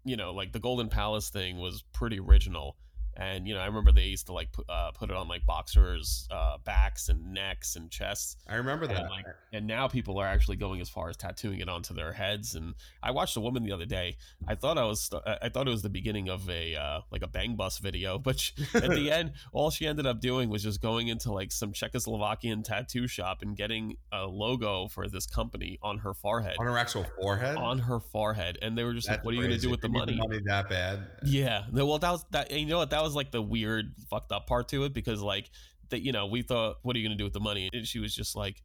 you 0.05 0.17
know, 0.17 0.33
like 0.33 0.53
the 0.53 0.59
Golden 0.59 0.89
Palace 0.89 1.31
thing 1.31 1.59
was 1.59 1.85
pretty 1.93 2.19
original 2.19 2.77
and 3.17 3.47
you 3.47 3.55
know 3.55 3.61
i 3.61 3.67
remember 3.67 3.93
they 3.93 4.03
used 4.03 4.27
to 4.27 4.33
like 4.33 4.53
put, 4.53 4.69
uh, 4.69 4.91
put 4.93 5.11
it 5.11 5.17
on 5.17 5.29
like 5.29 5.45
boxers 5.47 6.27
uh, 6.31 6.59
backs 6.65 7.09
and 7.09 7.33
necks 7.33 7.77
and 7.77 7.91
chests. 7.91 8.37
I 8.49 8.57
remember 8.57 8.87
that. 8.87 8.97
and, 8.97 9.11
like, 9.11 9.27
and 9.53 9.67
now 9.67 9.89
people 9.89 10.19
are 10.19 10.27
actually 10.27 10.57
going 10.57 10.81
as 10.81 10.89
far 10.89 11.09
as 11.09 11.17
tattooing 11.17 11.61
it 11.61 11.69
onto 11.69 11.95
their 11.95 12.13
heads. 12.13 12.55
And 12.55 12.75
i 13.03 13.11
watched 13.11 13.37
a 13.37 13.41
woman 13.41 13.63
the 13.63 13.73
other 13.73 13.87
day. 13.87 14.17
I 14.47 14.55
thought 14.55 14.79
i 14.79 14.85
was 14.85 15.11
i 15.43 15.49
thought 15.49 15.67
it 15.67 15.71
was 15.71 15.83
the 15.83 15.91
beginning 15.91 16.29
of 16.29 16.49
a 16.49 16.75
uh, 16.77 17.01
like 17.11 17.23
a 17.23 17.29
bang 17.29 17.57
bus 17.57 17.79
video 17.79 18.19
but 18.25 18.39
she, 18.39 18.53
at 18.75 18.91
the 18.91 19.11
end 19.11 19.33
all 19.53 19.71
she 19.71 19.87
ended 19.87 20.07
up 20.07 20.21
doing 20.21 20.49
was 20.49 20.63
just 20.63 20.81
going 20.81 21.09
into 21.09 21.33
like 21.33 21.53
some 21.53 21.73
czechoslovakian 21.73 22.65
tattoo 22.65 23.07
shop 23.07 23.43
and 23.43 23.57
getting 23.57 23.97
a 24.13 24.27
logo 24.27 24.89
for 24.89 25.09
this 25.09 25.27
company 25.27 25.79
on 25.83 25.99
her 25.99 26.15
forehead. 26.15 26.57
On 26.59 26.67
her 26.67 26.79
actual 26.79 27.05
forehead? 27.21 27.57
On 27.57 27.79
her 27.79 28.01
forehead. 28.01 28.59
And 28.63 28.77
they 28.77 28.85
were 28.85 28.95
just 28.95 29.09
That's 29.09 29.19
like 29.19 29.25
what 29.25 29.33
are 29.33 29.37
you 29.37 29.43
going 29.43 29.55
to 29.55 29.61
do 29.61 29.71
with 29.71 29.81
the 29.81 29.89
money? 29.89 30.17
money 30.17 30.41
that 30.47 30.69
bad. 30.69 31.07
Yeah. 31.25 31.65
Well 31.73 31.99
that 31.99 32.11
was 32.11 32.25
that 32.31 32.51
you 32.51 32.67
know 32.67 32.79
what? 32.79 32.91
That 32.91 33.03
was 33.05 33.15
like 33.15 33.31
the 33.31 33.43
weird 33.43 33.95
fucked 34.11 34.33
up 34.33 34.47
part 34.47 34.69
to 34.69 34.85
it 34.85 34.95
because 34.95 35.21
like 35.23 35.51
that 35.91 36.03
you 36.03 36.13
know 36.13 36.27
we 36.27 36.43
thought 36.43 36.77
what 36.83 36.97
are 36.97 36.99
you 36.99 37.07
gonna 37.07 37.19
do 37.19 37.25
with 37.25 37.33
the 37.33 37.41
money? 37.41 37.69
And 37.73 37.87
she 37.87 37.99
was 37.99 38.15
just 38.15 38.37
like 38.37 38.63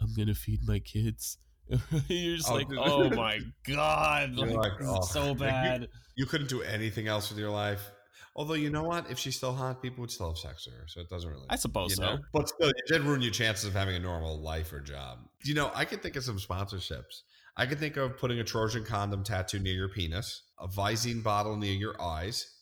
i'm 0.00 0.12
gonna 0.16 0.34
feed 0.34 0.60
my 0.66 0.78
kids. 0.78 1.38
You're 2.08 2.36
just 2.36 2.50
oh, 2.50 2.54
like 2.54 2.66
oh 2.78 3.08
my 3.10 3.40
god 3.66 4.36
like, 4.36 4.50
like 4.50 4.72
oh. 4.82 5.00
so 5.00 5.34
bad 5.34 5.80
like 5.80 5.90
you, 5.90 6.24
you, 6.24 6.26
couldn't 6.26 6.48
do 6.48 6.62
anything 6.62 7.08
else 7.08 7.30
with 7.30 7.38
your 7.38 7.50
life. 7.50 7.90
Although 8.36 8.54
you 8.54 8.68
know 8.68 8.82
what? 8.82 9.10
If 9.10 9.18
she's 9.18 9.36
still 9.36 9.54
hot 9.54 9.80
people 9.80 10.02
would 10.02 10.10
still 10.10 10.28
have 10.28 10.38
sex 10.38 10.66
with 10.66 10.74
her 10.74 10.84
so 10.86 11.00
it 11.00 11.08
doesn't 11.08 11.30
really 11.30 11.46
i 11.48 11.56
suppose 11.56 11.94
so 11.94 12.02
know? 12.02 12.18
but 12.32 12.48
still 12.48 12.68
it 12.68 12.76
did 12.86 13.02
ruin 13.02 13.22
your 13.22 13.30
chances 13.30 13.64
of 13.64 13.72
having 13.72 13.96
a 13.96 14.00
normal 14.00 14.40
life 14.40 14.72
or 14.72 14.80
job. 14.80 15.18
You 15.42 15.54
know 15.54 15.70
i 15.74 15.84
could 15.84 16.02
think 16.02 16.16
of 16.16 16.24
some 16.24 16.38
sponsorships. 16.38 17.22
I 17.56 17.66
could 17.66 17.78
think 17.78 17.96
of 17.96 18.18
putting 18.18 18.40
a 18.40 18.44
trojan 18.44 18.84
condom 18.84 19.22
tattoo 19.22 19.58
near 19.58 19.74
your 19.74 19.88
penis 19.88 20.42
a 20.60 20.68
visine 20.68 21.22
bottle 21.22 21.56
near 21.56 21.72
your 21.72 22.00
eyes 22.00 22.53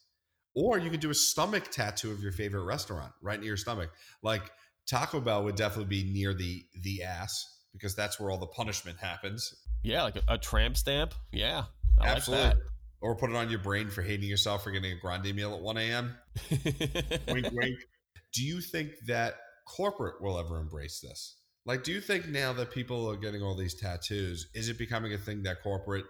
or 0.54 0.78
you 0.78 0.90
could 0.90 1.00
do 1.00 1.10
a 1.10 1.14
stomach 1.14 1.70
tattoo 1.70 2.10
of 2.10 2.20
your 2.20 2.32
favorite 2.32 2.64
restaurant 2.64 3.12
right 3.22 3.38
near 3.38 3.48
your 3.48 3.56
stomach. 3.56 3.90
Like 4.22 4.50
Taco 4.88 5.20
Bell 5.20 5.44
would 5.44 5.56
definitely 5.56 6.02
be 6.02 6.12
near 6.12 6.34
the 6.34 6.64
the 6.82 7.02
ass 7.02 7.60
because 7.72 7.94
that's 7.94 8.20
where 8.20 8.30
all 8.30 8.38
the 8.38 8.46
punishment 8.46 8.98
happens. 8.98 9.54
Yeah, 9.82 10.02
like 10.02 10.16
a, 10.16 10.22
a 10.28 10.38
tramp 10.38 10.76
stamp. 10.76 11.14
Yeah, 11.32 11.64
I 12.00 12.08
Absolutely. 12.08 12.46
Like 12.46 12.58
or 13.02 13.16
put 13.16 13.30
it 13.30 13.36
on 13.36 13.50
your 13.50 13.58
brain 13.58 13.90
for 13.90 14.00
hating 14.00 14.28
yourself 14.28 14.62
for 14.62 14.70
getting 14.70 14.92
a 14.92 15.00
grande 15.00 15.34
meal 15.34 15.54
at 15.54 15.60
1 15.60 15.76
a.m. 15.76 16.16
wink, 17.28 17.48
wink. 17.52 17.76
Do 18.32 18.44
you 18.44 18.60
think 18.60 18.92
that 19.08 19.34
corporate 19.66 20.22
will 20.22 20.38
ever 20.38 20.58
embrace 20.60 21.00
this? 21.00 21.36
Like, 21.66 21.82
do 21.82 21.92
you 21.92 22.00
think 22.00 22.28
now 22.28 22.52
that 22.54 22.70
people 22.70 23.08
are 23.10 23.16
getting 23.16 23.42
all 23.42 23.56
these 23.56 23.74
tattoos, 23.74 24.48
is 24.54 24.68
it 24.68 24.78
becoming 24.78 25.12
a 25.12 25.18
thing 25.18 25.42
that 25.42 25.62
corporate 25.62 26.04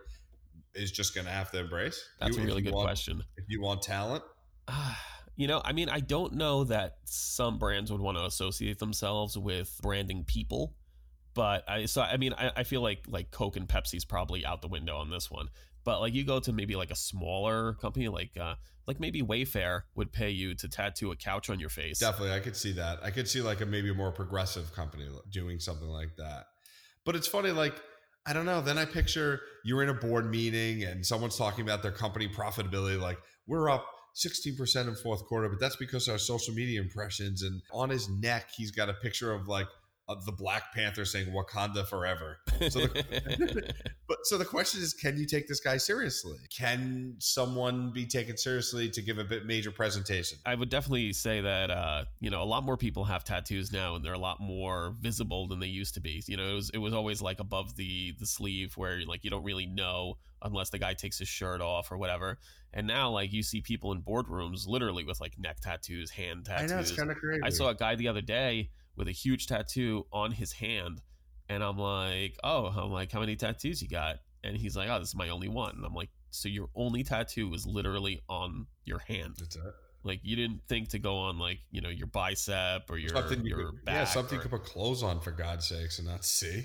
is 0.75 0.91
just 0.91 1.15
going 1.15 1.27
to 1.27 1.33
have 1.33 1.51
to 1.53 1.59
embrace? 1.59 2.05
That's 2.21 2.37
you, 2.37 2.43
a 2.43 2.47
really 2.47 2.63
good 2.63 2.75
want, 2.75 2.87
question. 2.87 3.23
If 3.37 3.45
you 3.49 3.61
want 3.61 3.83
talent, 3.83 4.25
you 5.37 5.47
know, 5.47 5.61
I 5.65 5.73
mean, 5.73 5.89
I 5.89 6.01
don't 6.01 6.35
know 6.35 6.65
that 6.65 6.99
some 7.05 7.59
brands 7.59 7.91
would 7.91 8.01
want 8.01 8.19
to 8.19 8.25
associate 8.25 8.79
themselves 8.79 9.37
with 9.37 9.79
branding 9.83 10.25
people, 10.25 10.75
but 11.35 11.69
I 11.69 11.87
so 11.87 12.03
I 12.03 12.17
mean, 12.17 12.35
I, 12.35 12.53
I 12.57 12.63
feel 12.65 12.83
like 12.83 13.05
like 13.09 13.31
Coke 13.31 13.57
and 13.57 13.69
Pepsi's 13.69 14.05
probably 14.05 14.45
out 14.45 14.63
the 14.63 14.69
window 14.69 14.97
on 14.97 15.11
this 15.11 15.31
one. 15.31 15.49
But 15.85 16.01
like 16.01 16.15
you 16.15 16.25
go 16.25 16.39
to 16.41 16.53
maybe 16.53 16.77
like 16.77 16.91
a 16.91 16.97
smaller 16.97 17.75
company, 17.75 18.09
like 18.09 18.37
uh, 18.41 18.55
like 18.87 19.01
maybe 19.01 19.23
Wayfair 19.23 19.83
would 19.95 20.13
pay 20.13 20.31
you 20.31 20.55
to 20.55 20.69
tattoo 20.69 21.11
a 21.11 21.17
couch 21.17 21.51
on 21.51 21.59
your 21.59 21.71
face. 21.71 21.99
Definitely, 21.99 22.35
I 22.35 22.41
could 22.41 22.57
see 22.57 22.73
that. 22.73 23.03
I 23.03 23.11
could 23.11 23.29
see 23.29 23.41
like 23.41 23.61
a 23.61 23.67
maybe 23.67 23.91
a 23.91 23.95
more 23.95 24.13
progressive 24.13 24.73
company 24.73 25.09
doing 25.31 25.59
something 25.59 25.89
like 25.89 26.17
that. 26.17 26.47
But 27.05 27.17
it's 27.17 27.27
funny, 27.27 27.51
like 27.51 27.75
I 28.27 28.33
don't 28.33 28.47
know. 28.47 28.61
Then 28.61 28.79
I 28.79 28.85
picture 28.85 29.41
you're 29.65 29.83
in 29.83 29.89
a 29.89 29.95
board 29.95 30.31
meeting 30.31 30.85
and 30.85 31.05
someone's 31.05 31.37
talking 31.37 31.63
about 31.63 31.83
their 31.83 31.93
company 31.93 32.29
profitability, 32.29 33.01
like 33.01 33.19
we're 33.47 33.69
up 33.69 33.85
16% 34.15 34.89
in 34.89 34.95
fourth 34.97 35.25
quarter, 35.25 35.49
but 35.49 35.59
that's 35.59 35.77
because 35.77 36.09
our 36.09 36.19
social 36.19 36.55
media 36.55 36.81
impressions. 36.81 37.43
And 37.43 37.63
on 37.73 37.91
his 37.91 38.09
neck, 38.09 38.51
he's 38.57 38.71
got 38.71 38.89
a 38.89 38.95
picture 38.95 39.33
of 39.33 39.49
like 39.49 39.67
of 40.09 40.25
the 40.27 40.33
Black 40.33 40.73
Panther 40.75 41.05
saying 41.05 41.29
Wakanda 41.29 41.87
forever. 41.87 42.39
So 42.71 42.81
the, 42.81 43.75
but 44.09 44.19
so 44.25 44.37
the 44.37 44.45
question 44.45 44.83
is, 44.83 44.95
can 44.95 45.17
you 45.17 45.27
take 45.27 45.47
this 45.47 45.61
guy 45.61 45.77
seriously? 45.77 46.39
Can 46.57 47.15
someone 47.19 47.93
be 47.93 48.07
taken 48.07 48.37
seriously 48.37 48.91
to 48.91 49.03
give 49.03 49.19
a 49.19 49.25
bit 49.25 49.47
major 49.47 49.71
presentation? 49.71 50.39
I 50.45 50.55
would 50.55 50.69
definitely 50.69 51.13
say 51.13 51.41
that 51.41 51.71
uh, 51.71 52.05
you 52.21 52.31
know 52.31 52.43
a 52.43 52.45
lot 52.45 52.65
more 52.65 52.77
people 52.77 53.05
have 53.05 53.25
tattoos 53.25 53.73
now, 53.73 53.95
and 53.95 54.05
they're 54.05 54.13
a 54.13 54.19
lot 54.19 54.41
more 54.41 54.95
visible 55.01 55.47
than 55.47 55.61
they 55.61 55.69
used 55.69 55.95
to 55.95 56.01
be. 56.01 56.23
You 56.27 56.37
know, 56.37 56.49
it 56.49 56.55
was 56.55 56.71
it 56.71 56.79
was 56.79 56.95
always 56.95 57.23
like 57.23 57.41
above 57.41 57.77
the 57.77 58.15
the 58.19 58.27
sleeve 58.27 58.77
where 58.77 59.01
like 59.07 59.25
you 59.25 59.31
don't 59.31 59.45
really 59.45 59.67
know 59.67 60.19
unless 60.45 60.71
the 60.71 60.79
guy 60.79 60.93
takes 60.95 61.19
his 61.19 61.29
shirt 61.29 61.61
off 61.61 61.93
or 61.93 61.97
whatever. 61.97 62.39
And 62.75 62.87
now, 62.87 63.11
like 63.11 63.33
you 63.33 63.43
see 63.43 63.61
people 63.61 63.93
in 63.93 64.03
boardrooms 64.03 64.67
literally 64.67 65.05
with 65.05 65.21
like 65.21 65.39
neck 65.39 65.61
tattoos, 65.61 66.11
hand 66.11 66.47
tattoos. 66.47 66.73
I 66.73 66.75
know 66.75 66.81
it's 66.81 66.93
kind 66.93 67.11
of 67.11 67.17
crazy. 67.17 67.43
I 67.45 67.51
saw 67.51 67.69
a 67.69 67.75
guy 67.75 67.95
the 67.95 68.09
other 68.09 68.23
day 68.23 68.71
with 68.97 69.09
a 69.09 69.13
huge 69.13 69.47
tattoo 69.47 70.07
on 70.13 70.33
his 70.33 70.53
hand. 70.53 71.01
And 71.49 71.63
I'm 71.63 71.79
like, 71.79 72.37
oh, 72.45 72.67
I'm 72.67 72.91
like, 72.91 73.13
how 73.13 73.21
many 73.21 73.37
tattoos 73.37 73.83
you 73.83 73.89
got? 73.89 74.17
And 74.45 74.57
he's 74.57 74.77
like, 74.77 74.89
oh, 74.89 74.99
this 74.99 75.09
is 75.09 75.15
my 75.15 75.29
only 75.29 75.49
one. 75.49 75.75
And 75.77 75.85
I'm 75.85 75.95
like, 75.95 76.11
so 76.31 76.49
your 76.49 76.69
only 76.75 77.03
tattoo 77.03 77.53
is 77.55 77.67
literally 77.67 78.23
on 78.29 78.67
your 78.85 78.99
hand. 79.01 79.35
That's 79.39 79.57
it. 79.57 79.75
Like 80.05 80.21
you 80.23 80.35
didn't 80.35 80.63
think 80.69 80.89
to 80.91 80.99
go 80.99 81.17
on 81.17 81.39
like 81.39 81.61
you 81.71 81.81
know 81.81 81.89
your 81.89 82.09
bicep 82.09 82.91
or 82.91 82.99
your 82.99 83.11
something 83.11 83.43
you 83.43 83.51
your 83.51 83.71
could, 83.71 83.81
yeah 83.87 84.05
something 84.05 84.37
or, 84.37 84.43
you 84.43 84.49
could 84.49 84.51
put 84.51 84.65
clothes 84.65 85.03
on 85.03 85.21
for 85.21 85.31
God's 85.31 85.67
sakes 85.67 86.01
and 86.01 86.09
not 86.09 86.25
see. 86.25 86.65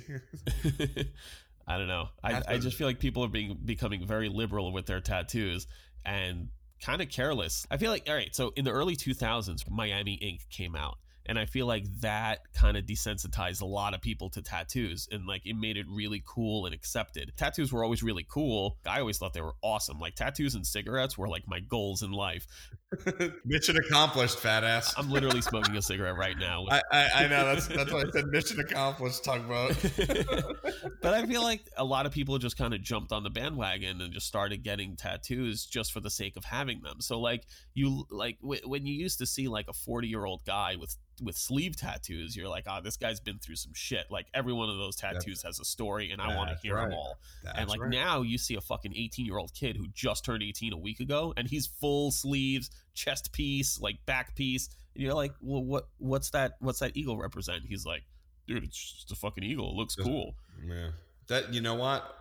I 1.68 1.78
don't 1.78 1.88
know. 1.88 2.08
I, 2.24 2.42
I 2.48 2.58
just 2.58 2.78
feel 2.78 2.88
like 2.88 3.00
people 3.00 3.24
are 3.26 3.30
being 3.30 3.60
becoming 3.64 4.08
very 4.08 4.30
liberal 4.30 4.72
with 4.72 4.86
their 4.86 5.02
tattoos 5.02 5.68
and 6.06 6.48
kind 6.82 7.02
of 7.02 7.10
careless. 7.10 7.68
I 7.70 7.78
feel 7.78 7.92
like 7.92 8.06
all 8.08 8.16
right. 8.16 8.34
So 8.34 8.54
in 8.56 8.66
the 8.66 8.72
early 8.72 8.96
2000s, 8.96 9.70
Miami 9.70 10.14
Ink 10.14 10.48
came 10.50 10.76
out, 10.76 10.98
and 11.28 11.38
i 11.38 11.46
feel 11.46 11.68
like 11.68 11.86
that 12.02 12.40
kind 12.54 12.78
of 12.78 12.86
desensitized 12.86 13.62
a 13.62 13.66
lot 13.66 13.94
of 13.94 14.02
people 14.02 14.30
to 14.30 14.42
tattoos 14.42 15.08
and 15.12 15.26
like 15.26 15.46
it 15.46 15.56
made 15.56 15.78
it 15.78 15.86
really 15.90 16.24
cool 16.26 16.66
and 16.66 16.74
accepted. 16.74 17.34
Tattoos 17.38 17.72
were 17.72 17.84
always 17.84 18.04
really 18.04 18.26
cool. 18.28 18.78
I 18.86 19.00
always 19.00 19.18
thought 19.18 19.34
they 19.34 19.42
were 19.42 19.56
awesome. 19.62 20.00
Like 20.00 20.16
tattoos 20.16 20.56
and 20.56 20.66
cigarettes 20.66 21.18
were 21.18 21.28
like 21.28 21.44
my 21.48 21.60
goals 21.60 22.02
in 22.02 22.12
life 22.12 22.48
mission 23.46 23.76
accomplished 23.76 24.40
fat 24.40 24.64
ass 24.64 24.94
i'm 24.98 25.12
literally 25.12 25.42
smoking 25.42 25.76
a 25.76 25.82
cigarette 25.82 26.16
right 26.16 26.38
now 26.38 26.66
I, 26.70 26.82
I, 26.90 27.10
I, 27.16 27.28
know 27.28 27.44
that's 27.44 27.68
that's 27.68 27.92
why 27.92 28.04
i 28.04 28.12
said 28.14 28.28
mission 28.28 28.62
accomplished 28.62 29.26
talk 29.26 29.40
about 29.40 29.76
but 31.02 31.14
i 31.14 31.26
feel 31.26 31.44
like 31.44 31.68
a 31.76 31.84
lot 31.84 32.06
of 32.06 32.14
people 32.14 32.38
just 32.38 32.58
kind 32.58 32.74
of 32.74 32.82
jumped 32.82 33.12
on 33.12 33.24
the 33.24 33.30
bandwagon 33.30 34.00
and 34.00 34.14
just 34.14 34.26
started 34.26 34.64
getting 34.64 34.96
tattoos 34.96 35.66
just 35.66 35.92
for 35.92 36.00
the 36.00 36.10
sake 36.10 36.38
of 36.38 36.46
having 36.46 36.82
them 36.82 37.02
so 37.02 37.20
like 37.20 37.46
you 37.74 38.06
like 38.10 38.40
w- 38.40 38.62
when 38.64 38.86
you 38.86 38.94
used 38.94 39.18
to 39.18 39.26
see 39.26 39.50
like 39.50 39.68
a 39.68 39.74
40 39.74 40.08
year 40.08 40.24
old 40.24 40.46
guy 40.46 40.78
with 40.80 40.96
with 41.22 41.36
sleeve 41.36 41.76
tattoos, 41.76 42.36
you're 42.36 42.48
like, 42.48 42.66
oh, 42.68 42.80
this 42.84 42.98
guy's 42.98 43.20
been 43.20 43.40
through 43.40 43.56
some 43.56 43.74
shit. 43.74 44.06
Like 44.10 44.28
every 44.34 44.54
one 44.54 44.70
of 44.70 44.78
those 44.78 44.96
tattoos 44.96 45.42
that's, 45.42 45.58
has 45.58 45.60
a 45.60 45.66
story, 45.66 46.12
and 46.12 46.22
I 46.22 46.36
want 46.36 46.50
to 46.50 46.58
hear 46.62 46.76
right. 46.76 46.90
them 46.90 46.98
all. 46.98 47.18
That's 47.44 47.60
and 47.60 47.70
like 47.70 47.82
right. 47.82 47.90
now, 47.90 48.22
you 48.22 48.38
see 48.38 48.56
a 48.56 48.62
fucking 48.62 48.94
18 48.96 49.26
year 49.26 49.38
old 49.38 49.54
kid 49.54 49.78
who 49.78 49.88
just 49.94 50.26
turned 50.26 50.44
18 50.44 50.74
a 50.74 50.78
week 50.78 51.00
ago, 51.00 51.34
and 51.36 51.48
he's 51.48 51.68
full 51.68 52.12
sleeves, 52.12 52.70
chest 52.98 53.32
piece, 53.32 53.80
like 53.80 54.06
back 54.06 54.36
piece. 54.36 54.70
And 54.96 55.04
you're 55.04 55.14
like, 55.14 55.34
well, 55.42 55.64
what 55.64 55.88
what's 56.00 56.32
that? 56.32 56.54
What's 56.60 56.80
that 56.80 56.98
eagle 56.98 57.18
represent? 57.18 57.64
He's 57.68 57.86
like, 57.86 58.04
dude, 58.48 58.64
it's 58.64 58.94
just 58.94 59.12
a 59.12 59.16
fucking 59.16 59.44
eagle. 59.44 59.72
It 59.72 59.76
looks 59.76 59.96
cool. 59.96 60.34
Yeah. 60.68 60.90
That 61.28 61.54
you 61.54 61.62
know 61.62 61.76
what? 61.76 62.14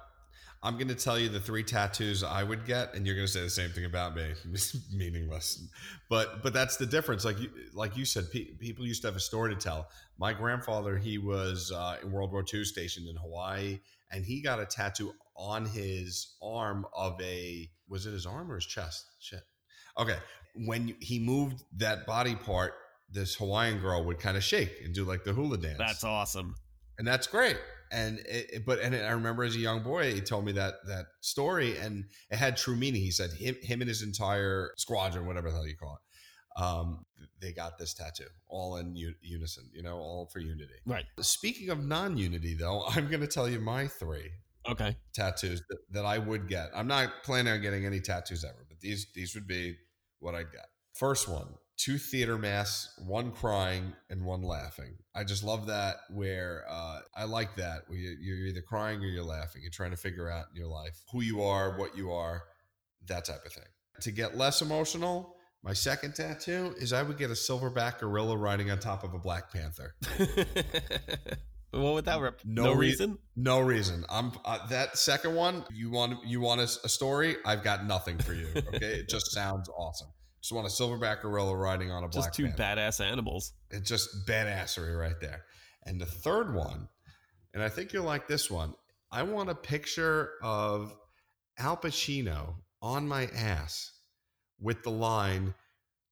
I'm 0.62 0.74
going 0.74 0.88
to 0.88 0.96
tell 0.96 1.18
you 1.18 1.28
the 1.28 1.38
three 1.38 1.62
tattoos 1.62 2.24
I 2.24 2.42
would 2.42 2.64
get, 2.64 2.94
and 2.94 3.06
you're 3.06 3.14
going 3.14 3.26
to 3.26 3.32
say 3.32 3.42
the 3.42 3.50
same 3.50 3.70
thing 3.70 3.84
about 3.84 4.16
me. 4.16 4.32
Meaningless, 4.92 5.62
but 6.10 6.42
but 6.42 6.52
that's 6.52 6.76
the 6.76 6.86
difference. 6.86 7.24
Like 7.24 7.40
you 7.40 7.50
like 7.72 7.96
you 7.96 8.04
said, 8.04 8.30
pe- 8.30 8.54
people 8.58 8.86
used 8.86 9.02
to 9.02 9.08
have 9.08 9.16
a 9.16 9.20
story 9.20 9.54
to 9.54 9.60
tell. 9.60 9.88
My 10.18 10.32
grandfather, 10.32 10.96
he 10.96 11.18
was 11.18 11.72
uh, 11.72 11.96
in 12.02 12.10
World 12.10 12.32
War 12.32 12.44
II, 12.52 12.64
stationed 12.64 13.08
in 13.08 13.16
Hawaii, 13.16 13.78
and 14.10 14.24
he 14.24 14.42
got 14.42 14.58
a 14.58 14.66
tattoo 14.66 15.12
on 15.36 15.66
his 15.66 16.34
arm 16.42 16.86
of 16.94 17.20
a 17.20 17.70
was 17.88 18.06
it 18.06 18.12
his 18.12 18.26
arm 18.26 18.50
or 18.50 18.56
his 18.56 18.66
chest? 18.66 19.04
Shit. 19.20 19.42
Okay, 19.98 20.16
when 20.64 20.96
he 21.00 21.18
moved 21.18 21.62
that 21.76 22.06
body 22.06 22.34
part, 22.34 22.74
this 23.10 23.34
Hawaiian 23.36 23.78
girl 23.80 24.04
would 24.04 24.18
kind 24.18 24.36
of 24.36 24.44
shake 24.44 24.80
and 24.84 24.94
do 24.94 25.04
like 25.04 25.24
the 25.24 25.32
hula 25.32 25.58
dance. 25.58 25.78
That's 25.78 26.04
awesome, 26.04 26.54
and 26.98 27.06
that's 27.06 27.26
great 27.26 27.58
and 27.90 28.18
it, 28.26 28.64
but 28.66 28.80
and 28.80 28.94
I 28.94 29.10
remember 29.10 29.44
as 29.44 29.54
a 29.54 29.60
young 29.60 29.82
boy, 29.82 30.12
he 30.12 30.20
told 30.20 30.44
me 30.44 30.52
that 30.52 30.74
that 30.86 31.06
story, 31.20 31.78
and 31.78 32.04
it 32.30 32.36
had 32.36 32.56
true 32.56 32.76
meaning. 32.76 33.00
He 33.00 33.10
said 33.10 33.32
him 33.32 33.56
him 33.62 33.80
and 33.80 33.88
his 33.88 34.02
entire 34.02 34.72
squadron, 34.76 35.26
whatever 35.26 35.50
the 35.50 35.54
hell 35.54 35.66
you 35.66 35.76
call 35.76 35.98
it, 35.98 36.62
um, 36.62 37.04
they 37.40 37.52
got 37.52 37.78
this 37.78 37.94
tattoo 37.94 38.24
all 38.48 38.76
in 38.76 38.96
unison. 39.20 39.70
You 39.72 39.82
know, 39.82 39.98
all 39.98 40.28
for 40.32 40.40
unity. 40.40 40.74
Right. 40.84 41.04
Speaking 41.20 41.70
of 41.70 41.84
non-unity, 41.84 42.54
though, 42.54 42.84
I'm 42.88 43.08
going 43.08 43.20
to 43.20 43.26
tell 43.26 43.48
you 43.48 43.60
my 43.60 43.86
three. 43.86 44.30
Okay. 44.68 44.96
Tattoos 45.14 45.62
that, 45.68 45.78
that 45.92 46.04
I 46.04 46.18
would 46.18 46.48
get. 46.48 46.70
I'm 46.74 46.88
not 46.88 47.22
planning 47.22 47.52
on 47.52 47.62
getting 47.62 47.86
any 47.86 48.00
tattoos 48.00 48.44
ever, 48.44 48.66
but 48.68 48.80
these 48.80 49.06
these 49.14 49.34
would 49.34 49.46
be 49.46 49.76
what 50.20 50.34
I'd 50.34 50.52
get. 50.52 50.66
First 50.94 51.28
one, 51.28 51.46
two 51.76 51.98
theater 51.98 52.38
masks, 52.38 52.98
one 53.06 53.30
crying 53.30 53.92
and 54.08 54.24
one 54.24 54.42
laughing. 54.42 54.96
I 55.14 55.24
just 55.24 55.44
love 55.44 55.66
that 55.66 55.96
where 56.10 56.64
uh, 56.68 57.00
I 57.14 57.24
like 57.24 57.56
that 57.56 57.82
where 57.86 57.98
you're 57.98 58.46
either 58.46 58.62
crying 58.62 59.00
or 59.00 59.06
you're 59.06 59.24
laughing. 59.24 59.62
You're 59.62 59.70
trying 59.70 59.90
to 59.90 59.96
figure 59.96 60.30
out 60.30 60.46
in 60.50 60.56
your 60.60 60.68
life 60.70 60.98
who 61.12 61.22
you 61.22 61.42
are, 61.42 61.78
what 61.78 61.96
you 61.96 62.12
are, 62.12 62.42
that 63.08 63.24
type 63.24 63.44
of 63.44 63.52
thing. 63.52 63.64
To 64.02 64.10
get 64.10 64.36
less 64.36 64.62
emotional, 64.62 65.36
my 65.62 65.72
second 65.72 66.14
tattoo 66.14 66.74
is 66.78 66.92
I 66.92 67.02
would 67.02 67.18
get 67.18 67.30
a 67.30 67.34
silverback 67.34 67.98
gorilla 67.98 68.36
riding 68.36 68.70
on 68.70 68.78
top 68.78 69.04
of 69.04 69.14
a 69.14 69.18
black 69.18 69.52
panther. 69.52 69.94
what 71.76 71.94
would 71.94 72.04
that 72.06 72.20
rep? 72.20 72.40
No, 72.44 72.64
no 72.64 72.72
re- 72.72 72.88
reason. 72.88 73.18
No 73.34 73.60
reason. 73.60 74.04
I'm 74.08 74.32
uh, 74.44 74.66
that 74.68 74.98
second 74.98 75.34
one. 75.34 75.64
You 75.74 75.90
want 75.90 76.24
you 76.26 76.40
want 76.40 76.60
a, 76.60 76.64
a 76.84 76.88
story? 76.88 77.36
I've 77.44 77.62
got 77.62 77.86
nothing 77.86 78.18
for 78.18 78.34
you. 78.34 78.48
Okay, 78.56 79.00
it 79.00 79.08
just 79.08 79.32
sounds 79.32 79.68
awesome. 79.76 80.08
Just 80.42 80.52
want 80.52 80.66
a 80.66 80.70
silverback 80.70 81.22
gorilla 81.22 81.56
riding 81.56 81.90
on 81.90 82.04
a 82.04 82.08
black. 82.08 82.26
Just 82.26 82.34
two 82.34 82.46
panther. 82.46 82.62
badass 82.80 83.04
animals. 83.04 83.52
It's 83.70 83.88
just 83.88 84.08
badassery 84.28 84.98
right 84.98 85.18
there. 85.20 85.42
And 85.84 86.00
the 86.00 86.06
third 86.06 86.54
one, 86.54 86.88
and 87.54 87.62
I 87.62 87.68
think 87.68 87.92
you'll 87.92 88.04
like 88.04 88.28
this 88.28 88.50
one. 88.50 88.74
I 89.10 89.22
want 89.22 89.50
a 89.50 89.54
picture 89.54 90.32
of 90.42 90.94
Al 91.58 91.76
Pacino 91.76 92.56
on 92.82 93.08
my 93.08 93.26
ass 93.34 93.92
with 94.60 94.82
the 94.82 94.90
line, 94.90 95.54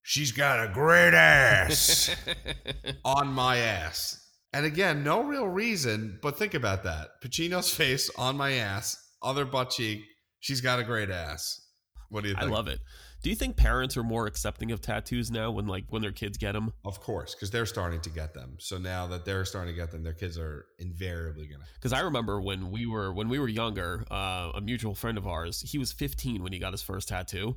"She's 0.03 0.33
got 0.33 0.65
a 0.69 0.73
great 0.73 1.15
ass," 1.15 2.15
on 3.05 3.29
my 3.29 3.59
ass. 3.59 4.24
And 4.55 4.65
again, 4.65 5.03
no 5.03 5.25
real 5.25 5.49
reason, 5.49 6.21
but 6.23 6.39
think 6.39 6.55
about 6.55 6.85
that. 6.85 7.21
Pacino's 7.21 7.75
face 7.75 8.09
on 8.17 8.37
my 8.37 8.53
ass, 8.53 8.97
other 9.21 9.45
butt 9.45 9.71
cheek. 9.71 10.03
She's 10.39 10.61
got 10.61 10.79
a 10.79 10.85
great 10.85 11.11
ass. 11.11 11.61
What 12.09 12.23
do 12.23 12.29
you 12.29 12.37
think? 12.37 12.47
I 12.47 12.51
love 12.55 12.69
it. 12.69 12.79
Do 13.25 13.31
you 13.31 13.37
think 13.37 13.57
parents 13.57 13.97
are 13.97 14.05
more 14.05 14.27
accepting 14.27 14.71
of 14.71 14.81
tattoos 14.81 15.31
now 15.31 15.51
when 15.51 15.67
like 15.67 15.87
when 15.89 16.03
their 16.03 16.13
kids 16.13 16.39
get 16.39 16.53
them? 16.53 16.73
Of 16.85 17.01
course, 17.01 17.35
because 17.35 17.51
they're 17.51 17.67
starting 17.67 18.01
to 18.03 18.11
get 18.11 18.35
them. 18.35 18.57
So 18.61 18.79
now 18.79 19.07
that 19.09 19.25
they're 19.25 19.45
starting 19.45 19.75
to 19.75 19.81
get 19.81 19.91
them, 19.91 20.05
their 20.05 20.13
kids 20.13 20.39
are 20.39 20.67
invariably 20.79 21.49
gonna. 21.49 21.65
Because 21.75 21.93
I 21.93 22.01
remember 22.01 22.41
when 22.41 22.71
we 22.71 22.87
were 22.87 23.13
when 23.13 23.29
we 23.29 23.39
were 23.41 23.49
younger, 23.49 24.05
uh, 24.11 24.53
a 24.55 24.61
mutual 24.61 24.95
friend 24.95 25.19
of 25.19 25.27
ours, 25.27 25.63
he 25.63 25.79
was 25.79 25.91
15 25.91 26.43
when 26.43 26.53
he 26.53 26.59
got 26.59 26.73
his 26.73 26.83
first 26.83 27.09
tattoo, 27.09 27.57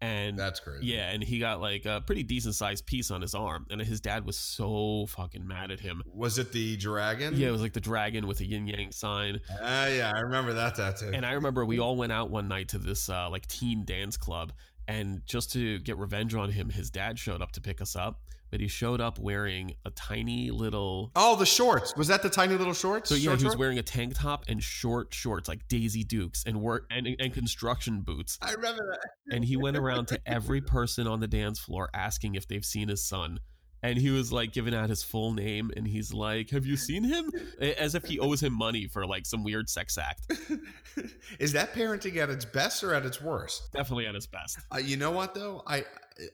and 0.00 0.38
that's 0.38 0.60
great. 0.60 0.82
Yeah, 0.82 1.10
and 1.10 1.22
he 1.22 1.38
got 1.38 1.60
like 1.60 1.84
a 1.84 2.02
pretty 2.06 2.22
decent 2.22 2.54
sized 2.54 2.86
piece 2.86 3.10
on 3.10 3.20
his 3.20 3.34
arm, 3.34 3.66
and 3.70 3.80
his 3.80 4.00
dad 4.00 4.24
was 4.24 4.36
so 4.36 5.06
fucking 5.08 5.46
mad 5.46 5.70
at 5.70 5.80
him. 5.80 6.02
Was 6.12 6.38
it 6.38 6.52
the 6.52 6.76
dragon? 6.76 7.34
Yeah, 7.36 7.48
it 7.48 7.52
was 7.52 7.62
like 7.62 7.72
the 7.72 7.80
dragon 7.80 8.26
with 8.26 8.40
a 8.40 8.44
yin 8.44 8.66
yang 8.66 8.92
sign. 8.92 9.40
Ah, 9.60 9.84
uh, 9.84 9.86
yeah, 9.88 10.12
I 10.14 10.20
remember 10.20 10.52
that 10.54 10.76
tattoo. 10.76 11.10
And 11.12 11.26
I 11.26 11.32
remember 11.32 11.64
we 11.64 11.78
all 11.78 11.96
went 11.96 12.12
out 12.12 12.30
one 12.30 12.48
night 12.48 12.68
to 12.68 12.78
this 12.78 13.08
uh, 13.08 13.28
like 13.30 13.46
teen 13.46 13.84
dance 13.84 14.16
club, 14.16 14.52
and 14.86 15.22
just 15.26 15.52
to 15.52 15.78
get 15.80 15.98
revenge 15.98 16.34
on 16.34 16.50
him, 16.50 16.70
his 16.70 16.90
dad 16.90 17.18
showed 17.18 17.42
up 17.42 17.52
to 17.52 17.60
pick 17.60 17.80
us 17.80 17.96
up, 17.96 18.20
but 18.50 18.60
he 18.60 18.68
showed 18.68 19.00
up 19.00 19.18
wearing 19.18 19.74
a 19.84 19.90
tiny 19.90 20.50
little. 20.50 21.10
Oh, 21.16 21.36
the 21.36 21.46
shorts. 21.46 21.94
Was 21.96 22.08
that 22.08 22.22
the 22.22 22.30
tiny 22.30 22.56
little 22.56 22.74
shorts? 22.74 23.08
So 23.08 23.14
yeah, 23.14 23.30
short 23.30 23.38
he 23.40 23.44
was 23.44 23.56
wearing 23.56 23.78
a 23.78 23.82
tank 23.82 24.14
top 24.16 24.44
and 24.48 24.62
short 24.62 25.12
shorts 25.14 25.48
like 25.48 25.66
Daisy 25.68 26.04
Dukes 26.04 26.44
and 26.46 26.60
work 26.60 26.86
and, 26.90 27.08
and 27.18 27.32
construction 27.32 28.02
boots. 28.02 28.38
I 28.42 28.52
remember 28.52 28.86
that. 28.90 29.34
and 29.34 29.44
he 29.44 29.56
went 29.56 29.76
around 29.78 30.08
to 30.08 30.20
every 30.26 30.60
person 30.60 31.06
on 31.06 31.20
the 31.20 31.28
dance 31.28 31.58
floor 31.58 31.88
asking 31.94 32.34
if 32.34 32.46
they've 32.48 32.64
seen 32.64 32.88
his 32.88 33.04
son 33.04 33.40
and 33.82 33.98
he 33.98 34.10
was 34.10 34.32
like 34.32 34.52
giving 34.52 34.74
out 34.74 34.88
his 34.88 35.02
full 35.02 35.32
name 35.32 35.70
and 35.76 35.86
he's 35.86 36.12
like 36.12 36.50
have 36.50 36.66
you 36.66 36.76
seen 36.76 37.04
him? 37.04 37.30
As 37.60 37.94
if 37.94 38.04
he 38.04 38.18
owes 38.18 38.42
him 38.42 38.52
money 38.52 38.86
for 38.86 39.06
like 39.06 39.26
some 39.26 39.44
weird 39.44 39.68
sex 39.68 39.98
act. 39.98 40.32
Is 41.38 41.52
that 41.52 41.72
parenting 41.72 42.16
at 42.16 42.30
its 42.30 42.44
best 42.44 42.82
or 42.82 42.94
at 42.94 43.06
its 43.06 43.20
worst? 43.20 43.72
Definitely 43.72 44.06
at 44.06 44.14
its 44.14 44.26
best. 44.26 44.58
Uh, 44.72 44.78
you 44.78 44.96
know 44.96 45.10
what 45.10 45.34
though? 45.34 45.62
I 45.66 45.84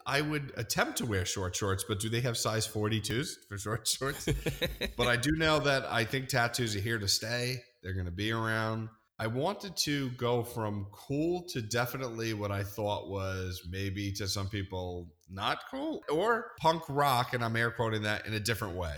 i 0.07 0.21
would 0.21 0.51
attempt 0.57 0.97
to 0.97 1.05
wear 1.05 1.27
short 1.27 1.55
shorts 1.55 1.85
but 1.87 2.01
do 2.01 2.09
they 2.09 2.23
have 2.23 2.39
size 2.39 2.67
42s 2.67 3.33
for 3.49 3.59
short 3.59 3.87
shorts? 3.87 4.27
But 4.97 5.09
i 5.09 5.17
do 5.17 5.31
know 5.33 5.59
that 5.61 5.85
i 5.91 6.05
think 6.05 6.29
tattoos 6.29 6.75
are 6.77 6.81
here 6.81 6.99
to 6.99 7.09
stay. 7.09 7.63
They're 7.83 7.93
going 7.93 8.07
to 8.07 8.13
be 8.13 8.33
around 8.33 8.89
I 9.19 9.29
wanted 9.29 9.77
to 9.79 10.11
go 10.11 10.43
from 10.43 10.87
cool 10.91 11.45
to 11.51 11.63
definitely 11.63 12.35
what 12.35 12.51
I 12.51 12.65
thought 12.65 13.09
was 13.09 13.63
maybe 13.71 14.11
to 14.13 14.27
some 14.27 14.49
people 14.49 15.15
not 15.31 15.59
cool 15.71 16.03
or 16.11 16.53
punk 16.59 16.83
rock. 16.89 17.33
And 17.33 17.45
I'm 17.45 17.55
air 17.55 17.71
quoting 17.71 18.03
that 18.03 18.27
in 18.27 18.35
a 18.35 18.41
different 18.41 18.75
way. 18.75 18.97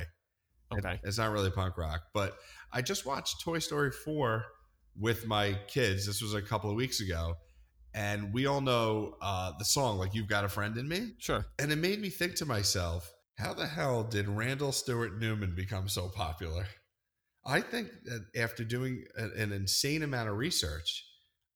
Okay. 0.77 0.99
It's 1.05 1.19
not 1.19 1.33
really 1.33 1.51
punk 1.51 1.77
rock, 1.77 2.03
but 2.15 2.39
I 2.73 2.83
just 2.83 3.05
watched 3.05 3.43
Toy 3.43 3.59
Story 3.59 3.91
4 3.91 4.45
with 4.99 5.27
my 5.27 5.59
kids. 5.69 6.07
This 6.07 6.23
was 6.23 6.35
a 6.35 6.43
couple 6.43 6.71
of 6.71 6.77
weeks 6.77 7.01
ago. 7.01 7.35
And 7.95 8.33
we 8.33 8.47
all 8.47 8.61
know 8.61 9.17
uh, 9.23 9.53
the 9.59 9.65
song, 9.65 9.99
like 9.99 10.15
You've 10.15 10.29
Got 10.29 10.45
a 10.45 10.49
Friend 10.49 10.77
in 10.77 10.89
Me. 10.89 11.13
Sure. 11.19 11.47
And 11.59 11.71
it 11.73 11.77
made 11.77 12.01
me 12.01 12.11
think 12.11 12.35
to 12.37 12.47
myself, 12.47 13.11
how 13.39 13.55
the 13.55 13.67
hell 13.67 14.03
did 14.03 14.29
Randall 14.29 14.73
Stuart 14.73 15.19
Newman 15.19 15.55
become 15.55 15.89
so 15.89 16.09
popular? 16.09 16.67
I 17.47 17.61
think 17.61 17.89
that 18.05 18.27
after 18.37 18.65
doing 18.65 19.05
an 19.17 19.53
insane 19.53 20.03
amount 20.03 20.29
of 20.29 20.37
research, 20.37 21.05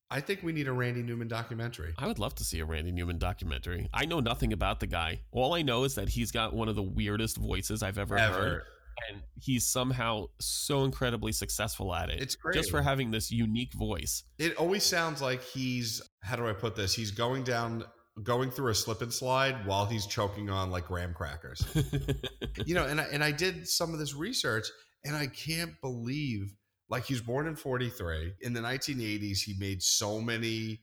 I 0.09 0.21
think 0.21 0.41
we 0.43 0.51
need 0.51 0.67
a 0.67 0.73
Randy 0.73 1.03
Newman 1.03 1.27
documentary. 1.27 1.93
I 1.97 2.07
would 2.07 2.19
love 2.19 2.35
to 2.35 2.43
see 2.43 2.59
a 2.59 2.65
Randy 2.65 2.91
Newman 2.91 3.17
documentary. 3.17 3.89
I 3.93 4.05
know 4.05 4.19
nothing 4.19 4.53
about 4.53 4.79
the 4.79 4.87
guy. 4.87 5.21
All 5.31 5.53
I 5.53 5.61
know 5.61 5.83
is 5.83 5.95
that 5.95 6.09
he's 6.09 6.31
got 6.31 6.53
one 6.53 6.69
of 6.69 6.75
the 6.75 6.83
weirdest 6.83 7.37
voices 7.37 7.83
I've 7.83 7.97
ever, 7.97 8.17
ever. 8.17 8.37
heard. 8.37 8.61
And 9.09 9.21
he's 9.39 9.65
somehow 9.65 10.25
so 10.39 10.83
incredibly 10.83 11.31
successful 11.31 11.95
at 11.95 12.09
it. 12.09 12.21
It's 12.21 12.35
great. 12.35 12.55
Just 12.55 12.71
for 12.71 12.81
having 12.81 13.11
this 13.11 13.31
unique 13.31 13.73
voice. 13.73 14.23
It 14.37 14.55
always 14.57 14.83
sounds 14.83 15.21
like 15.21 15.41
he's, 15.43 16.01
how 16.23 16.35
do 16.35 16.47
I 16.47 16.53
put 16.53 16.75
this? 16.75 16.93
He's 16.93 17.11
going 17.11 17.43
down 17.43 17.85
going 18.23 18.51
through 18.51 18.69
a 18.69 18.75
slip 18.75 19.01
and 19.01 19.11
slide 19.11 19.65
while 19.65 19.85
he's 19.85 20.05
choking 20.05 20.49
on 20.49 20.69
like 20.69 20.87
graham 20.87 21.13
crackers. 21.13 21.65
you 22.65 22.75
know, 22.75 22.85
and 22.85 22.99
I, 22.99 23.05
and 23.05 23.23
I 23.23 23.31
did 23.31 23.67
some 23.67 23.93
of 23.93 23.99
this 23.99 24.13
research 24.13 24.67
and 25.03 25.15
I 25.15 25.27
can't 25.27 25.79
believe, 25.81 26.53
like, 26.89 27.05
he 27.05 27.13
was 27.13 27.21
born 27.21 27.47
in 27.47 27.55
43. 27.55 28.33
In 28.41 28.53
the 28.53 28.61
1980s, 28.61 29.43
he 29.43 29.55
made 29.59 29.81
so 29.81 30.21
many 30.21 30.81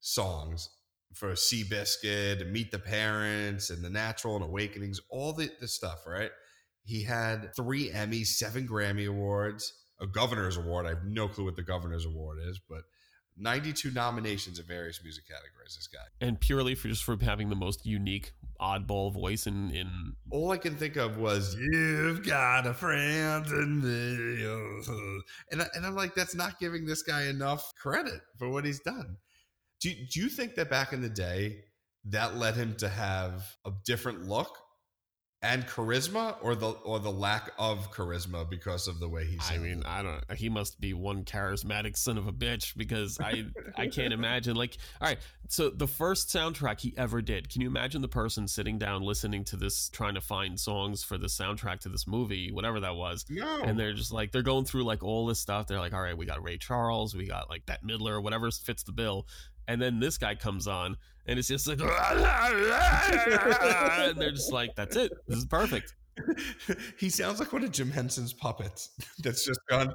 songs 0.00 0.70
for 1.14 1.32
Seabiscuit 1.32 2.40
and 2.40 2.52
Meet 2.52 2.72
the 2.72 2.78
Parents 2.78 3.70
and 3.70 3.82
The 3.82 3.90
Natural 3.90 4.36
and 4.36 4.44
Awakenings, 4.44 5.00
all 5.08 5.32
the, 5.32 5.50
the 5.60 5.68
stuff, 5.68 6.06
right? 6.06 6.30
He 6.84 7.02
had 7.02 7.54
three 7.54 7.90
Emmys, 7.90 8.26
seven 8.26 8.68
Grammy 8.68 9.08
Awards, 9.08 9.72
a 10.00 10.06
Governor's 10.06 10.56
Award. 10.56 10.86
I 10.86 10.90
have 10.90 11.04
no 11.04 11.28
clue 11.28 11.44
what 11.44 11.56
the 11.56 11.62
Governor's 11.62 12.04
Award 12.04 12.38
is, 12.46 12.60
but 12.68 12.82
92 13.36 13.90
nominations 13.90 14.58
in 14.58 14.66
various 14.66 15.02
music 15.02 15.24
categories. 15.26 15.76
This 15.76 15.88
guy, 15.88 16.04
and 16.20 16.38
purely 16.38 16.74
for 16.74 16.88
just 16.88 17.04
for 17.04 17.16
having 17.20 17.48
the 17.48 17.56
most 17.56 17.84
unique 17.84 18.32
oddball 18.60 19.12
voice 19.12 19.46
in 19.46 19.70
in. 19.70 20.14
All 20.30 20.50
I 20.50 20.58
can 20.58 20.76
think 20.76 20.96
of 20.96 21.18
was 21.18 21.54
"You've 21.54 22.24
got 22.26 22.66
a 22.66 22.74
friend 22.74 23.46
in 23.46 23.80
me," 23.82 24.44
and 25.50 25.62
I, 25.62 25.66
and 25.74 25.84
I'm 25.84 25.94
like, 25.94 26.14
that's 26.14 26.34
not 26.34 26.58
giving 26.60 26.86
this 26.86 27.02
guy 27.02 27.24
enough 27.24 27.72
credit 27.74 28.20
for 28.38 28.48
what 28.48 28.64
he's 28.64 28.80
done. 28.80 29.16
Do 29.80 29.92
do 30.10 30.20
you 30.20 30.28
think 30.28 30.54
that 30.54 30.70
back 30.70 30.92
in 30.92 31.02
the 31.02 31.08
day 31.08 31.64
that 32.06 32.36
led 32.36 32.54
him 32.54 32.76
to 32.76 32.88
have 32.88 33.56
a 33.64 33.72
different 33.84 34.28
look? 34.28 34.56
And 35.44 35.66
charisma 35.66 36.36
or 36.40 36.54
the 36.54 36.70
or 36.70 36.98
the 36.98 37.10
lack 37.10 37.50
of 37.58 37.92
charisma 37.92 38.48
because 38.48 38.88
of 38.88 38.98
the 38.98 39.08
way 39.08 39.26
he's 39.26 39.50
I 39.50 39.58
mean, 39.58 39.82
I 39.84 40.02
don't 40.02 40.22
he 40.36 40.48
must 40.48 40.80
be 40.80 40.94
one 40.94 41.24
charismatic 41.24 41.96
son 41.96 42.16
of 42.16 42.26
a 42.26 42.32
bitch 42.32 42.74
because 42.76 43.20
I 43.20 43.44
I 43.76 43.88
can't 43.88 44.12
imagine 44.20 44.56
like 44.56 44.78
all 45.00 45.08
right, 45.08 45.18
so 45.48 45.68
the 45.68 45.86
first 45.86 46.28
soundtrack 46.28 46.80
he 46.80 46.94
ever 46.96 47.20
did. 47.20 47.50
Can 47.50 47.60
you 47.60 47.68
imagine 47.68 48.00
the 48.00 48.08
person 48.08 48.48
sitting 48.48 48.78
down 48.78 49.02
listening 49.02 49.44
to 49.44 49.56
this 49.56 49.90
trying 49.90 50.14
to 50.14 50.20
find 50.20 50.58
songs 50.58 51.04
for 51.04 51.18
the 51.18 51.26
soundtrack 51.26 51.80
to 51.80 51.90
this 51.90 52.06
movie, 52.06 52.50
whatever 52.50 52.80
that 52.80 52.96
was. 52.96 53.26
no. 53.28 53.62
And 53.62 53.78
they're 53.78 53.92
just 53.92 54.12
like 54.12 54.32
they're 54.32 54.42
going 54.42 54.64
through 54.64 54.84
like 54.84 55.02
all 55.02 55.26
this 55.26 55.40
stuff. 55.40 55.66
They're 55.66 55.78
like, 55.78 55.92
"All 55.92 56.00
right, 56.00 56.16
we 56.16 56.24
got 56.26 56.42
Ray 56.42 56.56
Charles, 56.56 57.14
we 57.14 57.26
got 57.26 57.50
like 57.50 57.66
Bette 57.66 57.86
Midler, 57.86 58.22
whatever 58.22 58.50
fits 58.50 58.82
the 58.82 58.92
bill." 58.92 59.26
And 59.66 59.80
then 59.80 60.00
this 60.00 60.18
guy 60.18 60.34
comes 60.34 60.66
on 60.66 60.96
and 61.26 61.38
it's 61.38 61.48
just 61.48 61.66
like 61.66 61.80
and 61.82 61.90
they're 64.16 64.30
just 64.32 64.52
like, 64.52 64.74
"That's 64.74 64.96
it. 64.96 65.12
This 65.26 65.38
is 65.38 65.46
perfect." 65.46 65.94
he 66.98 67.10
sounds 67.10 67.40
like 67.40 67.52
one 67.52 67.64
of 67.64 67.72
Jim 67.72 67.90
Henson's 67.90 68.32
puppets. 68.32 68.90
That's 69.18 69.44
just 69.44 69.60
gone 69.68 69.94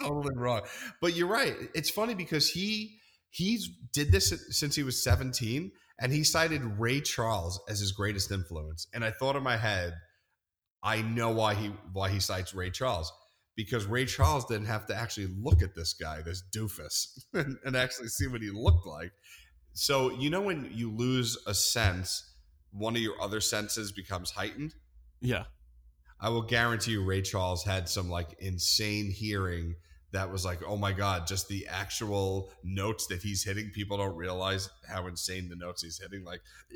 totally, 0.00 0.34
wrong. 0.36 0.62
But 1.00 1.14
you're 1.14 1.28
right. 1.28 1.54
It's 1.74 1.90
funny 1.90 2.14
because 2.14 2.48
he 2.48 2.98
he's 3.30 3.68
did 3.92 4.12
this 4.12 4.32
since 4.50 4.74
he 4.74 4.82
was 4.82 5.02
17, 5.02 5.70
and 6.00 6.12
he 6.12 6.24
cited 6.24 6.62
Ray 6.78 7.00
Charles 7.00 7.60
as 7.68 7.80
his 7.80 7.92
greatest 7.92 8.30
influence. 8.30 8.86
And 8.94 9.04
I 9.04 9.10
thought 9.10 9.36
in 9.36 9.42
my 9.42 9.56
head, 9.56 9.94
I 10.82 11.02
know 11.02 11.30
why 11.30 11.54
he 11.54 11.72
why 11.92 12.10
he 12.10 12.20
cites 12.20 12.54
Ray 12.54 12.70
Charles 12.70 13.12
because 13.56 13.86
Ray 13.86 14.04
Charles 14.04 14.44
didn't 14.44 14.66
have 14.66 14.86
to 14.86 14.94
actually 14.94 15.28
look 15.40 15.62
at 15.62 15.74
this 15.74 15.94
guy, 15.94 16.20
this 16.20 16.42
doofus, 16.54 17.24
and, 17.32 17.56
and 17.64 17.74
actually 17.74 18.08
see 18.08 18.26
what 18.26 18.42
he 18.42 18.50
looked 18.50 18.86
like. 18.86 19.12
So 19.78 20.10
you 20.10 20.30
know 20.30 20.40
when 20.40 20.70
you 20.72 20.90
lose 20.90 21.36
a 21.46 21.52
sense, 21.52 22.32
one 22.72 22.96
of 22.96 23.02
your 23.02 23.20
other 23.20 23.42
senses 23.42 23.92
becomes 23.92 24.30
heightened. 24.30 24.74
Yeah. 25.20 25.44
I 26.18 26.30
will 26.30 26.42
guarantee 26.42 26.92
you 26.92 27.04
Ray 27.04 27.20
Charles 27.20 27.62
had 27.62 27.86
some 27.86 28.08
like 28.08 28.36
insane 28.38 29.10
hearing 29.10 29.74
that 30.12 30.32
was 30.32 30.46
like, 30.46 30.60
oh 30.66 30.78
my 30.78 30.92
God, 30.92 31.26
just 31.26 31.48
the 31.48 31.66
actual 31.68 32.48
notes 32.64 33.06
that 33.08 33.20
he's 33.20 33.44
hitting. 33.44 33.70
People 33.74 33.98
don't 33.98 34.16
realize 34.16 34.70
how 34.88 35.08
insane 35.08 35.50
the 35.50 35.56
notes 35.56 35.82
he's 35.82 36.00
hitting, 36.00 36.24
like 36.24 36.40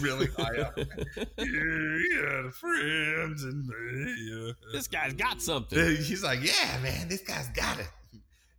really 0.00 0.28
high 0.38 0.60
up. 0.60 0.78
yeah, 1.38 2.50
friends 2.52 3.42
and 3.42 3.66
me. 3.66 4.54
This 4.72 4.86
guy's 4.86 5.14
got 5.14 5.42
something. 5.42 5.96
He's 5.96 6.22
like, 6.22 6.38
yeah, 6.40 6.78
man, 6.84 7.08
this 7.08 7.22
guy's 7.22 7.48
got 7.48 7.80
it. 7.80 7.88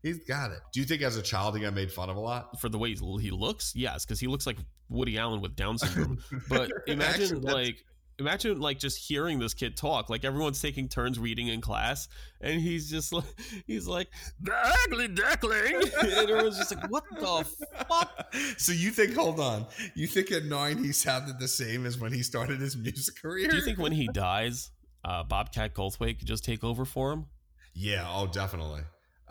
He's 0.02 0.20
got 0.24 0.52
it. 0.52 0.60
Do 0.74 0.80
you 0.80 0.86
think 0.86 1.02
as 1.04 1.16
a 1.18 1.22
child 1.22 1.56
he 1.56 1.62
got 1.62 1.74
made 1.74 1.92
fun 1.92 2.10
of 2.10 2.18
a 2.18 2.20
lot? 2.20 2.60
For 2.60 2.70
the 2.70 2.78
way 2.78 2.96
he 2.96 3.32
looks, 3.32 3.74
yes, 3.76 4.06
because 4.06 4.20
he 4.20 4.28
looks 4.28 4.48
like 4.48 4.58
Woody 4.90 5.18
Allen 5.18 5.42
with 5.42 5.56
Down 5.56 5.78
syndrome. 5.78 6.20
But 6.50 6.72
imagine 6.88 7.38
Actually, 7.38 7.54
like 7.54 7.86
imagine 8.20 8.60
like 8.60 8.80
just 8.80 8.98
hearing 8.98 9.40
this 9.40 9.54
kid 9.54 9.78
talk. 9.78 10.10
Like 10.10 10.24
everyone's 10.24 10.62
taking 10.62 10.88
turns 10.88 11.20
reading 11.20 11.50
in 11.50 11.62
class, 11.62 12.08
and 12.40 12.60
he's 12.60 12.90
just 12.90 13.14
like 13.14 13.26
he's 13.68 13.88
like 13.88 14.08
the 14.40 14.54
ugly 14.86 15.08
duckling, 15.08 15.76
and 16.02 16.12
everyone's 16.14 16.58
just 16.58 16.76
like, 16.76 16.90
what 16.90 17.04
the 17.20 17.46
fuck? 17.88 18.34
So 18.58 18.72
you 18.72 18.92
think? 18.92 19.16
Hold 19.16 19.40
on. 19.40 19.66
You 19.96 20.08
think 20.08 20.32
at 20.32 20.46
nine 20.46 20.84
he 20.84 20.92
sounded 20.94 21.40
the 21.40 21.48
same 21.48 21.86
as 21.86 22.00
when 22.00 22.14
he 22.14 22.24
started 22.24 22.60
his 22.60 22.78
music 22.78 23.22
career? 23.22 23.50
Do 23.50 23.56
you 23.56 23.62
think 23.64 23.78
when 23.78 23.92
he 23.92 24.08
dies, 24.08 24.72
uh, 25.04 25.24
Bobcat 25.24 25.76
Goldthwait 25.76 26.20
could 26.20 26.28
just 26.28 26.44
take 26.46 26.64
over 26.64 26.86
for 26.86 27.12
him? 27.12 27.26
Yeah. 27.74 28.06
Oh, 28.08 28.28
definitely. 28.28 28.82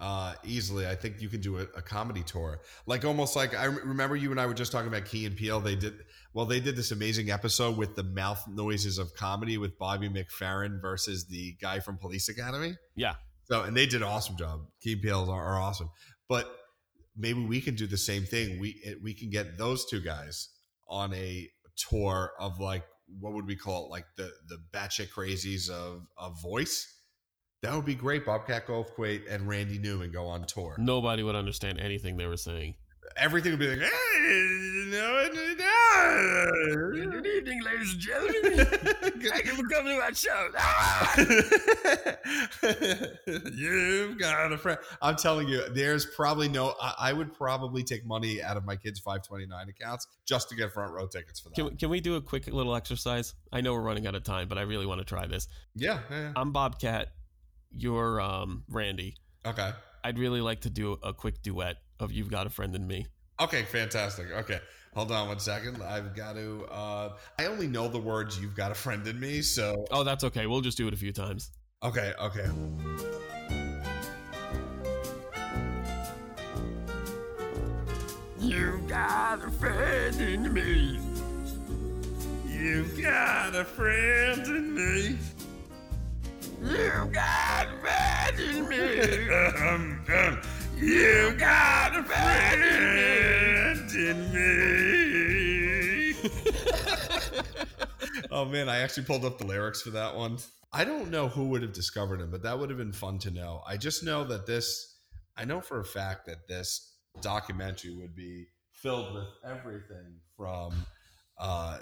Uh, 0.00 0.32
easily. 0.44 0.86
I 0.86 0.94
think 0.94 1.20
you 1.20 1.28
can 1.28 1.42
do 1.42 1.58
a, 1.58 1.62
a 1.76 1.82
comedy 1.82 2.22
tour, 2.22 2.62
like 2.86 3.04
almost 3.04 3.36
like 3.36 3.54
I 3.54 3.66
remember 3.66 4.16
you 4.16 4.30
and 4.30 4.40
I 4.40 4.46
were 4.46 4.54
just 4.54 4.72
talking 4.72 4.88
about 4.88 5.04
Key 5.04 5.26
and 5.26 5.36
Peele. 5.36 5.60
They 5.60 5.76
did 5.76 5.92
well. 6.32 6.46
They 6.46 6.58
did 6.58 6.74
this 6.74 6.90
amazing 6.90 7.30
episode 7.30 7.76
with 7.76 7.96
the 7.96 8.02
mouth 8.02 8.42
noises 8.48 8.96
of 8.96 9.14
comedy 9.14 9.58
with 9.58 9.78
Bobby 9.78 10.08
McFerrin 10.08 10.80
versus 10.80 11.26
the 11.26 11.54
guy 11.60 11.80
from 11.80 11.98
Police 11.98 12.30
Academy. 12.30 12.76
Yeah. 12.96 13.16
So, 13.44 13.62
and 13.62 13.76
they 13.76 13.84
did 13.84 13.96
an 13.96 14.08
awesome 14.08 14.38
job. 14.38 14.60
Key 14.80 14.94
and 14.94 15.02
Peele 15.02 15.28
are, 15.30 15.44
are 15.44 15.60
awesome, 15.60 15.90
but 16.30 16.50
maybe 17.14 17.44
we 17.44 17.60
can 17.60 17.74
do 17.74 17.86
the 17.86 17.98
same 17.98 18.24
thing. 18.24 18.58
We 18.58 18.82
we 19.02 19.12
can 19.12 19.28
get 19.28 19.58
those 19.58 19.84
two 19.84 20.00
guys 20.00 20.48
on 20.88 21.12
a 21.12 21.46
tour 21.76 22.32
of 22.38 22.58
like 22.58 22.84
what 23.18 23.32
would 23.32 23.46
we 23.46 23.56
call 23.56 23.86
it? 23.86 23.90
Like 23.90 24.06
the 24.16 24.30
the 24.48 24.58
batshit 24.72 25.10
crazies 25.10 25.68
of 25.68 26.06
of 26.16 26.40
voice. 26.40 26.96
That 27.62 27.74
would 27.76 27.84
be 27.84 27.94
great. 27.94 28.24
Bobcat 28.24 28.66
Goldthwait 28.66 29.30
and 29.30 29.46
Randy 29.46 29.78
Newman 29.78 30.10
go 30.10 30.26
on 30.26 30.44
tour. 30.44 30.76
Nobody 30.78 31.22
would 31.22 31.34
understand 31.34 31.78
anything 31.78 32.16
they 32.16 32.24
were 32.26 32.38
saying. 32.38 32.74
Everything 33.18 33.52
would 33.52 33.60
be 33.60 33.66
like, 33.68 33.80
Good 33.80 33.92
evening, 37.26 37.62
ladies 37.62 37.92
and 37.92 38.00
gentlemen. 38.00 38.64
Thank 39.30 39.44
you 39.44 39.52
for 39.56 39.68
coming 39.68 39.94
to 39.96 40.02
our 40.02 40.14
show. 40.14 40.48
You've 43.52 44.16
got 44.18 44.52
a 44.52 44.58
friend. 44.58 44.78
I'm 45.02 45.16
telling 45.16 45.48
you, 45.48 45.68
there's 45.70 46.06
probably 46.06 46.48
no. 46.48 46.74
I, 46.80 46.94
I 46.98 47.12
would 47.12 47.34
probably 47.34 47.82
take 47.82 48.06
money 48.06 48.42
out 48.42 48.56
of 48.56 48.64
my 48.64 48.76
kids' 48.76 49.00
529 49.00 49.68
accounts 49.68 50.06
just 50.24 50.48
to 50.48 50.54
get 50.56 50.72
front 50.72 50.92
row 50.92 51.06
tickets 51.06 51.40
for 51.40 51.50
that. 51.50 51.56
Can, 51.56 51.64
we- 51.66 51.74
can 51.76 51.90
we 51.90 52.00
do 52.00 52.14
a 52.16 52.22
quick 52.22 52.46
little 52.46 52.74
exercise? 52.74 53.34
I 53.52 53.60
know 53.60 53.74
we're 53.74 53.82
running 53.82 54.06
out 54.06 54.14
of 54.14 54.24
time, 54.24 54.48
but 54.48 54.56
I 54.56 54.62
really 54.62 54.86
want 54.86 55.00
to 55.00 55.04
try 55.04 55.26
this. 55.26 55.46
yeah, 55.74 55.98
yeah, 56.10 56.20
yeah. 56.20 56.32
I'm 56.36 56.52
Bobcat. 56.52 57.08
You're 57.72 58.20
um, 58.20 58.64
Randy. 58.68 59.16
Okay. 59.46 59.70
I'd 60.02 60.18
really 60.18 60.40
like 60.40 60.60
to 60.62 60.70
do 60.70 60.92
a 61.02 61.12
quick 61.12 61.42
duet 61.42 61.76
of 61.98 62.10
"You've 62.12 62.30
Got 62.30 62.46
a 62.46 62.50
Friend 62.50 62.74
in 62.74 62.86
Me." 62.86 63.06
Okay, 63.40 63.62
fantastic. 63.64 64.30
Okay. 64.32 64.60
Hold 64.94 65.12
on 65.12 65.28
one 65.28 65.38
second. 65.38 65.82
I've 65.82 66.14
got 66.16 66.34
to 66.34 66.64
uh 66.70 67.12
I 67.38 67.46
only 67.46 67.68
know 67.68 67.86
the 67.88 67.98
words 68.00 68.38
you've 68.40 68.56
got 68.56 68.72
a 68.72 68.74
friend 68.74 69.06
in 69.06 69.18
me, 69.20 69.40
so 69.40 69.84
Oh, 69.90 70.02
that's 70.04 70.24
okay. 70.24 70.46
We'll 70.46 70.60
just 70.62 70.76
do 70.76 70.88
it 70.88 70.94
a 70.94 70.96
few 70.96 71.12
times. 71.12 71.50
okay, 71.82 72.12
okay. 72.20 72.48
You've 78.38 78.88
got 78.88 79.44
a 79.44 79.50
friend 79.50 80.20
in 80.20 80.52
me. 80.52 80.98
You've 82.48 83.00
got 83.02 83.54
a 83.54 83.64
friend 83.64 84.46
in 84.46 84.74
me. 84.74 85.18
You've 86.62 87.12
got 87.12 87.68
a 87.68 87.76
friend 87.78 88.40
in 88.40 88.68
me. 88.68 89.30
Um, 89.56 90.04
um, 90.14 90.40
you 90.76 91.34
got 91.38 91.96
a 91.96 92.02
friend 92.02 93.90
in 93.90 94.32
me. 94.34 96.14
oh 98.30 98.44
man, 98.44 98.68
I 98.68 98.80
actually 98.80 99.04
pulled 99.04 99.24
up 99.24 99.38
the 99.38 99.46
lyrics 99.46 99.80
for 99.82 99.90
that 99.90 100.14
one. 100.14 100.38
I 100.72 100.84
don't 100.84 101.10
know 101.10 101.28
who 101.28 101.48
would 101.48 101.62
have 101.62 101.72
discovered 101.72 102.20
him, 102.20 102.30
but 102.30 102.42
that 102.42 102.58
would 102.58 102.68
have 102.70 102.78
been 102.78 102.92
fun 102.92 103.18
to 103.20 103.30
know. 103.30 103.62
I 103.66 103.76
just 103.76 104.04
know 104.04 104.24
that 104.24 104.46
this, 104.46 104.96
I 105.36 105.44
know 105.44 105.60
for 105.60 105.80
a 105.80 105.84
fact 105.84 106.26
that 106.26 106.46
this 106.46 106.96
documentary 107.22 107.96
would 107.96 108.14
be 108.14 108.46
filled 108.70 109.14
with 109.14 109.28
everything 109.44 110.20
from 110.36 110.72
uh, 111.38 111.78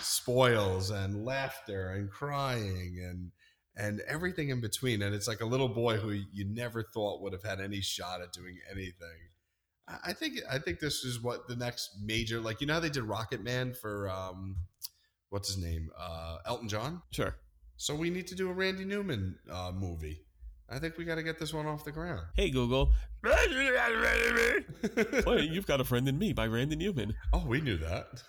spoils 0.00 0.90
and 0.90 1.24
laughter 1.24 1.90
and 1.90 2.10
crying 2.10 3.04
and 3.04 3.32
and 3.76 4.00
everything 4.08 4.50
in 4.50 4.60
between. 4.60 5.02
And 5.02 5.14
it's 5.14 5.28
like 5.28 5.40
a 5.40 5.46
little 5.46 5.68
boy 5.68 5.96
who 5.96 6.10
you 6.10 6.44
never 6.44 6.82
thought 6.82 7.22
would 7.22 7.32
have 7.32 7.42
had 7.42 7.60
any 7.60 7.80
shot 7.80 8.20
at 8.20 8.32
doing 8.32 8.58
anything. 8.70 9.18
I 10.04 10.12
think 10.12 10.38
I 10.48 10.58
think 10.58 10.78
this 10.78 11.04
is 11.04 11.20
what 11.20 11.48
the 11.48 11.56
next 11.56 11.96
major 12.04 12.40
like 12.40 12.60
you 12.60 12.66
know 12.66 12.74
how 12.74 12.80
they 12.80 12.90
did 12.90 13.02
Rocket 13.02 13.42
Man 13.42 13.74
for 13.74 14.08
um 14.08 14.54
what's 15.30 15.52
his 15.52 15.62
name 15.62 15.90
uh 15.98 16.38
Elton 16.46 16.68
John. 16.68 17.02
Sure. 17.10 17.34
So 17.76 17.94
we 17.94 18.10
need 18.10 18.26
to 18.28 18.34
do 18.34 18.50
a 18.50 18.52
Randy 18.52 18.84
Newman 18.84 19.36
uh, 19.50 19.72
movie. 19.74 20.20
I 20.68 20.78
think 20.78 20.98
we 20.98 21.04
got 21.04 21.14
to 21.14 21.22
get 21.22 21.38
this 21.38 21.54
one 21.54 21.66
off 21.66 21.84
the 21.84 21.90
ground. 21.90 22.26
Hey 22.36 22.50
Google. 22.50 22.92
Play 25.22 25.48
"You've 25.50 25.66
Got 25.66 25.80
a 25.80 25.84
Friend 25.84 26.06
in 26.06 26.18
Me" 26.18 26.32
by 26.32 26.46
Randy 26.46 26.76
Newman. 26.76 27.14
oh, 27.32 27.44
we 27.46 27.60
knew 27.60 27.78
that 27.78 28.22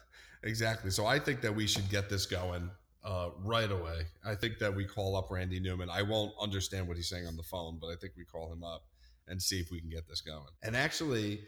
exactly. 0.43 0.89
So 0.89 1.05
I 1.05 1.19
think 1.19 1.41
that 1.41 1.53
we 1.55 1.67
should 1.67 1.89
get 1.89 2.09
this 2.09 2.25
going 2.25 2.71
uh, 3.03 3.29
right 3.43 3.71
away. 3.71 4.03
I 4.25 4.35
think 4.35 4.59
that 4.59 4.75
we 4.75 4.85
call 4.85 5.15
up 5.15 5.31
Randy 5.31 5.59
Newman. 5.59 5.89
I 5.89 6.03
won't 6.03 6.33
understand 6.39 6.87
what 6.87 6.97
he's 6.97 7.09
saying 7.09 7.27
on 7.27 7.35
the 7.35 7.43
phone, 7.43 7.77
but 7.81 7.87
I 7.87 7.95
think 7.95 8.13
we 8.15 8.25
call 8.25 8.51
him 8.51 8.63
up 8.63 8.83
and 9.27 9.41
see 9.41 9.59
if 9.59 9.71
we 9.71 9.79
can 9.79 9.89
get 9.89 10.07
this 10.07 10.21
going. 10.21 10.51
And 10.63 10.75
actually, 10.75 11.41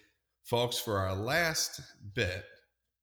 folks, 0.43 0.79
for 0.79 0.97
our 0.97 1.15
last 1.15 1.81
bit, 2.13 2.45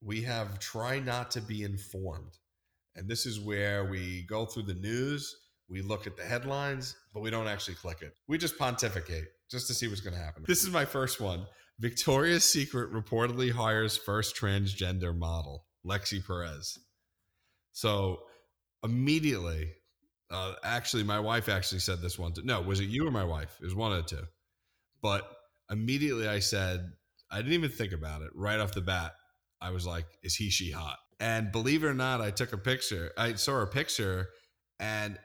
we 0.02 0.22
have 0.22 0.58
try 0.58 0.98
not 0.98 1.30
to 1.32 1.40
be 1.40 1.62
informed. 1.62 2.38
And 2.96 3.08
this 3.08 3.26
is 3.26 3.38
where 3.38 3.84
we 3.84 4.22
go 4.22 4.46
through 4.46 4.64
the 4.64 4.74
news, 4.74 5.36
we 5.68 5.82
look 5.82 6.06
at 6.06 6.16
the 6.16 6.24
headlines, 6.24 6.96
but 7.14 7.20
we 7.20 7.30
don't 7.30 7.46
actually 7.46 7.74
click 7.74 8.02
it. 8.02 8.14
We 8.26 8.38
just 8.38 8.58
pontificate 8.58 9.26
just 9.50 9.68
to 9.68 9.74
see 9.74 9.86
what's 9.86 10.00
going 10.00 10.14
to 10.14 10.20
happen. 10.20 10.44
This 10.46 10.64
is 10.64 10.70
my 10.70 10.84
first 10.84 11.20
one. 11.20 11.46
Victoria's 11.78 12.44
Secret 12.44 12.92
reportedly 12.92 13.52
hires 13.52 13.96
first 13.96 14.36
transgender 14.36 15.16
model, 15.16 15.66
Lexi 15.86 16.24
Perez. 16.26 16.78
So 17.72 18.20
immediately, 18.82 19.70
uh, 20.30 20.54
actually, 20.62 21.02
my 21.02 21.20
wife 21.20 21.48
actually 21.48 21.80
said 21.80 22.00
this 22.00 22.18
one. 22.18 22.32
To, 22.34 22.46
no, 22.46 22.60
was 22.60 22.80
it 22.80 22.88
you 22.88 23.06
or 23.06 23.10
my 23.10 23.24
wife? 23.24 23.56
It 23.60 23.64
was 23.64 23.74
one 23.74 23.92
of 23.92 23.98
the 23.98 24.16
two. 24.16 24.22
But 25.02 25.28
immediately 25.70 26.28
I 26.28 26.40
said, 26.40 26.92
I 27.30 27.38
didn't 27.38 27.54
even 27.54 27.70
think 27.70 27.92
about 27.92 28.22
it 28.22 28.30
right 28.34 28.60
off 28.60 28.74
the 28.74 28.80
bat. 28.80 29.14
I 29.60 29.70
was 29.70 29.86
like, 29.86 30.06
is 30.22 30.34
he, 30.34 30.50
she 30.50 30.70
hot? 30.70 30.98
And 31.20 31.52
believe 31.52 31.84
it 31.84 31.88
or 31.88 31.94
not, 31.94 32.20
I 32.20 32.30
took 32.30 32.52
a 32.52 32.58
picture. 32.58 33.12
I 33.16 33.34
saw 33.34 33.60
a 33.60 33.66
picture, 33.66 34.30
and 34.78 35.18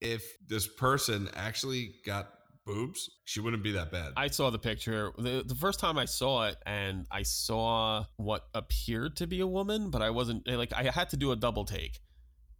if 0.00 0.22
this 0.48 0.68
person 0.68 1.28
actually 1.34 1.94
got 2.06 2.28
boobs, 2.64 3.10
she 3.24 3.40
wouldn't 3.40 3.64
be 3.64 3.72
that 3.72 3.90
bad. 3.90 4.12
I 4.16 4.28
saw 4.28 4.50
the 4.50 4.58
picture. 4.58 5.10
The, 5.18 5.42
the 5.44 5.56
first 5.56 5.80
time 5.80 5.98
I 5.98 6.04
saw 6.04 6.46
it, 6.46 6.56
and 6.64 7.06
I 7.10 7.22
saw 7.22 8.04
what 8.16 8.44
appeared 8.54 9.16
to 9.16 9.26
be 9.26 9.40
a 9.40 9.46
woman, 9.46 9.90
but 9.90 10.00
I 10.00 10.10
wasn't 10.10 10.46
like, 10.46 10.72
I 10.72 10.84
had 10.84 11.10
to 11.10 11.16
do 11.16 11.32
a 11.32 11.36
double 11.36 11.64
take. 11.64 11.98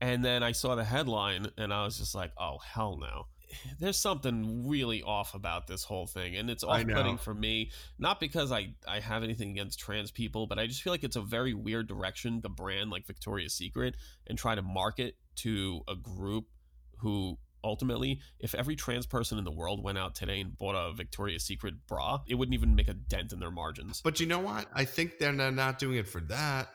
And 0.03 0.25
then 0.25 0.43
I 0.43 0.51
saw 0.51 0.75
the 0.75 0.83
headline, 0.83 1.47
and 1.57 1.73
I 1.73 1.85
was 1.85 1.97
just 1.97 2.13
like, 2.13 2.33
oh, 2.37 2.59
hell 2.59 2.99
no. 3.01 3.27
There's 3.79 3.99
something 3.99 4.69
really 4.69 5.03
off 5.03 5.35
about 5.35 5.67
this 5.67 5.85
whole 5.85 6.07
thing 6.07 6.37
and 6.37 6.49
it's 6.49 6.65
off-putting 6.65 7.19
for 7.19 7.35
me 7.35 7.71
not 7.99 8.19
because 8.19 8.51
i 8.51 8.69
i 8.89 8.99
have 8.99 9.23
anything 9.23 9.51
against 9.51 9.79
trans 9.79 10.11
people 10.11 10.47
but 10.47 10.59
i 10.59 10.67
just 10.67 10.81
feel 10.81 10.91
like 10.91 11.05
it's 11.05 11.17
a 11.17 11.21
very 11.21 11.53
weird 11.53 11.87
direction 11.87 12.41
the 12.41 12.49
brand 12.49 12.89
like 12.89 13.07
victoria's 13.07 13.53
secret 13.53 13.95
and 14.27 14.39
try 14.39 14.55
to 14.55 14.63
market 14.63 15.17
to 15.37 15.83
a 15.87 15.95
group 15.95 16.47
who 17.01 17.37
ultimately 17.63 18.21
if 18.41 18.55
every 18.55 18.75
trans 18.75 19.05
person 19.05 19.37
in 19.37 19.45
the 19.45 19.53
world 19.53 19.85
went 19.85 19.99
out 19.99 20.15
today 20.15 20.41
and 20.41 20.57
bought 20.57 20.75
a 20.75 20.91
victoria's 20.95 21.45
secret 21.45 21.75
bra 21.87 22.21
it 22.27 22.37
wouldn't 22.37 22.55
even 22.55 22.75
make 22.75 22.89
a 22.89 22.95
dent 22.95 23.35
in 23.35 23.39
their 23.39 23.51
margins. 23.51 24.01
But 24.01 24.19
you 24.19 24.27
know 24.27 24.41
what? 24.41 24.67
I 24.73 24.87
think 24.87 25.19
they're 25.19 25.33
not 25.33 25.79
doing 25.79 25.99
it 25.99 26.09
for 26.09 26.23
that. 26.23 26.71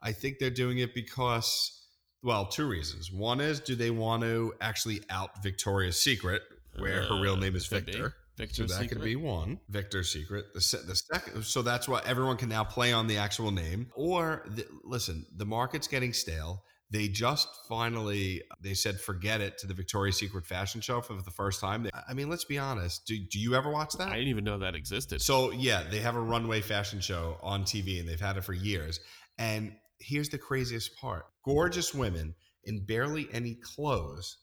I 0.00 0.12
think 0.12 0.38
they're 0.38 0.50
doing 0.50 0.78
it 0.78 0.94
because 0.94 1.79
well, 2.22 2.46
two 2.46 2.68
reasons. 2.68 3.10
One 3.10 3.40
is, 3.40 3.60
do 3.60 3.74
they 3.74 3.90
want 3.90 4.22
to 4.22 4.54
actually 4.60 5.00
out 5.10 5.42
Victoria's 5.42 6.00
Secret, 6.00 6.42
where 6.78 7.02
uh, 7.02 7.06
her 7.08 7.20
real 7.20 7.34
uh, 7.34 7.40
name 7.40 7.56
is 7.56 7.66
Victor? 7.66 8.14
Victor 8.36 8.54
so 8.54 8.62
that 8.62 8.80
Secret. 8.80 8.88
could 8.88 9.04
be 9.04 9.16
one 9.16 9.60
Victor's 9.68 10.10
Secret. 10.10 10.46
The, 10.54 10.60
se- 10.60 10.84
the 10.86 10.96
second, 10.96 11.44
so 11.44 11.62
that's 11.62 11.88
why 11.88 12.00
everyone 12.06 12.36
can 12.36 12.48
now 12.48 12.64
play 12.64 12.92
on 12.92 13.06
the 13.06 13.18
actual 13.18 13.50
name. 13.50 13.88
Or 13.94 14.44
the, 14.48 14.66
listen, 14.82 15.26
the 15.36 15.44
market's 15.44 15.86
getting 15.86 16.12
stale. 16.12 16.62
They 16.92 17.06
just 17.06 17.48
finally 17.68 18.42
they 18.60 18.74
said 18.74 18.98
forget 18.98 19.40
it 19.40 19.58
to 19.58 19.66
the 19.66 19.74
Victoria's 19.74 20.16
Secret 20.16 20.44
fashion 20.44 20.80
show 20.80 21.00
for 21.00 21.14
the 21.14 21.30
first 21.30 21.60
time. 21.60 21.88
I 22.08 22.14
mean, 22.14 22.28
let's 22.28 22.44
be 22.44 22.58
honest. 22.58 23.06
Do, 23.06 23.16
do 23.16 23.38
you 23.38 23.54
ever 23.54 23.70
watch 23.70 23.92
that? 23.94 24.08
I 24.08 24.14
didn't 24.14 24.28
even 24.28 24.44
know 24.44 24.58
that 24.58 24.74
existed. 24.74 25.22
So 25.22 25.52
yeah, 25.52 25.84
they 25.88 26.00
have 26.00 26.16
a 26.16 26.20
runway 26.20 26.62
fashion 26.62 27.00
show 27.00 27.36
on 27.42 27.62
TV, 27.62 28.00
and 28.00 28.08
they've 28.08 28.20
had 28.20 28.36
it 28.36 28.44
for 28.44 28.54
years. 28.54 28.98
And 29.38 29.72
here's 30.00 30.28
the 30.28 30.38
craziest 30.38 30.96
part. 30.96 31.26
Gorgeous 31.44 31.94
women 31.94 32.34
in 32.64 32.84
barely 32.84 33.28
any 33.32 33.54
clothes 33.54 34.38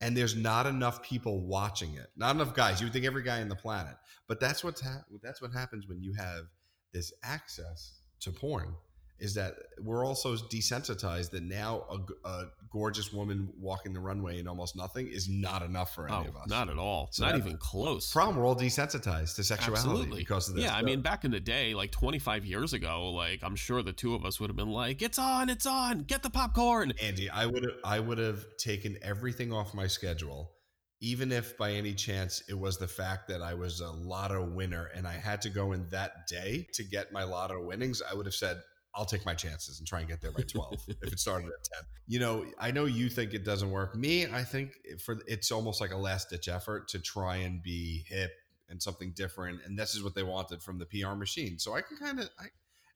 and 0.00 0.16
there's 0.16 0.36
not 0.36 0.66
enough 0.66 1.02
people 1.02 1.40
watching 1.46 1.94
it. 1.94 2.08
Not 2.16 2.34
enough 2.34 2.54
guys. 2.54 2.80
You 2.80 2.86
would 2.86 2.92
think 2.92 3.06
every 3.06 3.22
guy 3.22 3.40
on 3.40 3.48
the 3.48 3.56
planet. 3.56 3.94
But 4.28 4.40
that's 4.40 4.62
what's 4.62 4.80
ha- 4.80 5.04
that's 5.22 5.40
what 5.40 5.52
happens 5.52 5.88
when 5.88 6.02
you 6.02 6.12
have 6.14 6.44
this 6.92 7.12
access 7.22 8.00
to 8.20 8.30
porn 8.30 8.74
is 9.18 9.34
that 9.34 9.54
we're 9.80 10.04
also 10.04 10.36
desensitized 10.36 11.30
that 11.30 11.42
now 11.42 11.86
a, 11.90 12.28
a, 12.28 12.44
gorgeous 12.76 13.10
woman 13.10 13.48
walking 13.58 13.94
the 13.94 14.00
runway 14.00 14.38
in 14.38 14.46
almost 14.46 14.76
nothing 14.76 15.08
is 15.08 15.30
not 15.30 15.62
enough 15.62 15.94
for 15.94 16.06
any 16.06 16.26
oh, 16.26 16.28
of 16.28 16.36
us. 16.36 16.46
Not 16.46 16.68
at 16.68 16.76
all. 16.76 17.08
So 17.10 17.24
not 17.24 17.34
even 17.34 17.56
close. 17.56 18.12
Problem, 18.12 18.36
we're 18.36 18.46
all 18.46 18.54
desensitized 18.54 19.36
to 19.36 19.44
sexuality 19.44 19.88
Absolutely. 19.88 20.18
because 20.18 20.50
of 20.50 20.56
this. 20.56 20.64
Yeah, 20.64 20.76
I 20.76 20.82
mean, 20.82 21.00
back 21.00 21.24
in 21.24 21.30
the 21.30 21.40
day, 21.40 21.72
like 21.72 21.90
25 21.90 22.44
years 22.44 22.74
ago, 22.74 23.10
like 23.12 23.40
I'm 23.42 23.56
sure 23.56 23.82
the 23.82 23.94
two 23.94 24.14
of 24.14 24.26
us 24.26 24.38
would 24.40 24.50
have 24.50 24.56
been 24.56 24.70
like, 24.70 25.00
"It's 25.00 25.18
on, 25.18 25.48
it's 25.48 25.64
on, 25.64 26.00
get 26.00 26.22
the 26.22 26.28
popcorn." 26.28 26.92
Andy, 27.02 27.30
I 27.30 27.46
would 27.46 27.62
have, 27.62 27.78
I 27.82 27.98
would 27.98 28.18
have 28.18 28.44
taken 28.58 28.98
everything 29.00 29.54
off 29.54 29.72
my 29.72 29.86
schedule 29.86 30.52
even 31.00 31.30
if 31.30 31.58
by 31.58 31.72
any 31.72 31.92
chance 31.92 32.42
it 32.48 32.58
was 32.58 32.78
the 32.78 32.88
fact 32.88 33.28
that 33.28 33.42
I 33.42 33.52
was 33.52 33.80
a 33.80 33.90
lotto 33.90 34.42
winner 34.42 34.88
and 34.94 35.06
I 35.06 35.12
had 35.12 35.42
to 35.42 35.50
go 35.50 35.72
in 35.72 35.86
that 35.90 36.26
day 36.26 36.66
to 36.72 36.84
get 36.84 37.12
my 37.12 37.22
lotto 37.22 37.62
winnings, 37.62 38.00
I 38.00 38.14
would 38.14 38.26
have 38.26 38.34
said, 38.34 38.62
I'll 38.96 39.04
take 39.04 39.26
my 39.26 39.34
chances 39.34 39.78
and 39.78 39.86
try 39.86 40.00
and 40.00 40.08
get 40.08 40.20
there 40.20 40.32
by 40.32 40.42
12 40.48 40.74
if 41.02 41.12
it 41.12 41.20
started 41.20 41.48
at 41.48 41.64
10. 41.74 41.84
You 42.06 42.18
know, 42.18 42.46
I 42.58 42.70
know 42.70 42.86
you 42.86 43.08
think 43.08 43.34
it 43.34 43.44
doesn't 43.44 43.70
work. 43.70 43.94
Me, 43.94 44.26
I 44.26 44.42
think 44.42 44.72
for 45.04 45.18
it's 45.26 45.52
almost 45.52 45.80
like 45.80 45.92
a 45.92 45.96
last 45.96 46.30
ditch 46.30 46.48
effort 46.48 46.88
to 46.88 46.98
try 46.98 47.36
and 47.36 47.62
be 47.62 48.04
hip 48.08 48.32
and 48.68 48.82
something 48.82 49.12
different 49.14 49.60
and 49.64 49.78
this 49.78 49.94
is 49.94 50.02
what 50.02 50.14
they 50.14 50.24
wanted 50.24 50.62
from 50.62 50.78
the 50.78 50.86
PR 50.86 51.14
machine. 51.14 51.58
So 51.58 51.74
I 51.74 51.82
can 51.82 51.96
kind 51.98 52.20
of 52.20 52.30
I 52.38 52.46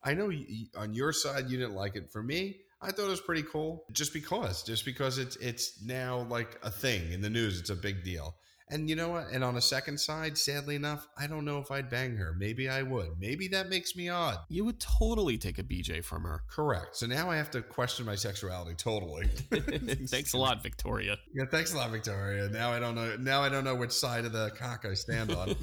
I 0.02 0.14
know 0.14 0.30
you, 0.30 0.66
on 0.76 0.94
your 0.94 1.12
side 1.12 1.50
you 1.50 1.58
didn't 1.58 1.74
like 1.74 1.94
it. 1.96 2.10
For 2.10 2.22
me, 2.22 2.60
I 2.80 2.90
thought 2.90 3.06
it 3.06 3.10
was 3.10 3.20
pretty 3.20 3.42
cool 3.42 3.84
just 3.92 4.12
because 4.12 4.62
just 4.62 4.84
because 4.84 5.18
it's 5.18 5.36
it's 5.36 5.82
now 5.84 6.26
like 6.30 6.58
a 6.62 6.70
thing 6.70 7.12
in 7.12 7.20
the 7.20 7.30
news. 7.30 7.60
It's 7.60 7.70
a 7.70 7.76
big 7.76 8.02
deal. 8.02 8.34
And 8.72 8.88
you 8.88 8.94
know 8.94 9.08
what? 9.08 9.26
And 9.32 9.42
on 9.42 9.56
a 9.56 9.60
second 9.60 9.98
side, 9.98 10.38
sadly 10.38 10.76
enough, 10.76 11.08
I 11.18 11.26
don't 11.26 11.44
know 11.44 11.58
if 11.58 11.72
I'd 11.72 11.90
bang 11.90 12.16
her. 12.16 12.34
Maybe 12.38 12.68
I 12.68 12.82
would. 12.82 13.18
Maybe 13.18 13.48
that 13.48 13.68
makes 13.68 13.96
me 13.96 14.08
odd. 14.08 14.38
You 14.48 14.64
would 14.64 14.78
totally 14.78 15.38
take 15.38 15.58
a 15.58 15.64
BJ 15.64 16.04
from 16.04 16.22
her. 16.22 16.42
Correct. 16.48 16.96
So 16.96 17.06
now 17.06 17.28
I 17.28 17.36
have 17.36 17.50
to 17.50 17.62
question 17.62 18.06
my 18.06 18.14
sexuality 18.14 18.76
totally. 18.76 19.26
thanks 20.06 20.34
a 20.34 20.38
lot, 20.38 20.62
Victoria. 20.62 21.16
Yeah, 21.34 21.46
thanks 21.50 21.74
a 21.74 21.78
lot, 21.78 21.90
Victoria. 21.90 22.48
Now 22.48 22.70
I 22.72 22.78
don't 22.78 22.94
know. 22.94 23.16
Now 23.16 23.42
I 23.42 23.48
don't 23.48 23.64
know 23.64 23.74
which 23.74 23.90
side 23.90 24.24
of 24.24 24.32
the 24.32 24.50
cock 24.56 24.86
I 24.88 24.94
stand 24.94 25.32
on. 25.32 25.50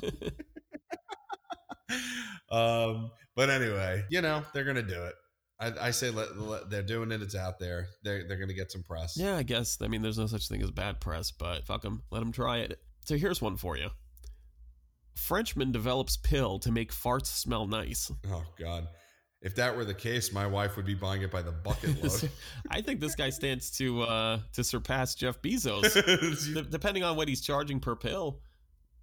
um, 2.51 3.11
but 3.35 3.49
anyway, 3.49 4.03
you 4.09 4.21
know 4.21 4.43
they're 4.53 4.65
gonna 4.65 4.81
do 4.81 5.05
it. 5.05 5.15
I, 5.59 5.87
I 5.87 5.91
say 5.91 6.09
let, 6.11 6.37
let, 6.37 6.69
they're 6.69 6.83
doing 6.83 7.11
it. 7.11 7.21
It's 7.21 7.35
out 7.35 7.57
there. 7.57 7.87
They're 8.03 8.27
they're 8.27 8.37
gonna 8.37 8.53
get 8.53 8.71
some 8.71 8.83
press. 8.83 9.15
Yeah, 9.17 9.37
I 9.37 9.43
guess. 9.43 9.77
I 9.81 9.87
mean, 9.87 10.01
there's 10.01 10.17
no 10.17 10.27
such 10.27 10.49
thing 10.49 10.61
as 10.61 10.71
bad 10.71 10.99
press, 10.99 11.31
but 11.31 11.65
fuck 11.65 11.81
them. 11.81 12.03
Let 12.11 12.19
them 12.19 12.33
try 12.33 12.57
it. 12.57 12.79
So 13.07 13.15
here's 13.15 13.41
one 13.41 13.55
for 13.55 13.77
you. 13.77 13.87
Frenchman 15.15 15.71
develops 15.71 16.17
pill 16.17 16.59
to 16.59 16.73
make 16.73 16.91
farts 16.91 17.27
smell 17.27 17.65
nice. 17.65 18.11
Oh 18.29 18.43
God. 18.59 18.89
If 19.41 19.55
that 19.55 19.77
were 19.77 19.85
the 19.85 19.93
case, 19.93 20.33
my 20.33 20.45
wife 20.45 20.75
would 20.75 20.85
be 20.85 20.93
buying 20.93 21.21
it 21.21 21.31
by 21.31 21.41
the 21.41 21.53
bucket 21.53 22.03
load. 22.03 22.29
I 22.69 22.81
think 22.81 22.99
this 22.99 23.15
guy 23.15 23.29
stands 23.29 23.71
to 23.77 24.01
uh, 24.01 24.39
to 24.51 24.63
surpass 24.63 25.15
Jeff 25.15 25.41
Bezos, 25.41 26.53
D- 26.53 26.67
depending 26.69 27.05
on 27.05 27.15
what 27.15 27.29
he's 27.29 27.39
charging 27.39 27.79
per 27.79 27.95
pill. 27.95 28.41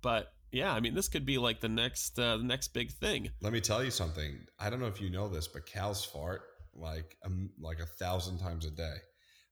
But 0.02 0.34
yeah, 0.52 0.74
I 0.74 0.80
mean, 0.80 0.94
this 0.94 1.08
could 1.08 1.24
be 1.24 1.38
like 1.38 1.60
the 1.60 1.70
next 1.70 2.18
uh, 2.18 2.36
the 2.36 2.44
next 2.44 2.74
big 2.74 2.90
thing. 2.90 3.30
Let 3.40 3.54
me 3.54 3.60
tell 3.62 3.82
you 3.82 3.90
something. 3.90 4.38
I 4.58 4.68
don't 4.68 4.80
know 4.80 4.86
if 4.86 5.00
you 5.00 5.08
know 5.08 5.28
this, 5.28 5.48
but 5.48 5.64
cows 5.64 6.04
fart 6.04 6.42
like 6.74 7.16
um, 7.24 7.48
like 7.58 7.78
a 7.78 7.86
thousand 7.86 8.36
times 8.36 8.66
a 8.66 8.70
day. 8.70 8.96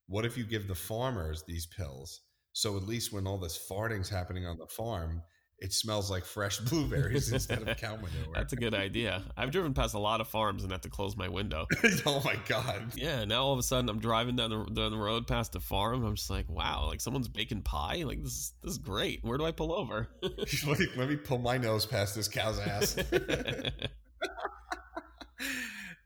What 0.08 0.26
if 0.26 0.36
you 0.36 0.44
give 0.44 0.68
the 0.68 0.74
farmers 0.74 1.42
these 1.42 1.64
pills 1.64 2.20
so 2.52 2.76
at 2.76 2.84
least 2.84 3.12
when 3.12 3.26
all 3.26 3.38
this 3.38 3.56
farting's 3.56 4.08
happening 4.08 4.46
on 4.46 4.58
the 4.58 4.66
farm, 4.66 5.22
it 5.62 5.72
smells 5.72 6.10
like 6.10 6.24
fresh 6.24 6.58
blueberries 6.70 7.32
instead 7.32 7.66
of 7.66 7.76
cow 7.76 7.94
manure. 7.94 8.34
That's 8.34 8.52
a 8.52 8.56
good 8.56 8.74
idea. 8.74 9.22
I've 9.36 9.52
driven 9.52 9.74
past 9.74 9.94
a 9.94 9.98
lot 9.98 10.20
of 10.20 10.26
farms 10.26 10.64
and 10.64 10.72
had 10.72 10.82
to 10.82 10.90
close 10.90 11.16
my 11.16 11.28
window. 11.28 11.66
oh 12.06 12.20
my 12.24 12.36
god! 12.48 12.82
Yeah, 12.96 13.24
now 13.24 13.44
all 13.44 13.52
of 13.52 13.60
a 13.60 13.62
sudden 13.62 13.88
I'm 13.88 14.00
driving 14.00 14.34
down 14.34 14.50
the 14.50 14.64
down 14.64 14.90
the 14.90 14.98
road 14.98 15.28
past 15.28 15.54
a 15.54 15.60
farm. 15.60 16.04
I'm 16.04 16.16
just 16.16 16.30
like, 16.30 16.48
wow, 16.50 16.86
like 16.88 17.00
someone's 17.00 17.28
baking 17.28 17.62
pie. 17.62 18.02
Like 18.04 18.22
this 18.22 18.32
is 18.32 18.52
this 18.62 18.72
is 18.72 18.78
great. 18.78 19.20
Where 19.22 19.38
do 19.38 19.44
I 19.44 19.52
pull 19.52 19.72
over? 19.72 20.08
let, 20.22 20.78
me, 20.80 20.86
let 20.96 21.08
me 21.08 21.16
pull 21.16 21.38
my 21.38 21.58
nose 21.58 21.86
past 21.86 22.16
this 22.16 22.28
cow's 22.28 22.58
ass. 22.58 22.96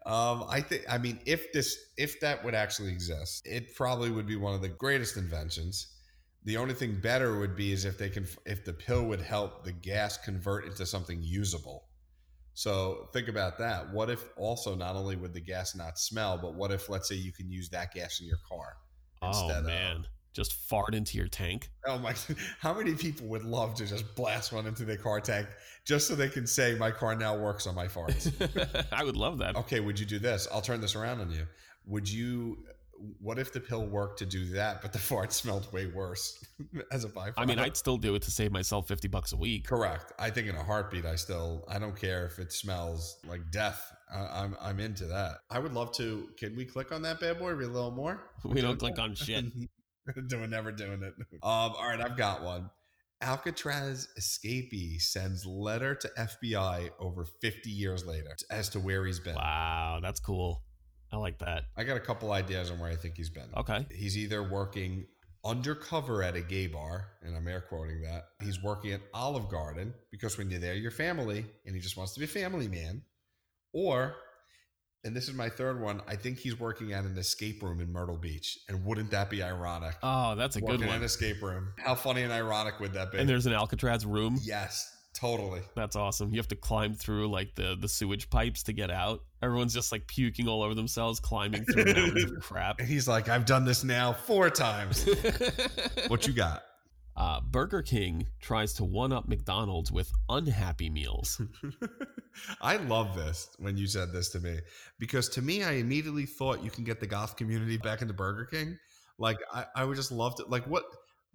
Um, 0.05 0.44
I 0.49 0.61
think, 0.61 0.84
I 0.88 0.99
mean, 0.99 1.18
if 1.26 1.53
this, 1.53 1.76
if 1.99 2.20
that 2.20 2.44
would 2.44 2.55
actually 2.55 2.92
exist, 2.92 3.44
it 3.44 3.74
probably 3.74 4.09
would 4.09 4.28
be 4.28 4.36
one 4.36 4.55
of 4.55 4.62
the 4.62 4.68
greatest 4.68 5.16
inventions 5.16 5.95
the 6.47 6.57
only 6.57 6.74
thing 6.74 6.94
better 6.94 7.38
would 7.38 7.57
be 7.57 7.72
is 7.72 7.84
if 7.84 7.99
they 7.99 8.09
can 8.09 8.26
if 8.47 8.64
the 8.64 8.72
pill 8.72 9.05
would 9.05 9.20
help 9.20 9.64
the 9.64 9.72
gas 9.72 10.16
convert 10.16 10.64
into 10.64 10.86
something 10.86 11.20
usable. 11.20 11.88
So 12.55 13.09
think 13.12 13.28
about 13.28 13.59
that. 13.59 13.92
What 13.92 14.09
if 14.09 14.30
also 14.36 14.74
not 14.74 14.97
only 14.97 15.16
would 15.16 15.34
the 15.34 15.40
gas 15.40 15.74
not 15.74 15.99
smell, 15.99 16.38
but 16.38 16.55
what 16.55 16.70
if 16.70 16.88
let's 16.88 17.09
say 17.09 17.16
you 17.16 17.32
can 17.32 17.51
use 17.51 17.68
that 17.70 17.92
gas 17.92 18.20
in 18.20 18.26
your 18.26 18.38
car? 18.49 18.76
Oh 19.20 19.49
man. 19.62 19.97
Of, 19.97 20.07
just 20.32 20.53
fart 20.53 20.94
into 20.94 21.16
your 21.18 21.28
tank. 21.28 21.70
Oh 21.86 21.99
my! 21.99 22.14
How 22.61 22.74
many 22.74 22.94
people 22.94 23.26
would 23.28 23.42
love 23.42 23.74
to 23.76 23.86
just 23.86 24.14
blast 24.14 24.53
one 24.53 24.66
into 24.66 24.84
their 24.84 24.99
car 24.99 25.18
tank 25.18 25.49
just 25.84 26.07
so 26.07 26.14
they 26.14 26.28
can 26.28 26.47
say 26.47 26.74
my 26.74 26.90
car 26.90 27.16
now 27.16 27.36
works 27.36 27.66
on 27.66 27.74
my 27.74 27.86
farts? 27.86 28.30
I 28.92 29.03
would 29.03 29.16
love 29.16 29.38
that. 29.38 29.57
Okay, 29.57 29.80
would 29.80 29.99
you 29.99 30.05
do 30.07 30.18
this? 30.18 30.47
I'll 30.53 30.61
turn 30.61 30.80
this 30.82 30.94
around 30.94 31.20
on 31.20 31.30
you. 31.30 31.47
Would 31.86 32.09
you 32.09 32.59
what 33.20 33.38
if 33.38 33.53
the 33.53 33.61
pill 33.61 33.86
worked 33.86 34.18
to 34.20 34.26
do 34.26 34.47
that, 34.47 34.82
but 34.82 34.92
the 34.92 34.99
fart 35.11 35.32
smelled 35.32 35.70
way 35.72 35.86
worse 35.86 36.44
as 36.92 37.05
a 37.05 37.09
byproduct? 37.09 37.34
I 37.36 37.44
mean, 37.44 37.59
I'd 37.59 37.76
still 37.76 37.97
do 37.97 38.14
it 38.14 38.22
to 38.22 38.30
save 38.30 38.53
myself 38.53 38.88
50 38.88 39.09
bucks 39.09 39.32
a 39.32 39.36
week. 39.36 39.66
Correct. 39.66 40.12
I 40.18 40.30
think 40.30 40.49
in 40.49 40.57
a 40.57 40.62
heartbeat, 40.62 41.05
I 41.05 41.16
still, 41.16 41.64
I 41.68 41.78
don't 41.78 41.97
care 41.97 42.26
if 42.26 42.38
it 42.38 42.53
smells 42.53 43.18
like 43.26 43.40
death. 43.51 43.80
I, 44.12 44.42
I'm, 44.42 44.57
I'm 44.61 44.80
into 44.80 45.05
that. 45.07 45.38
I 45.51 45.59
would 45.59 45.72
love 45.72 45.92
to. 45.97 46.28
Can 46.38 46.57
we 46.57 46.64
click 46.64 46.92
on 46.92 47.03
that 47.03 47.20
bad 47.20 47.38
boy? 47.38 47.53
Read 47.53 47.68
a 47.68 47.72
little 47.72 47.90
more? 47.90 48.30
We 48.44 48.61
don't 48.61 48.78
click 48.78 48.99
on 48.99 49.14
shit. 49.14 49.44
doing, 50.28 50.51
never 50.51 50.70
doing 50.70 51.03
it. 51.03 51.14
Um, 51.18 51.40
all 51.42 51.88
right, 51.88 52.01
I've 52.01 52.16
got 52.16 52.42
one. 52.42 52.70
Alcatraz 53.22 54.09
escapee 54.20 55.01
sends 55.01 55.47
letter 55.47 55.94
to 55.94 56.09
FBI 56.18 56.90
over 57.01 57.24
50 57.24 57.70
years 57.70 58.05
later 58.05 58.36
as 58.51 58.68
to 58.70 58.80
where 58.80 59.07
he's 59.07 59.20
been. 59.20 59.34
Wow, 59.34 60.01
that's 60.03 60.20
cool. 60.20 60.62
I 61.12 61.16
like 61.16 61.38
that. 61.38 61.64
I 61.76 61.84
got 61.84 61.96
a 61.96 62.00
couple 62.00 62.32
ideas 62.32 62.70
on 62.70 62.78
where 62.78 62.90
I 62.90 62.96
think 62.96 63.16
he's 63.16 63.30
been. 63.30 63.48
Okay. 63.57 63.86
He's 63.90 64.16
either 64.18 64.42
working 64.42 65.07
undercover 65.44 66.22
at 66.22 66.34
a 66.34 66.40
gay 66.40 66.66
bar, 66.66 67.07
and 67.22 67.36
I'm 67.36 67.46
air 67.46 67.61
quoting 67.61 68.02
that. 68.02 68.24
He's 68.42 68.61
working 68.62 68.92
at 68.92 69.00
Olive 69.14 69.48
Garden 69.48 69.94
because 70.11 70.36
when 70.36 70.50
you're 70.50 70.61
there, 70.61 70.74
you're 70.74 70.90
family, 70.90 71.46
and 71.64 71.74
he 71.74 71.80
just 71.80 71.96
wants 71.96 72.14
to 72.14 72.20
be 72.20 72.24
a 72.24 72.28
family 72.28 72.66
man. 72.68 73.02
Or 73.72 74.14
And 75.04 75.14
this 75.14 75.28
is 75.28 75.34
my 75.34 75.48
third 75.48 75.80
one. 75.80 76.02
I 76.09 76.16
think 76.16 76.38
he's 76.38 76.59
working 76.59 76.92
at 76.92 77.04
an 77.04 77.16
escape 77.16 77.62
room 77.62 77.80
in 77.80 77.92
Myrtle 77.92 78.16
Beach. 78.16 78.59
And 78.68 78.84
wouldn't 78.84 79.12
that 79.12 79.30
be 79.30 79.40
ironic? 79.40 79.94
Oh, 80.02 80.34
that's 80.34 80.57
a 80.57 80.61
working 80.61 80.80
good 80.80 80.88
one. 80.88 80.96
an 80.96 81.04
escape 81.04 81.40
room. 81.40 81.68
How 81.78 81.94
funny 81.94 82.22
and 82.22 82.32
ironic 82.32 82.80
would 82.80 82.92
that 82.94 83.12
be? 83.12 83.18
And 83.18 83.28
there's 83.28 83.46
an 83.46 83.52
Alcatraz 83.52 84.04
room. 84.04 84.40
yes, 84.42 84.90
totally. 85.16 85.60
That's 85.74 85.96
awesome. 85.96 86.30
You 86.30 86.38
have 86.38 86.48
to 86.48 86.56
climb 86.56 86.94
through 86.94 87.28
like 87.28 87.54
the 87.54 87.76
the 87.80 87.88
sewage 87.88 88.28
pipes 88.30 88.62
to 88.64 88.72
get 88.72 88.90
out. 88.90 89.22
Everyone's 89.42 89.74
just 89.74 89.92
like 89.92 90.06
puking 90.06 90.48
all 90.48 90.62
over 90.62 90.74
themselves, 90.74 91.20
climbing 91.20 91.64
through 91.64 91.84
mountains 91.94 92.24
of 92.24 92.40
crap. 92.40 92.80
And 92.80 92.88
he's 92.88 93.06
like, 93.08 93.28
I've 93.28 93.46
done 93.46 93.64
this 93.64 93.84
now 93.84 94.12
four 94.12 94.50
times. 94.50 95.08
what 96.08 96.26
you 96.26 96.32
got? 96.32 96.62
uh, 97.16 97.40
Burger 97.40 97.82
King 97.82 98.26
tries 98.40 98.74
to 98.74 98.84
one 98.84 99.12
up 99.12 99.26
McDonald's 99.26 99.90
with 99.90 100.12
unhappy 100.28 100.90
meals. 100.90 101.40
I 102.60 102.76
love 102.76 103.16
this 103.16 103.48
when 103.58 103.76
you 103.76 103.86
said 103.86 104.12
this 104.12 104.28
to 104.30 104.40
me 104.40 104.58
because 104.98 105.28
to 105.30 105.42
me, 105.42 105.64
I 105.64 105.72
immediately 105.72 106.26
thought 106.26 106.62
you 106.62 106.70
can 106.70 106.84
get 106.84 107.00
the 107.00 107.06
goth 107.06 107.36
community 107.36 107.78
back 107.78 108.02
into 108.02 108.12
Burger 108.12 108.44
King. 108.44 108.78
Like, 109.18 109.38
I, 109.52 109.64
I 109.74 109.84
would 109.84 109.96
just 109.96 110.12
love 110.12 110.36
to. 110.36 110.44
Like, 110.46 110.64
what 110.64 110.84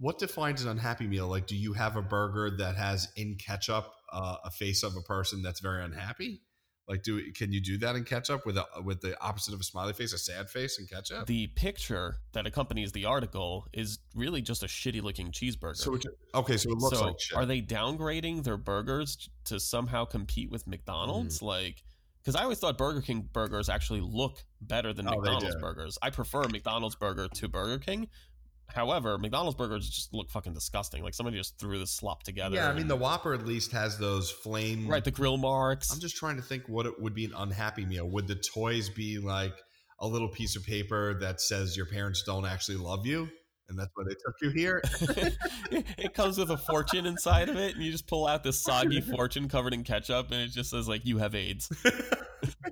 what 0.01 0.17
defines 0.17 0.63
an 0.63 0.69
unhappy 0.69 1.05
meal? 1.05 1.27
Like, 1.27 1.45
do 1.45 1.55
you 1.55 1.73
have 1.73 1.95
a 1.95 2.01
burger 2.01 2.49
that 2.57 2.75
has 2.75 3.07
in 3.15 3.35
ketchup 3.35 3.93
uh, 4.11 4.37
a 4.43 4.49
face 4.49 4.81
of 4.81 4.95
a 4.95 5.01
person 5.01 5.43
that's 5.43 5.59
very 5.59 5.83
unhappy? 5.85 6.41
Like, 6.87 7.03
do 7.03 7.31
can 7.33 7.53
you 7.53 7.61
do 7.61 7.77
that 7.77 7.95
in 7.95 8.03
ketchup 8.03 8.43
with 8.45 8.57
a, 8.57 8.65
with 8.83 8.99
the 8.99 9.15
opposite 9.21 9.53
of 9.53 9.59
a 9.59 9.63
smiley 9.63 9.93
face, 9.93 10.11
a 10.11 10.17
sad 10.17 10.49
face 10.49 10.79
in 10.79 10.87
ketchup? 10.87 11.27
The 11.27 11.47
picture 11.55 12.15
that 12.33 12.47
accompanies 12.47 12.91
the 12.91 13.05
article 13.05 13.67
is 13.73 13.99
really 14.15 14.41
just 14.41 14.63
a 14.63 14.65
shitty 14.65 15.03
looking 15.03 15.31
cheeseburger. 15.31 15.77
So 15.77 15.93
it, 15.93 16.05
okay, 16.33 16.57
so 16.57 16.71
it 16.71 16.77
looks 16.79 16.97
so 16.97 17.05
like 17.05 17.19
shit. 17.19 17.37
are 17.37 17.45
they 17.45 17.61
downgrading 17.61 18.43
their 18.43 18.57
burgers 18.57 19.29
to 19.45 19.59
somehow 19.59 20.05
compete 20.05 20.49
with 20.49 20.65
McDonald's? 20.65 21.39
Mm. 21.39 21.43
Like, 21.43 21.83
because 22.23 22.35
I 22.35 22.43
always 22.43 22.57
thought 22.57 22.77
Burger 22.77 23.01
King 23.01 23.29
burgers 23.31 23.69
actually 23.69 24.01
look 24.01 24.43
better 24.61 24.93
than 24.93 25.07
Oh, 25.07 25.11
McDonald's 25.11 25.55
burgers. 25.57 25.97
I 26.01 26.09
prefer 26.09 26.47
McDonald's 26.47 26.95
burger 26.95 27.27
to 27.27 27.47
Burger 27.47 27.77
King. 27.77 28.09
However, 28.73 29.17
McDonald's 29.17 29.57
burgers 29.57 29.89
just 29.89 30.13
look 30.13 30.29
fucking 30.29 30.53
disgusting. 30.53 31.03
Like 31.03 31.13
somebody 31.13 31.37
just 31.37 31.57
threw 31.59 31.79
this 31.79 31.91
slop 31.91 32.23
together. 32.23 32.55
yeah, 32.55 32.69
I 32.69 32.73
mean 32.73 32.87
the 32.87 32.95
Whopper 32.95 33.33
at 33.33 33.45
least 33.45 33.71
has 33.71 33.97
those 33.97 34.31
flame. 34.31 34.87
right 34.87 35.03
the 35.03 35.11
grill 35.11 35.37
marks. 35.37 35.91
I'm 35.91 35.99
just 35.99 36.15
trying 36.15 36.35
to 36.37 36.41
think 36.41 36.63
what 36.67 36.85
it 36.85 36.99
would 37.01 37.13
be 37.13 37.25
an 37.25 37.33
unhappy 37.35 37.85
meal. 37.85 38.09
Would 38.09 38.27
the 38.27 38.35
toys 38.35 38.89
be 38.89 39.17
like 39.19 39.53
a 39.99 40.07
little 40.07 40.29
piece 40.29 40.55
of 40.55 40.65
paper 40.65 41.13
that 41.19 41.39
says 41.41 41.77
your 41.77 41.85
parents 41.85 42.23
don't 42.25 42.45
actually 42.45 42.77
love 42.77 43.05
you, 43.05 43.29
and 43.71 43.79
that's 43.79 43.89
why 43.95 44.03
they 44.07 44.13
took 44.13 44.35
you 44.41 44.49
here? 44.49 44.81
it 45.97 46.13
comes 46.13 46.37
with 46.37 46.51
a 46.51 46.57
fortune 46.57 47.05
inside 47.05 47.49
of 47.49 47.55
it, 47.55 47.73
and 47.73 47.83
you 47.83 47.91
just 47.91 48.05
pull 48.05 48.27
out 48.27 48.43
this 48.43 48.61
soggy 48.61 49.01
fortune 49.15 49.49
covered 49.49 49.73
in 49.73 49.83
ketchup, 49.83 50.31
and 50.31 50.41
it 50.41 50.49
just 50.49 50.69
says 50.69 50.87
like 50.87 51.05
you 51.05 51.17
have 51.17 51.33
AIDS. 51.33 51.71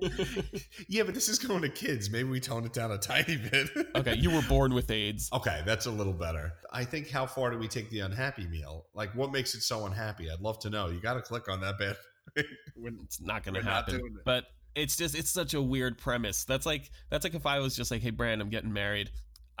yeah, 0.88 1.02
but 1.02 1.14
this 1.14 1.28
is 1.28 1.38
going 1.38 1.62
to 1.62 1.68
kids. 1.68 2.10
Maybe 2.10 2.28
we 2.28 2.38
tone 2.38 2.64
it 2.64 2.72
down 2.72 2.92
a 2.92 2.98
tiny 2.98 3.36
bit. 3.36 3.68
Okay, 3.96 4.14
you 4.14 4.30
were 4.30 4.42
born 4.42 4.74
with 4.74 4.90
AIDS. 4.90 5.30
Okay, 5.32 5.62
that's 5.64 5.86
a 5.86 5.90
little 5.90 6.12
better. 6.12 6.52
I 6.72 6.84
think 6.84 7.10
how 7.10 7.26
far 7.26 7.50
do 7.50 7.58
we 7.58 7.66
take 7.66 7.90
the 7.90 8.00
unhappy 8.00 8.46
meal? 8.46 8.86
Like, 8.94 9.12
what 9.14 9.32
makes 9.32 9.54
it 9.54 9.62
so 9.62 9.86
unhappy? 9.86 10.30
I'd 10.30 10.40
love 10.40 10.60
to 10.60 10.70
know. 10.70 10.88
You 10.88 11.00
got 11.00 11.14
to 11.14 11.22
click 11.22 11.48
on 11.48 11.60
that 11.62 11.78
bit. 11.78 11.96
when, 12.76 12.98
It's 13.04 13.20
not 13.20 13.42
going 13.42 13.54
to 13.54 13.62
happen. 13.62 13.96
it. 13.96 14.02
But 14.24 14.44
it's 14.74 14.96
just 14.96 15.16
it's 15.16 15.30
such 15.30 15.54
a 15.54 15.62
weird 15.62 15.98
premise. 15.98 16.44
That's 16.44 16.66
like 16.66 16.90
that's 17.08 17.24
like 17.24 17.34
if 17.34 17.46
I 17.46 17.58
was 17.60 17.74
just 17.74 17.90
like, 17.90 18.02
hey, 18.02 18.10
Brand, 18.10 18.40
I'm 18.40 18.50
getting 18.50 18.72
married. 18.72 19.10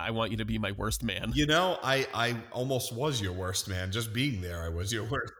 I 0.00 0.10
want 0.10 0.30
you 0.30 0.36
to 0.38 0.44
be 0.44 0.58
my 0.58 0.72
worst 0.72 1.02
man. 1.02 1.32
you 1.34 1.46
know, 1.46 1.78
I 1.82 2.06
I 2.14 2.36
almost 2.52 2.94
was 2.94 3.20
your 3.20 3.32
worst 3.32 3.68
man. 3.68 3.92
Just 3.92 4.12
being 4.12 4.40
there, 4.40 4.62
I 4.62 4.68
was 4.68 4.92
your 4.92 5.04
worst. 5.04 5.32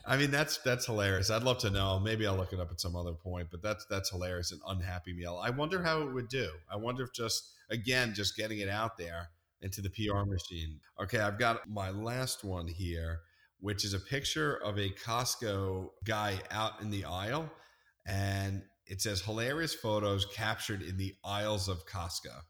I 0.06 0.16
mean, 0.16 0.30
that's 0.30 0.58
that's 0.58 0.86
hilarious. 0.86 1.30
I'd 1.30 1.42
love 1.42 1.58
to 1.58 1.70
know. 1.70 1.98
Maybe 1.98 2.26
I'll 2.26 2.36
look 2.36 2.52
it 2.52 2.60
up 2.60 2.70
at 2.70 2.80
some 2.80 2.96
other 2.96 3.12
point, 3.12 3.48
but 3.50 3.62
that's 3.62 3.84
that's 3.90 4.10
hilarious. 4.10 4.52
An 4.52 4.60
unhappy 4.66 5.12
meal. 5.12 5.40
I 5.42 5.50
wonder 5.50 5.82
how 5.82 6.02
it 6.02 6.12
would 6.12 6.28
do. 6.28 6.48
I 6.70 6.76
wonder 6.76 7.04
if 7.04 7.12
just 7.12 7.52
again, 7.70 8.14
just 8.14 8.36
getting 8.36 8.58
it 8.58 8.68
out 8.68 8.96
there 8.96 9.30
into 9.60 9.80
the 9.80 9.90
PR 9.90 10.24
machine. 10.24 10.80
Okay, 11.02 11.18
I've 11.18 11.38
got 11.38 11.68
my 11.68 11.90
last 11.90 12.44
one 12.44 12.68
here, 12.68 13.20
which 13.60 13.84
is 13.84 13.94
a 13.94 13.98
picture 13.98 14.56
of 14.56 14.78
a 14.78 14.90
Costco 14.90 15.88
guy 16.04 16.38
out 16.50 16.80
in 16.82 16.90
the 16.90 17.04
aisle, 17.04 17.50
and 18.06 18.62
it 18.86 19.00
says 19.00 19.22
hilarious 19.22 19.74
photos 19.74 20.26
captured 20.26 20.82
in 20.82 20.96
the 20.98 21.14
aisles 21.24 21.68
of 21.68 21.86
Costco. 21.86 22.42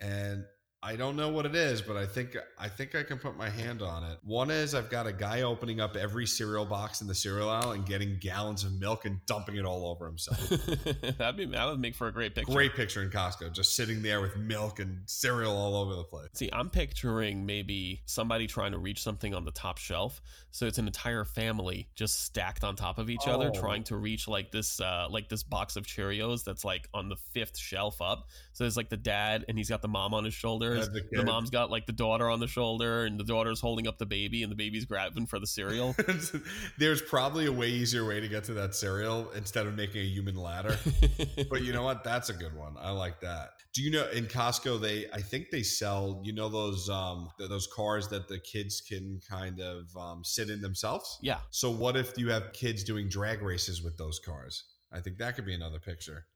And 0.00 0.44
I 0.82 0.96
don't 0.96 1.14
know 1.14 1.28
what 1.28 1.44
it 1.44 1.54
is, 1.54 1.82
but 1.82 1.98
I 1.98 2.06
think 2.06 2.38
I 2.58 2.66
think 2.66 2.94
I 2.94 3.02
can 3.02 3.18
put 3.18 3.36
my 3.36 3.50
hand 3.50 3.82
on 3.82 4.02
it. 4.02 4.18
One 4.24 4.50
is 4.50 4.74
I've 4.74 4.88
got 4.88 5.06
a 5.06 5.12
guy 5.12 5.42
opening 5.42 5.78
up 5.78 5.94
every 5.94 6.26
cereal 6.26 6.64
box 6.64 7.02
in 7.02 7.06
the 7.06 7.14
cereal 7.14 7.50
aisle 7.50 7.72
and 7.72 7.84
getting 7.84 8.16
gallons 8.18 8.64
of 8.64 8.72
milk 8.72 9.04
and 9.04 9.20
dumping 9.26 9.56
it 9.56 9.66
all 9.66 9.86
over 9.86 10.06
himself. 10.06 10.38
That'd 11.18 11.36
be 11.36 11.44
that 11.44 11.66
would 11.66 11.80
make 11.80 11.94
for 11.94 12.08
a 12.08 12.12
great 12.12 12.34
picture. 12.34 12.50
Great 12.50 12.74
picture 12.74 13.02
in 13.02 13.10
Costco, 13.10 13.52
just 13.52 13.76
sitting 13.76 14.00
there 14.00 14.22
with 14.22 14.38
milk 14.38 14.78
and 14.78 15.02
cereal 15.04 15.54
all 15.54 15.76
over 15.76 15.94
the 15.94 16.02
place. 16.04 16.28
See, 16.32 16.48
I'm 16.50 16.70
picturing 16.70 17.44
maybe 17.44 18.00
somebody 18.06 18.46
trying 18.46 18.72
to 18.72 18.78
reach 18.78 19.02
something 19.02 19.34
on 19.34 19.44
the 19.44 19.52
top 19.52 19.76
shelf. 19.76 20.22
So 20.50 20.64
it's 20.66 20.78
an 20.78 20.86
entire 20.86 21.24
family 21.26 21.88
just 21.94 22.24
stacked 22.24 22.64
on 22.64 22.74
top 22.74 22.98
of 22.98 23.10
each 23.10 23.28
other, 23.28 23.52
Oh. 23.54 23.60
trying 23.60 23.84
to 23.84 23.96
reach 23.96 24.26
like 24.26 24.50
this, 24.50 24.80
uh, 24.80 25.06
like 25.10 25.28
this 25.28 25.42
box 25.42 25.76
of 25.76 25.84
Cheerios 25.86 26.42
that's 26.42 26.64
like 26.64 26.88
on 26.94 27.10
the 27.10 27.16
fifth 27.16 27.58
shelf 27.58 28.00
up. 28.00 28.28
So 28.54 28.64
there's 28.64 28.76
like 28.78 28.88
the 28.88 28.96
dad, 28.96 29.44
and 29.48 29.58
he's 29.58 29.68
got 29.68 29.82
the 29.82 29.88
mom 29.88 30.14
on 30.14 30.24
his 30.24 30.34
shoulders. 30.76 30.88
The 31.10 31.18
The 31.18 31.24
mom's 31.24 31.50
got 31.50 31.70
like 31.70 31.86
the 31.86 31.92
daughter 31.92 32.28
on 32.28 32.40
the 32.40 32.46
shoulder, 32.46 33.04
and 33.04 33.18
the 33.18 33.24
daughter's 33.24 33.60
holding 33.60 33.86
up 33.86 33.98
the 33.98 34.06
baby, 34.06 34.42
and 34.42 34.50
the 34.50 34.56
baby's 34.56 34.84
grabbing 34.84 35.26
for 35.26 35.38
the 35.38 35.46
cereal. 35.46 35.94
There's 36.78 37.02
probably 37.02 37.46
a 37.46 37.52
way 37.52 37.68
easier 37.68 38.06
way 38.06 38.20
to 38.20 38.28
get 38.28 38.44
to 38.44 38.54
that 38.54 38.74
cereal 38.74 39.30
instead 39.36 39.66
of 39.66 39.74
making 39.74 40.02
a 40.02 40.04
human 40.04 40.36
ladder. 40.36 40.78
but 41.50 41.62
you 41.62 41.72
know 41.72 41.82
what? 41.82 42.04
That's 42.04 42.28
a 42.28 42.34
good 42.34 42.54
one. 42.56 42.76
I 42.78 42.90
like 42.90 43.20
that. 43.20 43.50
Do 43.72 43.82
you 43.82 43.90
know 43.90 44.08
in 44.10 44.26
Costco 44.26 44.80
they 44.80 45.06
I 45.12 45.20
think 45.20 45.50
they 45.50 45.62
sell, 45.62 46.20
you 46.24 46.32
know 46.32 46.48
those 46.48 46.88
um 46.88 47.30
those 47.38 47.66
cars 47.68 48.08
that 48.08 48.28
the 48.28 48.38
kids 48.38 48.80
can 48.80 49.20
kind 49.28 49.60
of 49.60 49.96
um, 49.96 50.24
sit 50.24 50.50
in 50.50 50.60
themselves? 50.60 51.18
yeah, 51.22 51.38
So 51.50 51.70
what 51.70 51.96
if 51.96 52.16
you 52.18 52.30
have 52.30 52.52
kids 52.52 52.82
doing 52.84 53.08
drag 53.08 53.42
races 53.42 53.82
with 53.82 53.96
those 53.96 54.18
cars? 54.18 54.64
I 54.92 55.00
think 55.00 55.18
that 55.18 55.36
could 55.36 55.46
be 55.46 55.54
another 55.54 55.78
picture 55.78 56.26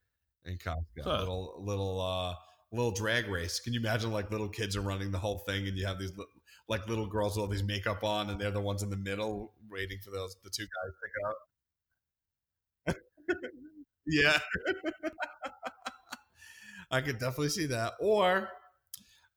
in 0.44 0.58
Costco. 0.58 1.02
Huh. 1.02 1.18
Little 1.18 1.54
little 1.58 2.00
uh 2.00 2.34
little 2.74 2.90
drag 2.90 3.28
race. 3.28 3.60
Can 3.60 3.72
you 3.72 3.80
imagine 3.80 4.10
like 4.10 4.30
little 4.30 4.48
kids 4.48 4.76
are 4.76 4.80
running 4.80 5.10
the 5.10 5.18
whole 5.18 5.38
thing 5.38 5.66
and 5.68 5.76
you 5.76 5.86
have 5.86 5.98
these 5.98 6.12
like 6.68 6.88
little 6.88 7.06
girls 7.06 7.36
with 7.36 7.42
all 7.42 7.48
these 7.48 7.62
makeup 7.62 8.02
on 8.02 8.30
and 8.30 8.40
they're 8.40 8.50
the 8.50 8.60
ones 8.60 8.82
in 8.82 8.90
the 8.90 8.96
middle 8.96 9.52
waiting 9.70 9.98
for 10.02 10.10
those 10.10 10.36
the 10.42 10.50
two 10.50 10.64
guys 10.64 10.92
to 12.86 12.96
pick 12.96 12.96
up. 12.96 13.36
yeah. 14.06 14.38
I 16.90 17.00
could 17.00 17.18
definitely 17.18 17.50
see 17.50 17.66
that. 17.66 17.94
Or 18.00 18.48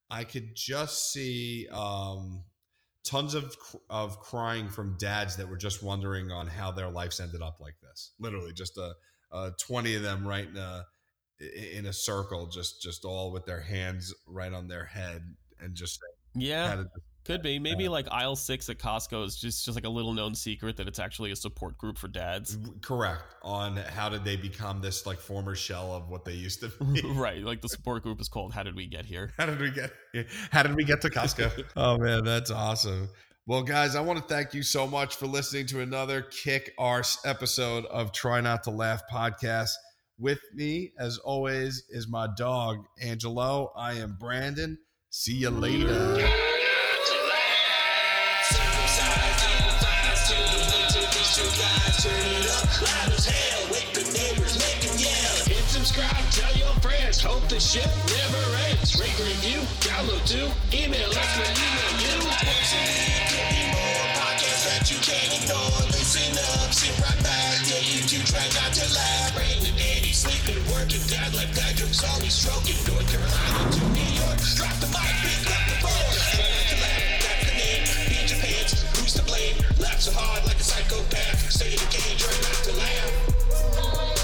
I 0.09 0.23
could 0.23 0.55
just 0.55 1.11
see 1.11 1.67
um 1.71 2.43
tons 3.03 3.33
of 3.33 3.55
of 3.89 4.19
crying 4.19 4.67
from 4.69 4.97
dads 4.97 5.38
that 5.38 5.49
were 5.49 5.57
just 5.57 5.81
wondering 5.83 6.31
on 6.31 6.47
how 6.47 6.71
their 6.71 6.89
lives 6.89 7.19
ended 7.19 7.41
up 7.41 7.59
like 7.59 7.75
this. 7.81 8.13
Literally, 8.19 8.53
just 8.53 8.77
a, 8.77 8.93
a 9.31 9.51
twenty 9.59 9.95
of 9.95 10.03
them 10.03 10.27
right 10.27 10.47
a 10.55 10.85
in 11.39 11.85
a 11.85 11.93
circle, 11.93 12.47
just 12.47 12.81
just 12.81 13.05
all 13.05 13.31
with 13.31 13.45
their 13.45 13.61
hands 13.61 14.13
right 14.25 14.53
on 14.53 14.67
their 14.67 14.85
head 14.85 15.35
and 15.59 15.75
just 15.75 15.99
yeah, 16.35 16.83
could 17.27 17.41
be. 17.41 17.59
Maybe 17.59 17.89
like 17.89 18.07
aisle 18.09 18.35
six 18.35 18.69
at 18.69 18.79
Costco 18.79 19.25
is 19.25 19.35
just 19.35 19.65
just 19.65 19.75
like 19.75 19.85
a 19.85 19.89
little 19.89 20.13
known 20.13 20.33
secret 20.33 20.77
that 20.77 20.88
it's 20.88 20.99
actually 20.99 21.31
a 21.31 21.35
support 21.35 21.77
group 21.77 21.97
for 21.97 22.07
dads. 22.07 22.57
correct 22.81 23.35
on 23.43 23.75
how 23.75 24.09
did 24.09 24.23
they 24.23 24.35
become 24.35 24.81
this 24.81 25.05
like 25.05 25.19
former 25.19 25.55
shell 25.55 25.93
of 25.93 26.09
what 26.09 26.25
they 26.25 26.33
used 26.33 26.61
to 26.61 26.71
be. 26.93 27.01
right, 27.05 27.43
like 27.43 27.61
the 27.61 27.69
support 27.69 28.03
group 28.03 28.21
is 28.21 28.29
called 28.29 28.53
"How 28.53 28.63
Did 28.63 28.75
We 28.75 28.88
Get 28.88 29.05
Here." 29.05 29.31
How 29.38 29.45
did 29.45 29.59
we 29.59 29.71
get? 29.71 29.91
How 30.51 30.63
did 30.63 30.75
we 30.75 30.83
get 30.83 31.01
to 31.01 31.09
Costco? 31.09 31.65
oh 31.75 31.97
man, 31.97 32.23
that's 32.23 32.51
awesome. 32.51 33.09
Well, 33.45 33.63
guys, 33.63 33.95
I 33.95 34.01
want 34.01 34.19
to 34.19 34.25
thank 34.25 34.53
you 34.53 34.61
so 34.61 34.85
much 34.85 35.15
for 35.15 35.25
listening 35.25 35.67
to 35.67 35.79
another 35.81 36.21
kick 36.21 36.73
arse 36.77 37.17
episode 37.23 37.85
of 37.85 38.11
Try 38.11 38.41
Not 38.41 38.63
to 38.63 38.71
Laugh 38.71 39.03
podcast. 39.11 39.71
With 40.20 40.41
me, 40.51 40.93
as 40.97 41.20
always, 41.20 41.84
is 41.89 42.07
my 42.07 42.28
dog 42.36 42.88
Angelo. 42.99 43.72
I 43.76 43.93
am 43.93 44.18
Brandon. 44.20 44.80
See 45.11 45.36
you 45.36 45.51
later. 45.51 46.18
Subscribe, 55.68 56.26
tell 56.32 56.57
your 56.57 56.74
friends. 56.82 57.22
Hope 57.22 57.47
the 57.47 57.59
shit 57.59 57.86
never 57.86 58.41
ends. 58.70 58.99
Rate, 58.99 59.13
review, 59.20 59.61
download 59.86 60.26
too. 60.26 60.49
Email 60.76 61.09
us, 61.09 61.38
we'll 61.38 61.45
email 61.45 61.93
you. 62.01 62.18
Could 63.30 63.49
be 63.53 63.63
more 63.70 64.05
podcasts 64.18 64.65
that 64.65 64.89
you 64.89 64.97
can't 64.97 65.43
ignore. 65.43 65.86
Listen 65.93 66.34
up, 66.57 66.74
sit 66.74 66.97
right 67.05 67.24
back. 67.24 67.65
Tell 67.68 67.84
you 67.84 68.01
to 68.01 68.26
try 68.26 68.45
not 68.59 68.74
to 68.74 68.93
laugh 68.95 69.66
sleeping, 70.18 70.57
working 70.74 71.05
dad 71.05 71.30
like 71.36 71.53
Patrick's 71.53 72.01
only 72.15 72.30
stroking 72.30 72.74
North 72.89 73.05
Carolina 73.05 73.70
to 73.70 73.82
New 73.93 74.09
York. 74.18 74.39
Drop 74.57 74.74
the 74.82 74.89
mic, 74.89 75.13
pick 75.22 75.45
up 75.45 75.61
the 75.70 75.78
phone. 75.86 76.13
That's 77.22 77.45
the 77.45 77.53
name, 77.53 77.86
beat 78.09 78.26
your 78.32 78.39
pants, 78.41 78.82
who's 78.97 79.13
to 79.13 79.24
blame? 79.30 79.57
Laugh 79.78 80.01
so 80.01 80.11
hard 80.11 80.43
like 80.45 80.57
a 80.57 80.63
psychopath, 80.63 81.51
Stay 81.51 81.70
in 81.70 81.78
the 81.78 81.89
cage, 81.93 82.18
try 82.18 82.34
not 82.34 82.63
to 82.65 82.74
laugh. 82.82 84.16